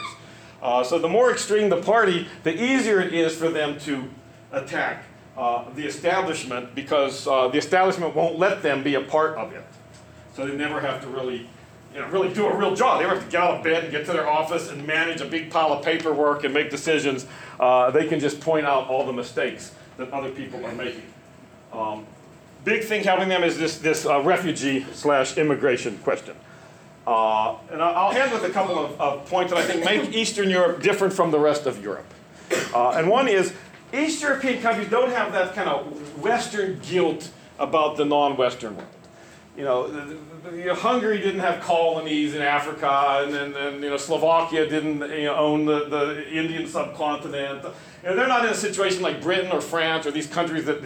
Uh, 0.61 0.83
so 0.83 0.99
the 0.99 1.09
more 1.09 1.31
extreme 1.31 1.69
the 1.69 1.81
party, 1.81 2.27
the 2.43 2.53
easier 2.61 2.99
it 2.99 3.13
is 3.13 3.35
for 3.35 3.49
them 3.49 3.79
to 3.79 4.09
attack 4.51 5.03
uh, 5.37 5.65
the 5.75 5.85
establishment 5.85 6.75
because 6.75 7.27
uh, 7.27 7.47
the 7.47 7.57
establishment 7.57 8.15
won't 8.15 8.37
let 8.37 8.61
them 8.61 8.83
be 8.83 8.95
a 8.95 9.01
part 9.01 9.37
of 9.37 9.53
it. 9.53 9.63
So 10.35 10.45
they 10.45 10.55
never 10.55 10.79
have 10.79 11.01
to 11.01 11.07
really, 11.07 11.47
you 11.93 12.01
know, 12.01 12.07
really 12.07 12.33
do 12.33 12.45
a 12.45 12.55
real 12.55 12.75
job. 12.75 12.99
They 12.99 13.05
never 13.05 13.15
have 13.15 13.25
to 13.25 13.31
get 13.31 13.41
out 13.41 13.57
of 13.57 13.63
bed 13.63 13.83
and 13.83 13.91
get 13.91 14.05
to 14.05 14.13
their 14.13 14.27
office 14.27 14.69
and 14.69 14.85
manage 14.85 15.21
a 15.21 15.25
big 15.25 15.49
pile 15.49 15.73
of 15.73 15.83
paperwork 15.85 16.43
and 16.43 16.53
make 16.53 16.69
decisions. 16.69 17.25
Uh, 17.59 17.91
they 17.91 18.07
can 18.07 18.19
just 18.19 18.39
point 18.39 18.65
out 18.65 18.87
all 18.87 19.05
the 19.05 19.13
mistakes 19.13 19.73
that 19.97 20.11
other 20.11 20.29
people 20.29 20.65
are 20.65 20.73
making. 20.73 21.03
Um, 21.71 22.05
big 22.63 22.83
thing 22.83 23.03
helping 23.03 23.29
them 23.29 23.43
is 23.43 23.57
this, 23.57 23.77
this 23.77 24.05
uh, 24.05 24.21
refugee 24.21 24.85
slash 24.93 25.37
immigration 25.37 25.97
question. 25.99 26.35
Uh, 27.07 27.55
and 27.71 27.81
I'll 27.81 28.11
end 28.15 28.31
with 28.31 28.43
a 28.43 28.49
couple 28.49 28.77
of, 28.77 28.99
of, 29.01 29.25
points 29.25 29.51
that 29.51 29.59
I 29.59 29.65
think 29.65 29.83
make 29.83 30.13
Eastern 30.13 30.49
Europe 30.49 30.83
different 30.83 31.13
from 31.13 31.31
the 31.31 31.39
rest 31.39 31.65
of 31.65 31.81
Europe. 31.83 32.05
Uh, 32.73 32.91
and 32.91 33.09
one 33.09 33.27
is 33.27 33.53
East 33.93 34.21
European 34.21 34.61
countries 34.61 34.89
don't 34.89 35.11
have 35.11 35.33
that 35.33 35.53
kind 35.53 35.69
of 35.69 36.21
Western 36.21 36.79
guilt 36.79 37.29
about 37.59 37.97
the 37.97 38.05
non-Western 38.05 38.75
world. 38.75 38.87
You 39.57 39.65
know, 39.65 39.87
the, 39.87 40.17
the, 40.49 40.73
Hungary 40.73 41.17
didn't 41.17 41.41
have 41.41 41.61
colonies 41.61 42.33
in 42.33 42.41
Africa, 42.41 43.21
and 43.23 43.33
then, 43.33 43.53
and, 43.53 43.83
you 43.83 43.89
know 43.89 43.97
Slovakia 43.97 44.67
didn't 44.67 45.01
you 45.11 45.25
know, 45.25 45.35
own 45.35 45.65
the, 45.65 45.89
the 45.89 46.31
Indian 46.31 46.65
subcontinent. 46.65 47.63
You 48.01 48.09
know, 48.09 48.15
they're 48.15 48.29
not 48.29 48.45
in 48.45 48.51
a 48.51 48.55
situation 48.55 49.01
like 49.01 49.21
Britain 49.21 49.51
or 49.51 49.59
France 49.59 50.05
or 50.05 50.11
these 50.11 50.25
countries 50.25 50.65
that 50.65 50.81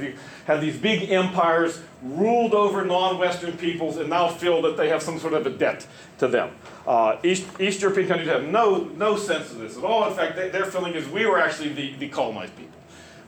have 0.48 0.62
these 0.62 0.78
big 0.78 1.12
empires 1.12 1.80
ruled 2.02 2.56
over 2.56 2.84
non-Western 2.84 3.56
peoples 3.56 3.98
and 3.98 4.10
now 4.10 4.28
feel 4.30 4.64
that 4.64 4.78
they 4.78 4.90
have 4.90 5.04
some 5.04 5.20
sort 5.20 5.34
of 5.34 5.46
a 5.46 5.52
debt 5.52 5.86
to 6.18 6.28
them. 6.28 6.50
Uh, 6.88 7.18
East, 7.24 7.46
East 7.60 7.82
European 7.82 8.08
countries 8.08 8.30
have 8.30 8.46
no, 8.46 8.86
no 8.98 9.16
sense 9.16 9.52
of 9.52 9.60
this 9.60 9.78
at 9.78 9.84
all. 9.84 10.08
In 10.10 10.14
fact, 10.16 10.36
they, 10.36 10.50
their 10.50 10.66
feeling 10.66 10.94
is 10.96 11.08
we 11.08 11.28
were 11.28 11.40
actually 11.40 11.70
the, 11.70 11.96
the 11.98 12.10
colonized 12.10 12.56
people. 12.58 12.76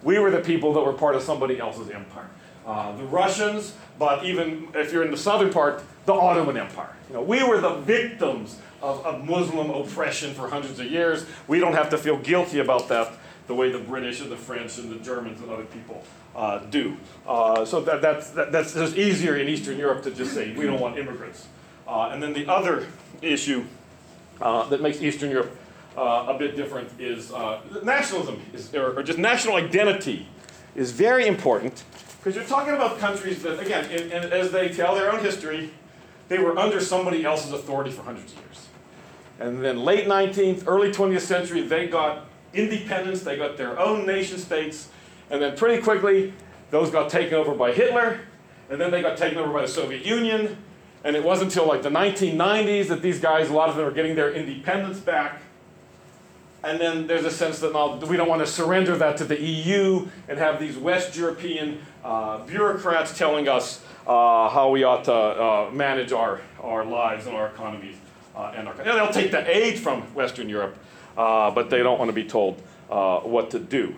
We 0.04 0.20
were 0.20 0.32
the 0.32 0.40
people 0.40 0.74
that 0.74 0.82
were 0.82 0.94
part 0.94 1.16
of 1.16 1.24
somebody 1.24 1.60
else's 1.60 1.90
empire. 1.90 2.30
Uh, 2.66 2.96
the 2.96 3.04
Russians, 3.06 3.74
but 3.98 4.26
even 4.26 4.68
if 4.76 4.92
you're 4.92 5.04
in 5.04 5.12
the 5.12 5.18
southern 5.18 5.52
part, 5.52 5.84
the 6.06 6.14
Ottoman 6.14 6.58
Empire. 6.58 6.94
You 7.10 7.16
know, 7.16 7.22
we 7.22 7.44
were 7.44 7.62
the 7.62 7.76
victims 7.76 8.60
of, 8.82 9.06
of 9.06 9.26
Muslim 9.26 9.70
oppression 9.70 10.34
for 10.34 10.50
hundreds 10.50 10.80
of 10.80 10.86
years. 10.88 11.26
We 11.48 11.60
don't 11.60 11.74
have 11.74 11.90
to 11.92 11.98
feel 11.98 12.18
guilty 12.18 12.60
about 12.60 12.90
that 12.90 13.14
the 13.48 13.56
way 13.56 13.72
the 13.72 13.80
British 13.80 14.22
and 14.22 14.30
the 14.30 14.38
French 14.38 14.78
and 14.78 14.92
the 14.92 14.98
Germans 15.04 15.42
and 15.42 15.50
other 15.50 15.64
people 15.64 16.04
uh, 16.36 16.60
do. 16.60 16.98
Uh, 17.26 17.64
so 17.64 17.80
that, 17.82 18.02
that's, 18.02 18.32
that, 18.32 18.52
that's 18.52 18.74
just 18.74 18.98
easier 18.98 19.38
in 19.38 19.48
Eastern 19.48 19.78
Europe 19.78 20.04
to 20.04 20.12
just 20.12 20.34
say 20.34 20.54
we 20.54 20.66
don't 20.66 20.82
want 20.82 20.98
immigrants. 20.98 21.48
Uh, 21.88 22.10
and 22.12 22.22
then 22.22 22.34
the 22.34 22.48
other 22.48 22.86
issue 23.22 23.64
uh, 24.42 24.68
that 24.68 24.82
makes 24.82 25.02
Eastern 25.02 25.32
Europe 25.32 25.58
uh, 25.98 26.26
a 26.30 26.38
bit 26.38 26.56
different 26.56 26.90
is 27.00 27.32
uh, 27.32 27.60
nationalism, 27.84 28.42
is, 28.54 28.74
or, 28.74 28.98
or, 28.98 29.04
just 29.04 29.18
national 29.18 29.56
identity, 29.56 30.28
is 30.76 30.92
very 30.92 31.26
important 31.26 31.84
because 32.28 32.36
you're 32.36 32.44
talking 32.46 32.74
about 32.74 33.00
countries 33.00 33.42
that, 33.42 33.60
again, 33.60 33.90
in, 33.90 34.12
in, 34.12 34.34
as 34.34 34.52
they 34.52 34.70
tell 34.70 34.96
their 34.96 35.12
own 35.12 35.22
history, 35.22 35.72
they 36.28 36.38
were 36.38 36.58
under 36.60 36.82
somebody 36.82 37.24
else's 37.24 37.54
authority 37.54 37.90
for 37.90 38.04
hundreds 38.04 38.34
of 38.34 38.40
years. 38.40 38.68
And 39.40 39.64
then 39.64 39.80
late 39.80 40.08
19th, 40.08 40.64
early 40.68 40.92
20th 40.92 41.22
century, 41.22 41.62
they 41.62 41.88
got 41.88 42.26
independence, 42.54 43.22
they 43.22 43.38
got 43.38 43.56
their 43.56 43.80
own 43.80 44.06
nation 44.06 44.38
states, 44.40 44.90
and 45.30 45.42
then 45.42 45.56
pretty 45.56 45.82
quickly, 45.82 46.34
those 46.70 46.90
got 46.92 47.10
taken 47.10 47.36
over 47.36 47.54
by 47.54 47.72
Hitler, 47.72 48.20
and 48.70 48.82
then 48.82 48.92
they 48.92 49.02
got 49.02 49.18
taken 49.18 49.38
over 49.38 49.54
by 49.54 49.62
the 49.62 49.68
Soviet 49.68 50.06
Union, 50.06 50.58
and 51.06 51.16
it 51.16 51.24
wasn't 51.24 51.52
until 51.52 51.66
like 51.68 51.82
the 51.82 51.90
1990s 51.90 52.88
that 52.88 53.02
these 53.02 53.22
guys, 53.22 53.50
a 53.50 53.54
lot 53.54 53.70
of 53.70 53.78
them, 53.78 53.86
were 53.86 53.92
getting 53.92 54.16
their 54.16 54.34
independence 54.34 55.00
back. 55.00 55.42
And 56.64 56.82
then 56.82 57.08
there's 57.08 57.26
a 57.26 57.32
sense 57.32 57.60
that 57.60 58.08
we 58.10 58.18
don't 58.18 58.28
want 58.28 58.42
to 58.42 58.48
surrender 58.48 58.96
that 58.98 59.18
to 59.18 59.26
the 59.26 59.40
EU 59.40 60.08
and 60.28 60.40
have 60.40 60.60
these 60.60 60.76
West 60.76 61.16
European 61.16 61.80
uh, 62.04 62.40
bureaucrats 62.46 63.16
telling 63.16 63.48
us 63.48 63.84
uh, 64.08 64.50
how 64.50 64.70
we 64.72 64.84
ought 64.84 65.04
to 65.04 65.14
uh, 65.14 65.70
manage 65.72 66.12
our, 66.12 66.42
our 66.62 66.84
lives 66.84 67.28
and 67.28 67.36
our 67.36 67.48
economies. 67.48 67.98
Uh, 68.36 68.54
and 68.56 68.68
our, 68.68 68.74
they'll 68.76 69.12
take 69.12 69.32
the 69.32 69.50
aid 69.56 69.80
from 69.80 70.02
Western 70.16 70.50
Europe, 70.50 70.78
uh, 71.16 71.52
but 71.52 71.70
they 71.70 71.84
don't 71.84 72.00
want 72.00 72.10
to 72.10 72.14
be 72.14 72.24
told 72.24 72.62
uh, 72.90 73.20
what 73.20 73.52
to 73.52 73.60
do, 73.60 73.96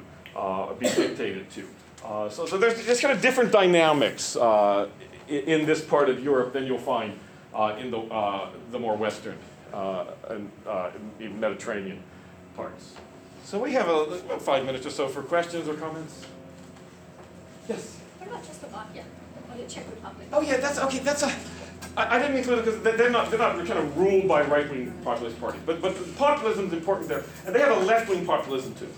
be 0.79 0.85
dictated 0.87 1.49
to. 1.51 1.65
so, 2.29 2.45
so 2.45 2.57
there's 2.57 2.85
just 2.85 3.01
kind 3.01 3.13
of 3.13 3.21
different 3.21 3.51
dynamics 3.51 4.35
in 5.27 5.65
this 5.65 5.81
part 5.83 6.09
of 6.09 6.23
Europe 6.23 6.53
than 6.53 6.65
you'll 6.65 6.77
find 6.77 7.13
in 7.77 7.91
the, 7.91 8.49
the 8.71 8.79
more 8.79 8.97
western 8.97 9.37
and 9.73 10.51
Mediterranean 11.19 12.01
parts. 12.59 12.93
So 13.45 13.57
we 13.57 13.71
have 13.71 13.87
a, 13.87 13.99
about 14.27 14.41
five 14.41 14.65
minutes 14.65 14.85
or 14.85 14.89
so 14.89 15.07
for 15.07 15.21
questions 15.21 15.67
or 15.67 15.75
comments. 15.75 16.25
Yes? 17.69 17.99
What 18.17 18.27
about 18.29 18.43
Czechoslovakia 18.43 19.03
or 19.47 19.53
oh, 19.53 19.57
the 19.57 19.67
Czech 19.73 19.85
Republic? 19.89 20.27
Oh 20.33 20.41
yeah, 20.41 20.57
that's 20.57 20.79
okay. 20.79 20.99
That's 20.99 21.23
a. 21.23 21.31
I, 21.95 22.15
I 22.15 22.19
didn't 22.19 22.37
include 22.37 22.59
it 22.59 22.65
because 22.65 22.97
they're 22.97 23.09
not 23.09 23.31
they're 23.31 23.39
not 23.39 23.55
kind 23.65 23.79
of 23.79 23.97
ruled 23.97 24.27
by 24.27 24.41
right 24.43 24.69
wing 24.69 24.93
populist 25.03 25.39
parties, 25.39 25.61
but 25.65 25.81
but 25.81 25.93
populism 26.17 26.67
is 26.67 26.73
important 26.73 27.07
there, 27.07 27.23
and 27.45 27.55
they 27.55 27.61
have 27.61 27.75
a 27.81 27.85
left 27.91 28.09
wing 28.09 28.25
populism 28.25 28.75
too. 28.75 28.91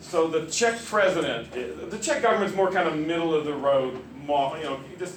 So 0.00 0.28
the 0.28 0.46
Czech 0.50 0.76
president, 0.84 1.48
eh, 1.56 1.66
the 1.88 1.98
Czech 1.98 2.22
government's 2.22 2.56
more 2.56 2.70
kind 2.70 2.88
of 2.88 2.96
middle 2.98 3.32
of 3.34 3.44
the 3.44 3.54
road, 3.54 4.02
you 4.28 4.64
know, 4.68 4.80
just 4.98 5.16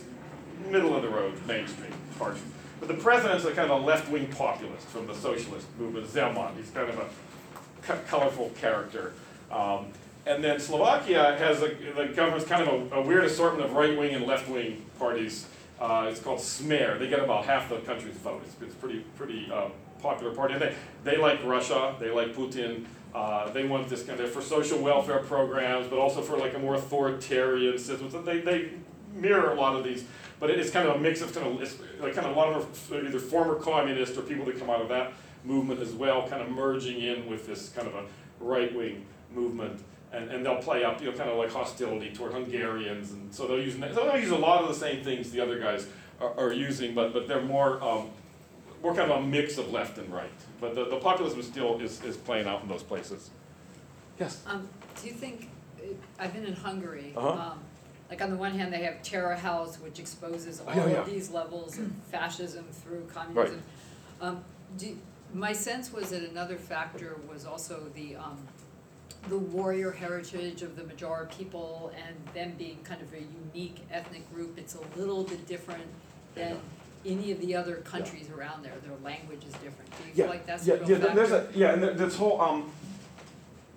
middle 0.69 0.95
of 0.95 1.01
the 1.01 1.09
road 1.09 1.33
mainstream 1.47 1.93
party. 2.17 2.39
But 2.79 2.87
the 2.87 2.99
president's 3.07 3.45
a 3.45 3.51
kind 3.51 3.69
of 3.71 3.81
a 3.81 3.85
left 3.85 4.09
wing 4.09 4.27
populist 4.27 4.87
from 4.87 5.05
the 5.07 5.15
socialist 5.15 5.67
movement, 5.77 6.07
Zeman. 6.07 6.55
He's 6.55 6.71
kind 6.71 6.89
of 6.89 6.97
a 6.97 7.07
colorful 8.07 8.51
character. 8.59 9.13
Um, 9.51 9.87
and 10.25 10.43
then 10.43 10.59
Slovakia 10.59 11.35
has 11.37 11.61
a, 11.61 11.69
the 11.69 12.13
government's 12.15 12.45
kind 12.45 12.67
of 12.67 12.91
a, 12.91 12.95
a 12.97 13.01
weird 13.01 13.25
assortment 13.25 13.65
of 13.65 13.73
right 13.73 13.97
wing 13.97 14.13
and 14.13 14.25
left 14.25 14.47
wing 14.47 14.85
parties. 14.99 15.47
Uh, 15.79 16.07
it's 16.09 16.19
called 16.19 16.39
Smer. 16.39 16.99
They 16.99 17.07
get 17.07 17.19
about 17.19 17.45
half 17.45 17.69
the 17.69 17.77
country's 17.77 18.15
vote. 18.15 18.41
It's, 18.45 18.55
it's 18.61 18.75
pretty 18.75 18.99
pretty 19.17 19.49
uh, 19.51 19.69
popular 20.01 20.33
party. 20.33 20.53
And 20.55 20.61
they, 20.61 20.75
they 21.03 21.17
like 21.17 21.43
Russia. 21.43 21.95
They 21.99 22.11
like 22.11 22.35
Putin. 22.35 22.85
Uh, 23.15 23.49
they 23.51 23.65
want 23.65 23.89
this 23.89 24.03
kind 24.03 24.19
of 24.19 24.29
for 24.29 24.41
social 24.41 24.79
welfare 24.79 25.19
programs, 25.19 25.87
but 25.87 25.97
also 25.97 26.21
for 26.21 26.37
like 26.37 26.53
a 26.53 26.59
more 26.59 26.75
authoritarian 26.75 27.77
system. 27.79 28.11
So 28.11 28.21
they, 28.21 28.41
they 28.41 28.69
mirror 29.13 29.51
a 29.51 29.55
lot 29.55 29.75
of 29.75 29.83
these, 29.83 30.03
but 30.39 30.51
it's 30.51 30.69
kind 30.69 30.87
of 30.87 30.95
a 30.95 30.99
mix 30.99 31.21
of 31.21 31.33
kind 31.33 31.47
of 31.47 31.59
like 31.99 32.13
kind 32.13 32.27
of 32.27 32.35
a 32.35 32.39
lot 32.39 32.53
of 32.53 32.93
either 32.93 33.19
former 33.19 33.55
communists 33.55 34.15
or 34.17 34.21
people 34.21 34.45
that 34.45 34.59
come 34.59 34.69
out 34.69 34.81
of 34.81 34.89
that 34.89 35.13
movement 35.43 35.79
as 35.81 35.93
well, 35.93 36.27
kind 36.27 36.41
of 36.41 36.49
merging 36.49 36.99
in 37.01 37.29
with 37.29 37.47
this 37.47 37.69
kind 37.69 37.87
of 37.87 37.95
a 37.95 38.03
right 38.39 38.73
wing 38.75 39.05
movement. 39.33 39.81
And, 40.11 40.29
and 40.31 40.43
they'll 40.43 40.57
play 40.61 40.83
up, 40.83 40.99
you 41.01 41.11
know, 41.11 41.15
kind 41.17 41.29
of 41.29 41.37
like 41.37 41.51
hostility 41.51 42.11
toward 42.11 42.33
Hungarians, 42.33 43.11
and 43.11 43.33
so 43.33 43.45
they'll 43.47 43.61
use 43.61 43.75
so 43.93 44.05
they'll 44.05 44.17
use 44.19 44.31
a 44.31 44.35
lot 44.37 44.63
of 44.63 44.67
the 44.67 44.73
same 44.73 45.03
things 45.03 45.29
the 45.29 45.39
other 45.39 45.59
guys 45.59 45.85
are, 46.19 46.33
are 46.39 46.51
using, 46.51 46.95
but 46.95 47.13
but 47.13 47.27
they're 47.27 47.43
more 47.43 47.79
um, 47.83 48.09
more 48.81 48.95
kind 48.95 49.11
of 49.11 49.19
a 49.19 49.21
mix 49.21 49.59
of 49.59 49.71
left 49.71 49.99
and 49.99 50.11
right. 50.11 50.31
But 50.59 50.73
the, 50.73 50.85
the 50.85 50.97
populism 50.97 51.39
is 51.39 51.45
still 51.45 51.79
is, 51.79 52.03
is 52.03 52.17
playing 52.17 52.47
out 52.47 52.63
in 52.63 52.67
those 52.69 52.81
places. 52.81 53.29
Yes. 54.19 54.41
Um, 54.47 54.67
do 54.99 55.07
you 55.07 55.13
think, 55.13 55.47
uh, 55.79 55.85
I've 56.17 56.33
been 56.33 56.45
in 56.45 56.53
Hungary, 56.55 57.13
Uh-huh. 57.15 57.29
um, 57.51 57.59
like 58.09 58.21
on 58.23 58.31
the 58.31 58.35
one 58.35 58.51
hand, 58.53 58.73
they 58.73 58.83
have 58.85 59.03
Terror 59.03 59.35
House, 59.35 59.75
which 59.79 59.99
exposes 59.99 60.59
all 60.59 60.65
Oh, 60.69 60.73
yeah, 60.75 60.87
yeah. 60.87 60.97
of 61.01 61.05
these 61.05 61.29
levels 61.29 61.77
of 61.77 61.91
fascism 62.11 62.65
through 62.71 63.05
communism. 63.13 63.61
Um, 64.19 64.43
do, 64.77 64.97
my 65.33 65.53
sense 65.53 65.91
was 65.93 66.09
that 66.09 66.23
another 66.23 66.57
factor 66.57 67.17
was 67.31 67.45
also 67.45 67.89
the, 67.95 68.15
um, 68.15 68.37
the 69.27 69.37
warrior 69.37 69.91
heritage 69.91 70.61
of 70.61 70.75
the 70.75 70.83
Magyar 70.83 71.27
people 71.37 71.91
and 72.05 72.15
them 72.33 72.53
being 72.57 72.79
kind 72.83 73.01
of 73.01 73.13
a 73.13 73.21
unique 73.53 73.77
ethnic 73.91 74.31
group, 74.33 74.57
it's 74.57 74.75
a 74.75 74.99
little 74.99 75.23
bit 75.23 75.47
different 75.47 75.83
than 76.35 76.57
any 77.05 77.31
of 77.31 77.39
the 77.39 77.55
other 77.55 77.75
countries 77.77 78.29
around 78.29 78.63
there, 78.63 78.73
their 78.83 78.97
language 79.03 79.41
is 79.45 79.53
different, 79.53 79.89
do 79.97 80.07
you 80.07 80.13
feel 80.13 80.27
like 80.27 80.45
that's 80.45 80.67
a 80.67 80.71
yeah, 80.71 80.73
real 80.75 80.89
yeah. 80.89 81.13
There's 81.13 81.31
a, 81.31 81.47
yeah, 81.53 81.73
and 81.73 81.83
there- 81.83 81.93
this 81.93 82.15
whole, 82.15 82.41
um, 82.41 82.71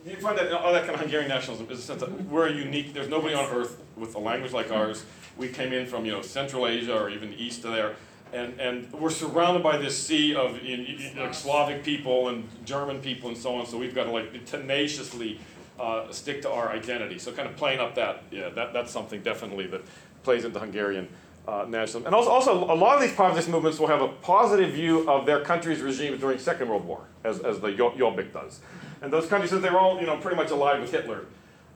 you 0.04 0.16
find 0.16 0.36
that 0.36 0.52
all 0.52 0.72
that 0.72 0.82
kind 0.82 0.94
of 0.94 1.00
Hungarian 1.00 1.28
nationalism 1.28 1.70
is 1.70 1.78
a 1.78 1.82
sense 1.82 2.00
that 2.00 2.10
we're 2.24 2.48
unique, 2.48 2.92
there's 2.92 3.08
nobody 3.08 3.34
on 3.34 3.44
earth 3.54 3.80
with 3.96 4.14
a 4.16 4.18
language 4.18 4.52
like 4.52 4.72
ours. 4.72 5.04
We 5.36 5.48
came 5.48 5.72
in 5.72 5.86
from, 5.86 6.04
you 6.04 6.12
know, 6.12 6.22
Central 6.22 6.66
Asia 6.66 6.98
or 6.98 7.08
even 7.08 7.32
east 7.34 7.64
of 7.64 7.72
there, 7.72 7.94
and, 8.32 8.58
and 8.60 8.92
we're 8.92 9.10
surrounded 9.10 9.62
by 9.62 9.76
this 9.76 9.96
sea 9.96 10.34
of 10.34 10.56
in, 10.58 10.86
in, 10.86 11.18
like 11.18 11.34
Slavic 11.34 11.84
people 11.84 12.28
and 12.28 12.48
German 12.64 13.00
people 13.00 13.28
and 13.28 13.36
so 13.36 13.54
on, 13.56 13.66
so 13.66 13.78
we've 13.78 13.94
got 13.94 14.04
to 14.04 14.10
like 14.10 14.44
tenaciously 14.46 15.38
uh, 15.78 16.10
stick 16.10 16.42
to 16.42 16.50
our 16.50 16.70
identity. 16.70 17.18
So 17.18 17.32
kind 17.32 17.48
of 17.48 17.56
playing 17.56 17.80
up 17.80 17.94
that, 17.96 18.22
yeah, 18.30 18.48
that, 18.50 18.72
that's 18.72 18.90
something 18.90 19.22
definitely 19.22 19.66
that 19.68 19.82
plays 20.22 20.44
into 20.44 20.58
Hungarian 20.58 21.08
uh, 21.46 21.66
nationalism. 21.68 22.06
And 22.06 22.14
also, 22.14 22.30
also, 22.30 22.72
a 22.72 22.74
lot 22.74 22.96
of 22.96 23.02
these 23.02 23.14
populist 23.14 23.48
movements 23.48 23.78
will 23.78 23.88
have 23.88 24.00
a 24.00 24.08
positive 24.08 24.72
view 24.72 25.08
of 25.10 25.26
their 25.26 25.40
country's 25.40 25.80
regime 25.80 26.16
during 26.18 26.38
Second 26.38 26.68
World 26.68 26.84
War, 26.84 27.00
as, 27.24 27.40
as 27.40 27.60
the 27.60 27.72
Jo- 27.72 27.92
Jobbik 27.92 28.32
does. 28.32 28.60
And 29.00 29.12
those 29.12 29.26
countries, 29.26 29.50
since 29.50 29.62
they 29.62 29.70
were 29.70 29.78
all, 29.78 29.98
you 30.00 30.06
know, 30.06 30.16
pretty 30.18 30.36
much 30.36 30.50
allied 30.50 30.80
with 30.80 30.92
Hitler, 30.92 31.26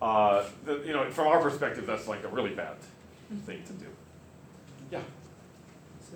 uh, 0.00 0.44
the, 0.64 0.82
you 0.86 0.92
know, 0.92 1.10
from 1.10 1.26
our 1.26 1.40
perspective, 1.42 1.86
that's 1.86 2.06
like 2.06 2.22
a 2.22 2.28
really 2.28 2.54
bad 2.54 2.76
thing 3.44 3.62
to 3.64 3.72
do. 3.72 3.86
Yeah. 4.92 5.00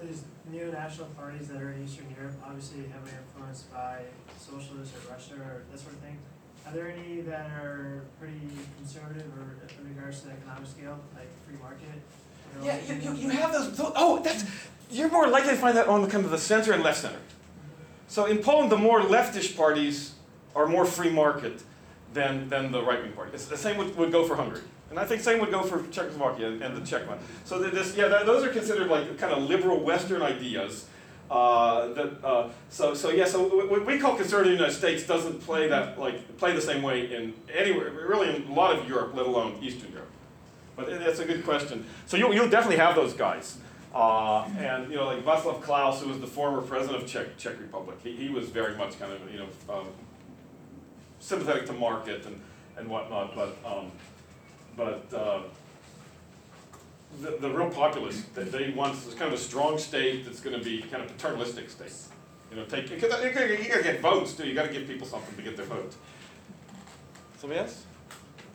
These 0.02 0.24
neo-national 0.50 1.08
parties 1.08 1.48
that 1.48 1.60
are 1.60 1.72
in 1.72 1.84
Eastern 1.84 2.06
Europe, 2.16 2.34
obviously 2.44 2.84
heavily 2.92 3.12
influenced 3.12 3.72
by 3.72 4.02
socialists 4.38 4.94
or 4.96 5.12
Russia 5.12 5.34
or 5.34 5.62
that 5.70 5.78
sort 5.78 5.92
of 5.92 6.00
thing. 6.00 6.18
Are 6.66 6.72
there 6.72 6.90
any 6.90 7.20
that 7.22 7.50
are 7.50 8.02
pretty 8.18 8.40
conservative 8.78 9.26
or 9.36 9.56
in 9.80 9.94
regards 9.94 10.20
to 10.20 10.26
the 10.28 10.32
economic 10.32 10.68
scale, 10.68 10.98
like 11.14 11.28
free 11.46 11.56
market? 11.60 12.00
Yeah, 12.62 12.78
you, 12.88 13.12
you, 13.12 13.16
you 13.24 13.30
have 13.30 13.52
those, 13.52 13.76
tho- 13.76 13.92
oh, 13.94 14.20
that's, 14.22 14.44
you're 14.90 15.10
more 15.10 15.28
likely 15.28 15.50
to 15.50 15.56
find 15.56 15.76
that 15.76 15.86
on 15.86 16.02
the 16.02 16.08
kind 16.08 16.24
of 16.24 16.30
the 16.30 16.38
center 16.38 16.72
and 16.72 16.82
left 16.82 16.98
center. 17.00 17.18
So 18.08 18.24
in 18.24 18.38
Poland, 18.38 18.72
the 18.72 18.78
more 18.78 19.00
leftish 19.00 19.56
parties 19.56 20.14
are 20.56 20.66
more 20.66 20.84
free 20.84 21.10
market 21.10 21.62
than, 22.12 22.48
than 22.48 22.72
the 22.72 22.82
right-wing 22.82 23.12
party. 23.12 23.30
The 23.36 23.56
same 23.56 23.76
would, 23.76 23.96
would 23.96 24.10
go 24.10 24.26
for 24.26 24.34
Hungary. 24.34 24.62
And 24.90 24.98
I 24.98 25.04
think 25.04 25.22
same 25.22 25.38
would 25.38 25.52
go 25.52 25.62
for 25.62 25.82
Czechoslovakia 25.90 26.48
and, 26.48 26.76
the 26.76 26.84
Czech 26.84 27.08
one. 27.08 27.18
So 27.44 27.60
this, 27.60 27.96
yeah, 27.96 28.08
that, 28.08 28.26
those 28.26 28.44
are 28.44 28.48
considered 28.48 28.88
like 28.88 29.16
kind 29.18 29.32
of 29.32 29.44
liberal 29.44 29.78
Western 29.80 30.20
ideas. 30.20 30.86
Uh, 31.30 31.92
that, 31.94 32.24
uh, 32.24 32.48
so, 32.70 32.92
so 32.92 33.10
yeah, 33.10 33.24
so 33.24 33.66
what 33.68 33.86
we 33.86 34.00
call 34.00 34.16
conservative 34.16 34.52
United 34.52 34.74
States 34.74 35.06
doesn't 35.06 35.40
play 35.46 35.68
that, 35.68 35.96
like, 35.96 36.36
play 36.38 36.52
the 36.52 36.60
same 36.60 36.82
way 36.82 37.14
in 37.14 37.32
anywhere, 37.54 37.92
really 37.92 38.34
in 38.34 38.42
a 38.48 38.52
lot 38.52 38.76
of 38.76 38.88
Europe, 38.88 39.14
let 39.14 39.26
alone 39.26 39.56
Eastern 39.62 39.92
Europe. 39.92 40.10
But 40.74 40.88
that's 40.88 41.20
a 41.20 41.24
good 41.24 41.44
question. 41.44 41.86
So 42.06 42.16
you'll, 42.16 42.34
you'll 42.34 42.50
definitely 42.50 42.78
have 42.78 42.96
those 42.96 43.12
guys. 43.12 43.58
Uh, 43.94 44.42
and, 44.58 44.90
you 44.90 44.96
know, 44.96 45.06
like 45.06 45.24
Václav 45.24 45.62
Klaus, 45.62 46.02
who 46.02 46.08
was 46.08 46.18
the 46.18 46.26
former 46.26 46.62
president 46.62 47.00
of 47.00 47.08
Czech, 47.08 47.38
Czech 47.38 47.60
Republic, 47.60 47.98
he, 48.02 48.16
he 48.16 48.28
was 48.28 48.48
very 48.48 48.74
much 48.76 48.98
kind 48.98 49.12
of, 49.12 49.20
you 49.32 49.38
know, 49.38 49.48
um, 49.72 49.86
sympathetic 51.20 51.64
to 51.66 51.72
market 51.72 52.26
and, 52.26 52.40
and 52.76 52.88
whatnot, 52.88 53.36
but, 53.36 53.56
um, 53.64 53.92
but, 54.80 55.18
uh, 55.18 55.42
the, 57.22 57.30
the 57.44 57.50
real 57.50 57.70
populists, 57.70 58.24
they, 58.34 58.44
they 58.44 58.70
want 58.70 58.94
is 58.94 59.14
kind 59.14 59.32
of 59.32 59.34
a 59.34 59.42
strong 59.50 59.78
state 59.78 60.24
that's 60.24 60.40
gonna 60.40 60.62
be 60.72 60.74
kind 60.82 61.02
of 61.02 61.08
paternalistic 61.14 61.68
state. 61.68 61.92
You 62.50 62.56
know, 62.56 62.64
take, 62.64 62.88
because 62.88 63.22
you 63.22 63.30
gotta, 63.30 63.82
get 63.82 64.00
votes 64.00 64.32
too, 64.34 64.46
you 64.48 64.54
gotta 64.54 64.72
give 64.72 64.86
people 64.86 65.06
something 65.06 65.36
to 65.36 65.42
get 65.42 65.56
their 65.56 65.66
vote. 65.66 65.94
Somebody 67.38 67.60
else? 67.60 67.84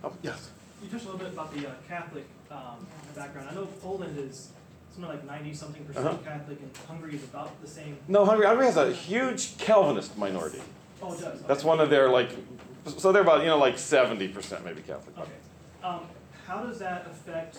Oh, 0.04 0.14
yes. 0.22 0.50
You 0.82 0.90
touched 0.90 1.06
a 1.06 1.12
little 1.12 1.24
bit 1.26 1.34
about 1.34 1.54
the 1.56 1.68
uh, 1.68 1.72
Catholic 1.88 2.26
um, 2.52 2.86
background. 3.16 3.50
I 3.52 3.56
know 3.56 3.66
Poland 3.82 4.18
is 4.18 4.50
something 4.92 5.10
like 5.10 5.26
ninety-something 5.26 5.84
percent 5.86 6.06
Uh-huh. 6.06 6.18
Catholic, 6.24 6.60
and 6.60 6.72
Hungary 6.88 7.16
is 7.16 7.24
about 7.24 7.60
the 7.62 7.68
same. 7.68 7.98
No, 8.08 8.26
Hungary, 8.26 8.48
Hungary 8.48 8.66
has 8.66 8.78
a 8.78 8.92
huge 8.92 9.58
Calvinist 9.58 10.18
minority. 10.18 10.62
Oh, 11.02 11.14
it 11.14 11.22
does. 11.22 11.42
That's 11.44 11.64
one 11.64 11.80
of 11.80 11.90
their 11.90 12.10
like, 12.10 12.32
so 12.98 13.12
they're 13.12 13.22
about, 13.22 13.42
you 13.42 13.48
know, 13.48 13.58
like 13.58 13.78
seventy 13.78 14.28
percent 14.28 14.64
maybe 14.64 14.82
Catholic. 14.82 15.18
Okay. 15.18 15.32
Um, 15.84 16.02
how 16.48 16.64
does 16.64 16.80
that 16.80 17.08
affect 17.10 17.58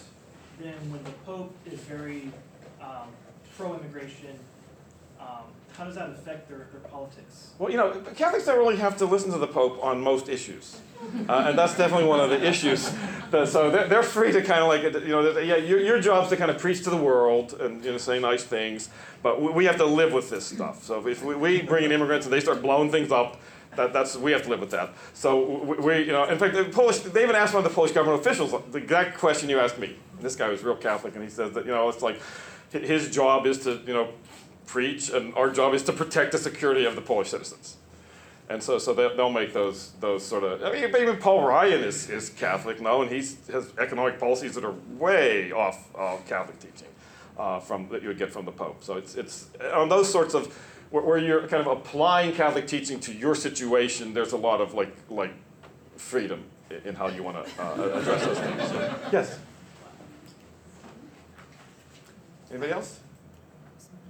then 0.61 0.75
when 0.91 1.03
the 1.05 1.11
Pope 1.25 1.55
is 1.67 1.81
very 1.81 2.31
um, 2.81 3.09
pro-immigration? 3.57 4.39
Um, 5.21 5.45
how 5.77 5.85
does 5.85 5.95
that 5.97 6.11
affect 6.11 6.49
their, 6.49 6.69
their 6.73 6.81
politics? 6.91 7.51
Well, 7.59 7.71
you 7.71 7.77
know, 7.77 7.91
Catholics 8.15 8.47
don't 8.47 8.59
really 8.59 8.77
have 8.77 8.97
to 8.99 9.07
listen 9.07 9.31
to 9.33 9.39
the 9.39 9.47
Pope 9.47 9.83
on 9.83 10.01
most 10.01 10.29
issues. 10.29 10.81
Uh, 11.29 11.47
and 11.49 11.59
that's 11.59 11.77
definitely 11.77 12.07
one 12.07 12.21
of 12.21 12.31
the 12.31 12.47
issues. 12.47 12.91
So 13.31 13.71
they're, 13.71 13.87
they're 13.87 14.03
free 14.03 14.33
to 14.33 14.43
kind 14.43 14.61
of 14.61 14.69
like, 14.69 14.83
you 15.05 15.11
know, 15.11 15.39
yeah, 15.39 15.57
your, 15.57 15.79
your 15.79 16.01
job's 16.01 16.31
to 16.31 16.37
kind 16.37 16.51
of 16.51 16.59
preach 16.59 16.83
to 16.85 16.91
the 16.91 16.97
world 16.97 17.55
and, 17.61 17.85
you 17.85 17.93
know, 17.93 17.99
say 17.99 18.19
nice 18.19 18.45
things. 18.45 18.89
But 19.23 19.43
we, 19.43 19.51
we 19.53 19.65
have 19.67 19.77
to 19.77 19.85
live 19.85 20.15
with 20.15 20.31
this 20.31 20.47
stuff. 20.47 20.83
So 20.85 21.07
if 21.07 21.23
we, 21.23 21.35
we 21.35 21.61
bring 21.61 21.85
in 21.85 21.93
immigrants 21.93 22.25
and 22.25 22.33
they 22.33 22.41
start 22.41 22.63
blowing 22.63 22.91
things 22.91 23.13
up, 23.13 23.39
that, 23.77 23.93
that's, 23.93 24.17
we 24.17 24.33
have 24.33 24.43
to 24.43 24.49
live 24.51 24.61
with 24.61 24.71
that. 24.71 24.91
So 25.15 25.63
we, 25.81 25.99
you 26.01 26.13
know, 26.13 26.25
in 26.25 26.39
fact, 26.39 26.55
the 26.55 26.65
Polish, 26.65 26.99
they 27.01 27.23
even 27.23 27.37
asked 27.37 27.55
one 27.55 27.65
of 27.65 27.71
the 27.71 27.75
Polish 27.75 27.93
government 27.93 28.21
officials 28.21 28.55
the 28.73 28.79
exact 28.79 29.19
question 29.19 29.49
you 29.49 29.59
asked 29.61 29.79
me. 29.79 29.97
This 30.21 30.37
guy 30.37 30.49
was 30.49 30.63
real 30.63 30.77
Catholic 30.77 31.15
and 31.15 31.23
he 31.23 31.31
says 31.31 31.53
that, 31.53 31.65
you 31.67 31.71
know, 31.71 31.89
it's 31.89 32.03
like 32.03 32.21
his 32.71 33.11
job 33.11 33.47
is 33.47 33.59
to, 33.61 33.81
you 33.87 33.95
know, 33.95 34.09
preach 34.67 35.11
and 35.11 35.35
our 35.35 35.51
job 35.51 35.75
is 35.75 35.83
to 35.85 35.93
protect 35.93 36.33
the 36.33 36.39
security 36.39 36.85
of 36.85 36.95
the 36.97 37.03
Polish 37.03 37.29
citizens. 37.31 37.77
And 38.49 38.63
so, 38.63 38.79
so 38.79 38.95
they- 38.95 39.15
they'll 39.17 39.31
make 39.33 39.53
those, 39.53 39.93
those 40.01 40.25
sort 40.25 40.45
of. 40.45 40.63
I 40.63 40.71
mean, 40.73 40.85
even 40.85 41.17
Paul 41.17 41.43
Ryan 41.47 41.83
is, 41.83 42.09
is 42.09 42.31
Catholic 42.31 42.81
now, 42.81 43.03
and 43.03 43.11
he 43.11 43.19
has 43.53 43.73
economic 43.79 44.21
policies 44.21 44.55
that 44.55 44.65
are 44.65 44.75
way 44.99 45.51
off 45.53 45.89
uh, 45.97 46.17
Catholic 46.29 46.59
teaching 46.61 46.89
uh, 47.39 47.61
from 47.61 47.89
that 47.89 48.03
you 48.03 48.09
would 48.09 48.19
get 48.19 48.33
from 48.33 48.45
the 48.45 48.53
Pope. 48.53 48.83
So 48.83 48.97
it's 48.97 49.15
it's 49.15 49.49
on 49.75 49.89
those 49.89 50.11
sorts 50.11 50.35
of 50.35 50.47
where, 50.91 51.03
where 51.03 51.19
you're 51.19 51.47
kind 51.49 51.67
of 51.67 51.79
applying 51.79 52.33
Catholic 52.33 52.67
teaching 52.67 53.01
to 53.01 53.13
your 53.13 53.35
situation. 53.35 54.15
There's 54.15 54.33
a 54.33 54.37
lot 54.37 54.61
of 54.61 54.75
like 54.75 54.95
like 55.09 55.33
freedom 55.97 56.45
in 56.85 56.95
how 56.95 57.09
you 57.09 57.23
want 57.23 57.45
to 57.45 57.63
uh, 57.63 57.99
address 57.99 58.25
those 58.25 58.39
things. 58.39 58.63
So, 58.69 58.95
yes. 59.13 59.39
Anybody 62.51 62.73
else? 62.73 63.01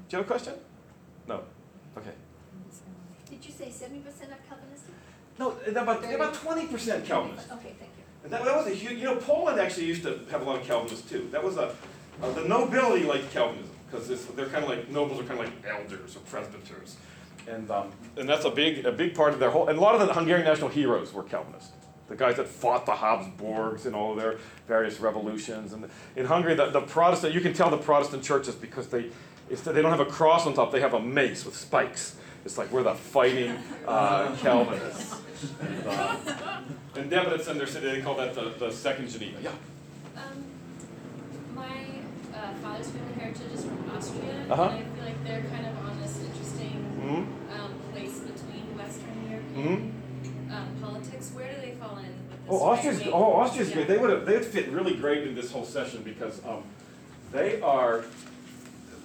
Do 0.09 0.17
you 0.17 0.23
have 0.23 0.27
a 0.27 0.29
question? 0.29 0.55
No. 1.27 1.43
Okay. 1.97 2.11
Did 3.31 3.45
you 3.45 3.53
say 3.53 3.71
seventy 3.71 4.01
percent 4.01 4.31
of 4.31 4.39
Calvinistic? 4.49 4.95
No, 5.39 5.57
about 5.69 6.15
about 6.15 6.35
twenty 6.35 6.67
percent 6.67 7.05
Calvinist. 7.05 7.51
Okay, 7.51 7.75
thank 7.79 7.91
you. 7.97 8.05
And 8.25 8.33
that, 8.33 8.45
that 8.45 8.57
was 8.57 8.67
a 8.67 8.71
huge, 8.71 8.99
you 8.99 9.05
know, 9.05 9.17
Poland 9.17 9.61
actually 9.61 9.87
used 9.87 10.03
to 10.03 10.21
have 10.31 10.43
a 10.43 10.45
lot 10.45 10.61
of 10.61 10.67
Calvinists 10.67 11.09
too. 11.09 11.29
That 11.31 11.45
was 11.45 11.57
a, 11.57 11.75
uh, 12.23 12.31
the 12.33 12.49
nobility 12.49 13.05
liked 13.05 13.31
Calvinism 13.33 13.71
because 13.91 14.27
they're 14.29 14.47
kind 14.47 14.65
of 14.65 14.71
like 14.71 14.89
nobles 14.91 15.21
are 15.21 15.25
kind 15.25 15.41
of 15.41 15.47
like 15.47 15.55
elders 15.67 16.17
or 16.17 16.21
presbyters, 16.21 16.97
and 17.49 17.71
um, 17.71 17.93
and 18.17 18.29
that's 18.29 18.45
a 18.45 18.51
big 18.51 18.85
a 18.85 18.93
big 18.93 19.15
part 19.15 19.33
of 19.33 19.39
their 19.39 19.51
whole. 19.51 19.69
And 19.69 19.79
a 19.79 19.81
lot 19.81 19.95
of 19.95 20.07
the 20.07 20.13
Hungarian 20.13 20.47
national 20.47 20.71
heroes 20.71 21.13
were 21.13 21.23
Calvinist. 21.23 21.73
The 22.09 22.17
guys 22.17 22.37
that 22.37 22.47
fought 22.47 22.87
the 22.87 22.95
Habsburgs 22.95 23.85
and 23.85 23.97
all 23.97 24.13
of 24.13 24.19
their 24.19 24.39
various 24.69 25.01
revolutions. 25.01 25.73
And 25.73 25.89
in 26.15 26.27
Hungary, 26.27 26.55
the, 26.55 26.71
the 26.71 26.81
Protestant, 26.81 27.35
you 27.35 27.41
can 27.41 27.53
tell 27.53 27.69
the 27.69 27.79
Protestant 27.79 28.23
churches 28.23 28.55
because 28.55 28.87
they, 28.87 29.11
it's, 29.51 29.63
they 29.63 29.83
don't 29.83 29.91
have 29.91 29.99
a 29.99 30.05
cross 30.07 30.47
on 30.47 30.55
top, 30.55 30.71
they 30.71 30.81
have 30.81 30.95
a 30.95 31.01
mace 31.01 31.45
with 31.45 31.57
spikes. 31.57 32.15
It's 32.45 32.57
like 32.57 32.71
we're 32.71 32.85
the 32.85 32.95
fighting 32.95 33.59
uh, 33.89 34.37
Calvinists. 34.41 35.17
And, 35.61 35.87
uh, 35.89 36.17
in 36.95 37.11
Debrecen, 37.11 37.51
in 37.51 37.59
their 37.59 37.67
city, 37.67 37.91
they 37.91 38.01
call 38.01 38.15
that 38.19 38.37
the, 38.37 38.55
the 38.57 38.71
second 38.71 39.09
Geneva. 39.09 39.43
Yeah. 39.43 39.51
Um, 40.17 40.45
my 41.57 41.96
uh, 42.37 42.53
father's 42.63 42.91
family 42.91 43.15
heritage 43.15 43.53
is 43.55 43.65
from 43.65 43.91
Austria, 43.97 44.35
Uh-huh. 44.51 44.63
and 44.65 44.73
I 44.73 44.83
feel 44.95 45.05
like 45.05 45.25
they're 45.25 45.43
kind 45.55 45.67
of 45.67 45.77
on 45.87 46.01
this 46.01 46.21
interesting 46.23 46.73
hmm 47.01 47.25
um, 47.53 47.73
place 47.93 48.19
between 48.21 48.65
Western 48.77 49.31
European 49.31 49.93
hmm 49.93 50.53
um, 50.53 50.69
politics 50.81 51.31
Where 51.35 51.53
do 51.53 51.61
they 51.61 51.73
fall 51.81 51.99
in? 51.99 52.07
Oh, 52.49 52.59
Austria's, 52.61 53.03
oh, 53.09 53.13
Austria's 53.41 53.69
Yeah. 53.71 53.75
great. 53.77 53.89
They 53.89 53.99
would 53.99 54.11
have, 54.11 54.27
they'd 54.27 54.45
fit 54.45 54.69
really 54.69 54.95
great 54.95 55.27
in 55.27 55.35
this 55.35 55.51
whole 55.51 55.65
session 55.65 56.03
because 56.05 56.41
um, 56.45 56.63
they 57.33 57.61
are, 57.61 58.03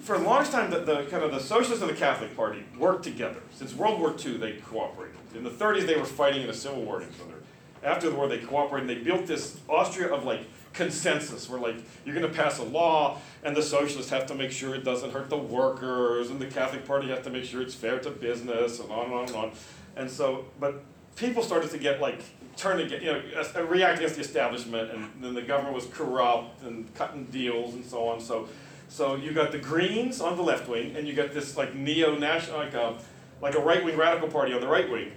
for 0.03 0.19
the 0.19 0.23
longest 0.23 0.51
time, 0.51 0.69
the, 0.69 0.79
the 0.79 1.03
kind 1.09 1.23
of 1.23 1.32
the 1.32 1.39
socialists 1.39 1.82
and 1.82 1.89
the 1.89 1.95
Catholic 1.95 2.36
Party 2.38 2.63
worked 2.77 3.03
together. 3.03 3.39
Since 3.55 3.73
World 3.73 3.99
War 3.99 4.13
II, 4.23 4.38
they 4.38 4.53
cooperated. 4.53 5.17
In 5.36 5.43
the 5.43 5.49
30s, 5.49 5.88
they 5.88 5.95
were 5.97 6.05
fighting 6.05 6.43
in 6.43 6.49
a 6.49 6.53
civil 6.53 6.84
war 6.84 6.97
other. 6.97 7.39
After 7.84 8.09
the 8.11 8.15
war, 8.15 8.27
they 8.27 8.38
cooperated. 8.38 8.88
and 8.89 8.99
They 8.99 9.03
built 9.03 9.25
this 9.25 9.57
Austria 9.67 10.13
of 10.13 10.23
like 10.23 10.41
consensus, 10.74 11.49
where 11.49 11.59
like 11.59 11.76
you're 12.05 12.15
going 12.15 12.28
to 12.28 12.34
pass 12.34 12.59
a 12.59 12.63
law, 12.63 13.19
and 13.43 13.55
the 13.55 13.63
socialists 13.63 14.11
have 14.11 14.26
to 14.28 14.36
make 14.36 14.51
sure 14.51 14.74
it 14.76 14.84
doesn't 14.84 15.11
hurt 15.11 15.30
the 15.30 15.38
workers, 15.38 16.30
and 16.30 16.39
the 16.39 16.45
Catholic 16.45 16.86
Party 16.86 17.09
has 17.09 17.24
to 17.24 17.30
make 17.30 17.43
sure 17.43 17.61
it's 17.61 17.76
fair 17.76 17.99
to 17.99 18.09
business, 18.09 18.80
and 18.80 18.91
on 18.91 19.05
and 19.05 19.13
on 19.13 19.26
and 19.28 19.36
on. 19.36 19.51
And 19.95 20.09
so, 20.09 20.45
but 20.59 20.84
people 21.15 21.43
started 21.43 21.69
to 21.72 21.78
get 21.78 21.99
like 21.99 22.22
turn 22.55 22.80
against, 22.80 23.03
you 23.03 23.11
know, 23.11 23.22
uh, 23.55 23.63
react 23.63 23.97
against 23.97 24.15
the 24.15 24.22
establishment, 24.22 24.91
and 24.91 25.09
then 25.22 25.34
the 25.34 25.41
government 25.41 25.76
was 25.76 25.86
corrupt 25.86 26.63
and 26.63 26.93
cutting 26.95 27.26
deals 27.26 27.74
and 27.74 27.84
so 27.84 28.07
on. 28.07 28.22
So, 28.22 28.47
so 28.88 29.15
you 29.15 29.32
got 29.32 29.51
the 29.51 29.57
Greens 29.57 30.22
on 30.22 30.38
the 30.38 30.43
left 30.43 30.69
wing, 30.69 30.95
and 30.95 31.07
you 31.07 31.13
got 31.13 31.34
this 31.34 31.57
like 31.57 31.74
neo-national, 31.76 32.57
like 32.57 32.74
a, 32.74 32.97
like 33.41 33.55
a 33.55 33.59
right-wing 33.59 33.97
radical 33.97 34.28
party 34.28 34.53
on 34.53 34.61
the 34.61 34.67
right 34.67 34.89
wing. 34.89 35.11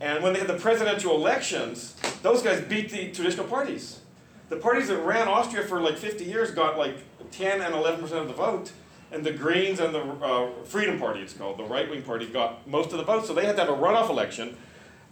And 0.00 0.22
when 0.22 0.32
they 0.32 0.40
had 0.40 0.48
the 0.48 0.58
presidential 0.58 1.14
elections, 1.14 1.94
those 2.22 2.42
guys 2.42 2.60
beat 2.62 2.90
the 2.90 3.12
traditional 3.12 3.46
parties. 3.46 4.00
The 4.52 4.58
parties 4.58 4.88
that 4.88 4.98
ran 4.98 5.28
Austria 5.28 5.62
for 5.64 5.80
like 5.80 5.96
50 5.96 6.24
years 6.26 6.50
got 6.50 6.76
like 6.76 6.94
10 7.30 7.62
and 7.62 7.74
11 7.74 8.02
percent 8.02 8.20
of 8.20 8.28
the 8.28 8.34
vote, 8.34 8.70
and 9.10 9.24
the 9.24 9.32
Greens 9.32 9.80
and 9.80 9.94
the 9.94 10.02
uh, 10.02 10.50
Freedom 10.66 10.98
Party, 10.98 11.20
it's 11.20 11.32
called, 11.32 11.56
the 11.56 11.64
right-wing 11.64 12.02
party, 12.02 12.26
got 12.26 12.68
most 12.68 12.92
of 12.92 12.98
the 12.98 13.02
votes. 13.02 13.26
So 13.28 13.32
they 13.32 13.46
had 13.46 13.56
to 13.56 13.64
have 13.64 13.70
a 13.70 13.76
runoff 13.80 14.10
election, 14.10 14.58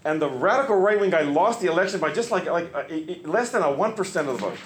and 0.04 0.20
the 0.20 0.28
radical 0.28 0.76
right-wing 0.76 1.08
guy 1.08 1.22
lost 1.22 1.62
the 1.62 1.68
election 1.68 2.00
by 2.00 2.12
just 2.12 2.30
like 2.30 2.44
like 2.50 2.70
uh, 2.74 2.82
e- 2.90 3.22
e- 3.22 3.22
less 3.24 3.48
than 3.48 3.62
a 3.62 3.72
one 3.72 3.94
percent 3.94 4.28
of 4.28 4.34
the 4.34 4.40
vote. 4.42 4.58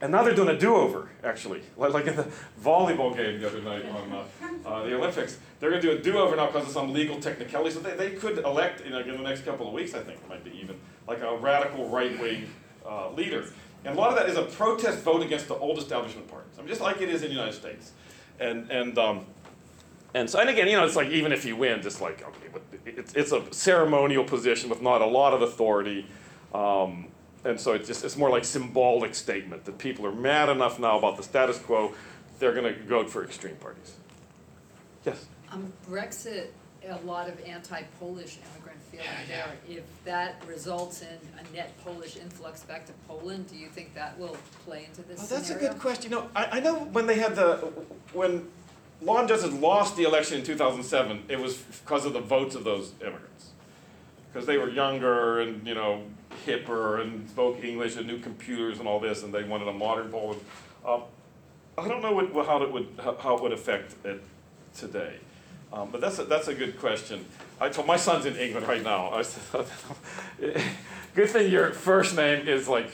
And 0.00 0.10
now 0.10 0.24
they're 0.24 0.34
doing 0.34 0.48
a 0.48 0.58
do-over, 0.58 1.10
actually, 1.22 1.62
like, 1.76 1.92
like 1.92 2.08
in 2.08 2.16
the 2.16 2.26
volleyball 2.60 3.16
game 3.16 3.40
the 3.40 3.46
other 3.46 3.62
night 3.62 3.84
on 3.86 4.12
uh, 4.12 4.68
uh, 4.68 4.82
the 4.82 4.96
Olympics. 4.96 5.38
They're 5.60 5.70
going 5.70 5.82
to 5.82 5.92
do 5.92 5.96
a 5.96 6.02
do-over 6.02 6.34
now 6.34 6.46
because 6.46 6.66
of 6.66 6.72
some 6.72 6.92
legal 6.92 7.20
technicality. 7.20 7.70
So 7.70 7.78
they, 7.78 7.94
they 7.94 8.10
could 8.16 8.38
elect, 8.38 8.84
you 8.84 8.90
know, 8.90 8.98
in 8.98 9.16
the 9.16 9.22
next 9.22 9.44
couple 9.44 9.68
of 9.68 9.72
weeks, 9.72 9.94
I 9.94 10.00
think, 10.00 10.18
it 10.18 10.28
might 10.28 10.42
be 10.44 10.52
even, 10.60 10.76
like 11.06 11.20
a 11.20 11.36
radical 11.36 11.88
right-wing 11.88 12.48
uh, 12.84 13.10
leader. 13.10 13.46
And 13.84 13.94
a 13.96 13.98
lot 13.98 14.10
of 14.10 14.16
that 14.16 14.28
is 14.28 14.36
a 14.36 14.42
protest 14.42 14.98
vote 14.98 15.22
against 15.22 15.48
the 15.48 15.54
old 15.54 15.78
establishment 15.78 16.28
parties. 16.28 16.52
I 16.56 16.60
mean, 16.60 16.68
just 16.68 16.80
like 16.80 17.00
it 17.00 17.08
is 17.08 17.22
in 17.22 17.28
the 17.28 17.34
United 17.34 17.54
States. 17.54 17.92
And, 18.40 18.70
and, 18.70 18.98
um, 18.98 19.26
and 20.14 20.28
so, 20.28 20.40
and 20.40 20.48
again, 20.50 20.68
you 20.68 20.76
know, 20.76 20.84
it's 20.84 20.96
like 20.96 21.08
even 21.08 21.32
if 21.32 21.44
you 21.44 21.56
win, 21.56 21.82
just 21.82 22.00
like, 22.00 22.22
okay, 22.22 22.48
but 22.52 22.62
it's, 22.84 23.14
it's 23.14 23.32
a 23.32 23.42
ceremonial 23.52 24.24
position 24.24 24.68
with 24.68 24.82
not 24.82 25.00
a 25.00 25.06
lot 25.06 25.32
of 25.32 25.42
authority. 25.42 26.06
Um, 26.52 27.08
and 27.44 27.60
so 27.60 27.72
it's 27.72 27.86
just, 27.86 28.04
it's 28.04 28.16
more 28.16 28.30
like 28.30 28.44
symbolic 28.44 29.14
statement 29.14 29.64
that 29.64 29.78
people 29.78 30.06
are 30.06 30.12
mad 30.12 30.48
enough 30.48 30.78
now 30.78 30.98
about 30.98 31.16
the 31.16 31.22
status 31.22 31.58
quo, 31.58 31.94
they're 32.38 32.54
gonna 32.54 32.72
go 32.72 33.06
for 33.06 33.24
extreme 33.24 33.56
parties. 33.56 33.94
Yes? 35.04 35.26
Um, 35.50 35.72
Brexit, 35.88 36.48
a 36.86 36.96
lot 37.06 37.28
of 37.28 37.40
anti-Polish 37.44 38.38
immigrant 38.54 38.80
feeling 38.90 39.06
there. 39.28 39.52
If 39.68 39.82
that 40.04 40.42
results 40.46 41.02
in 41.02 41.18
a 41.38 41.56
net 41.56 41.72
Polish 41.84 42.16
influx 42.16 42.62
back 42.62 42.86
to 42.86 42.92
Poland, 43.06 43.48
do 43.48 43.56
you 43.56 43.68
think 43.68 43.94
that 43.94 44.18
will 44.18 44.36
play 44.64 44.84
into 44.84 45.02
this 45.02 45.20
Oh, 45.20 45.24
scenario? 45.24 45.48
that's 45.48 45.50
a 45.50 45.54
good 45.68 45.78
question. 45.80 46.10
You 46.10 46.18
know, 46.18 46.28
I, 46.34 46.58
I 46.58 46.60
know 46.60 46.76
when 46.84 47.06
they 47.06 47.16
had 47.16 47.34
the, 47.36 47.56
when 48.12 48.48
Law 49.02 49.18
and 49.20 49.28
Justice 49.28 49.52
lost 49.54 49.96
the 49.96 50.04
election 50.04 50.38
in 50.38 50.44
2007, 50.44 51.24
it 51.28 51.38
was 51.38 51.56
because 51.58 52.04
of 52.06 52.12
the 52.12 52.20
votes 52.20 52.54
of 52.54 52.64
those 52.64 52.92
immigrants. 53.00 53.50
Because 54.32 54.46
they 54.46 54.58
were 54.58 54.68
younger 54.68 55.40
and, 55.40 55.66
you 55.66 55.74
know, 55.74 56.02
hipper 56.46 57.00
and 57.00 57.28
spoke 57.28 57.62
English 57.64 57.96
and 57.96 58.06
knew 58.06 58.18
computers 58.18 58.78
and 58.78 58.86
all 58.86 59.00
this, 59.00 59.22
and 59.22 59.32
they 59.34 59.42
wanted 59.44 59.68
a 59.68 59.72
modern 59.72 60.10
Poland. 60.10 60.40
Um, 60.86 61.02
I 61.76 61.86
don't 61.88 62.02
know 62.02 62.12
what, 62.12 62.46
how 62.46 62.62
it 62.62 62.72
would, 62.72 62.88
how 63.02 63.14
how 63.16 63.36
it 63.36 63.42
would 63.42 63.52
affect 63.52 63.94
it 64.04 64.22
today. 64.76 65.18
Um, 65.72 65.90
but 65.90 66.00
that's 66.00 66.18
a, 66.18 66.24
that's 66.24 66.48
a 66.48 66.54
good 66.54 66.78
question. 66.78 67.24
I 67.60 67.68
told 67.68 67.86
my 67.86 67.96
son's 67.96 68.24
in 68.26 68.36
England 68.36 68.66
right 68.66 68.82
now. 68.82 69.10
I 69.10 69.22
said, 69.22 69.66
good 71.14 71.30
thing 71.30 71.50
your 71.50 71.72
first 71.72 72.16
name 72.16 72.48
is 72.48 72.68
like 72.68 72.90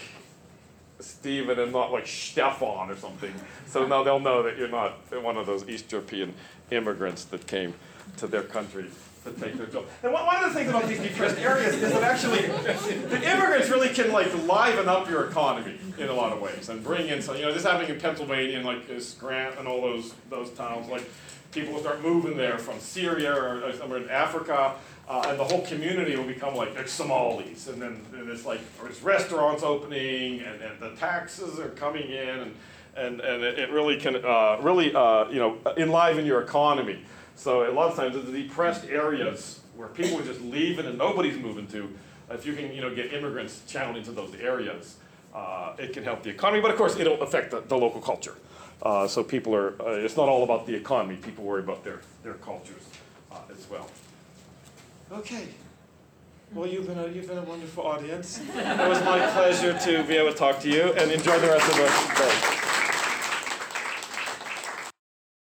Stephen 1.01 1.59
and 1.59 1.73
not 1.73 1.93
like 1.93 2.07
Stefan 2.07 2.91
or 2.91 2.97
something. 2.97 3.33
So 3.67 3.87
now 3.87 4.03
they'll 4.03 4.21
know 4.21 4.43
that 4.43 4.57
you're 4.57 4.69
not 4.69 4.93
one 5.23 5.37
of 5.37 5.47
those 5.47 5.69
East 5.69 5.93
European 5.93 6.35
immigrants 6.71 7.25
that 7.27 7.47
came 7.47 7.75
to 8.17 8.27
their 8.27 8.43
country 8.43 8.87
to 9.25 9.33
take 9.33 9.57
their 9.57 9.67
job. 9.67 9.87
And 10.03 10.13
one, 10.13 10.45
of 10.45 10.53
the 10.53 10.59
things 10.59 10.71
about 10.71 10.87
these 10.87 11.01
depressed 11.01 11.39
areas 11.39 11.75
is 11.75 11.93
that 11.93 12.03
actually 12.03 12.43
the 12.43 13.23
immigrants 13.23 13.71
really 13.71 13.89
can 13.89 14.13
like 14.13 14.33
liven 14.47 14.89
up 14.89 15.09
your 15.09 15.27
economy 15.29 15.79
in 15.99 16.09
a 16.09 16.13
lot 16.13 16.33
of 16.33 16.41
ways 16.41 16.69
and 16.69 16.83
bring 16.85 17.09
in 17.09 17.23
some, 17.23 17.37
you 17.37 17.43
know, 17.43 17.53
this 17.53 17.65
happening 17.65 17.91
in 17.91 18.01
Pennsylvania 18.01 18.57
and 18.57 18.67
like 18.67 18.83
Scranton 19.01 19.61
and 19.61 19.69
all 19.69 19.81
those, 19.81 20.15
those 20.29 20.51
towns, 20.51 20.89
like 20.89 21.09
people 21.55 21.73
will 21.73 21.81
start 21.81 22.03
moving 22.03 22.37
there 22.37 22.59
from 22.59 22.79
Syria 22.81 23.33
or, 23.33 23.73
somewhere 23.73 23.99
in 23.99 24.11
Africa. 24.11 24.75
Uh, 25.09 25.27
and 25.29 25.39
the 25.39 25.45
whole 25.45 25.65
community 25.67 26.17
will 26.17 26.25
become 26.25 26.55
like 26.55 26.75
like 26.75 26.89
Somalis, 26.89 27.69
and 27.69 27.81
then 27.81 28.01
and 28.15 28.29
it's 28.31 28.47
like 28.47 28.61
there's 28.83 29.03
restaurants 29.03 29.63
opening, 29.63 30.41
and, 30.41 30.63
and 30.63 30.81
the 30.81 30.97
taxes 30.97 31.59
are 31.59 31.69
coming 31.71 32.09
in, 32.09 32.29
and 32.29 32.55
and, 32.97 33.21
and 33.21 33.43
it, 33.43 33.59
it 33.59 33.71
really 33.71 33.99
can 33.99 34.17
uh, 34.25 34.59
really 34.63 34.95
uh, 34.95 35.29
you 35.29 35.39
know 35.39 35.59
enliven 35.77 36.25
your 36.25 36.41
economy. 36.41 37.05
So 37.37 37.71
a 37.71 37.73
lot 37.73 37.91
of 37.91 37.97
times 37.97 38.15
the 38.15 38.33
depressed 38.33 38.87
areas 38.87 39.61
where 39.77 39.89
people 39.89 40.19
are 40.21 40.25
just 40.25 40.41
leaving 40.41 40.87
and 40.87 40.97
nobody's 40.97 41.37
moving 41.37 41.67
to, 41.67 41.91
if 42.31 42.47
you 42.47 42.55
can 42.55 42.73
you 42.73 42.81
know 42.81 42.95
get 42.95 43.13
immigrants 43.13 43.63
channeled 43.67 43.99
into 43.99 44.13
those 44.13 44.35
areas, 44.37 44.97
uh, 45.35 45.75
it 45.79 45.93
can 45.93 46.03
help 46.03 46.23
the 46.23 46.31
economy. 46.31 46.63
But 46.63 46.71
of 46.71 46.79
course, 46.79 46.97
it'll 46.99 47.21
affect 47.21 47.51
the, 47.51 47.61
the 47.61 47.77
local 47.77 48.01
culture. 48.01 48.37
Uh, 48.83 49.07
so 49.07 49.23
people 49.23 49.55
are 49.55 49.81
uh, 49.81 50.05
it's 50.05 50.17
not 50.17 50.29
all 50.29 50.45
about 50.45 50.67
the 50.67 50.75
economy. 50.75 51.17
People 51.17 51.45
worry 51.45 51.63
about 51.63 51.85
their 51.85 52.01
their 52.23 52.35
cultures 52.35 52.83
uh, 53.33 53.37
as 53.51 53.69
well. 53.71 53.89
Okay. 55.13 55.49
Well, 56.53 56.69
you've 56.69 56.87
been 56.87 56.99
a, 56.99 57.09
you've 57.09 57.27
been 57.27 57.39
a 57.39 57.43
wonderful 57.43 57.85
audience. 57.85 58.39
It 58.39 58.89
was 58.89 59.03
my 59.05 59.19
pleasure 59.31 59.77
to 59.77 60.05
be 60.05 60.17
able 60.17 60.33
to 60.33 60.39
talk 60.39 60.61
to 60.61 60.69
you 60.69 60.93
and 60.93 61.11
enjoy 61.11 61.39
the 61.41 61.49
rest 61.49 61.69
of 61.69 61.77
the 61.77 61.83
day. 61.83 62.74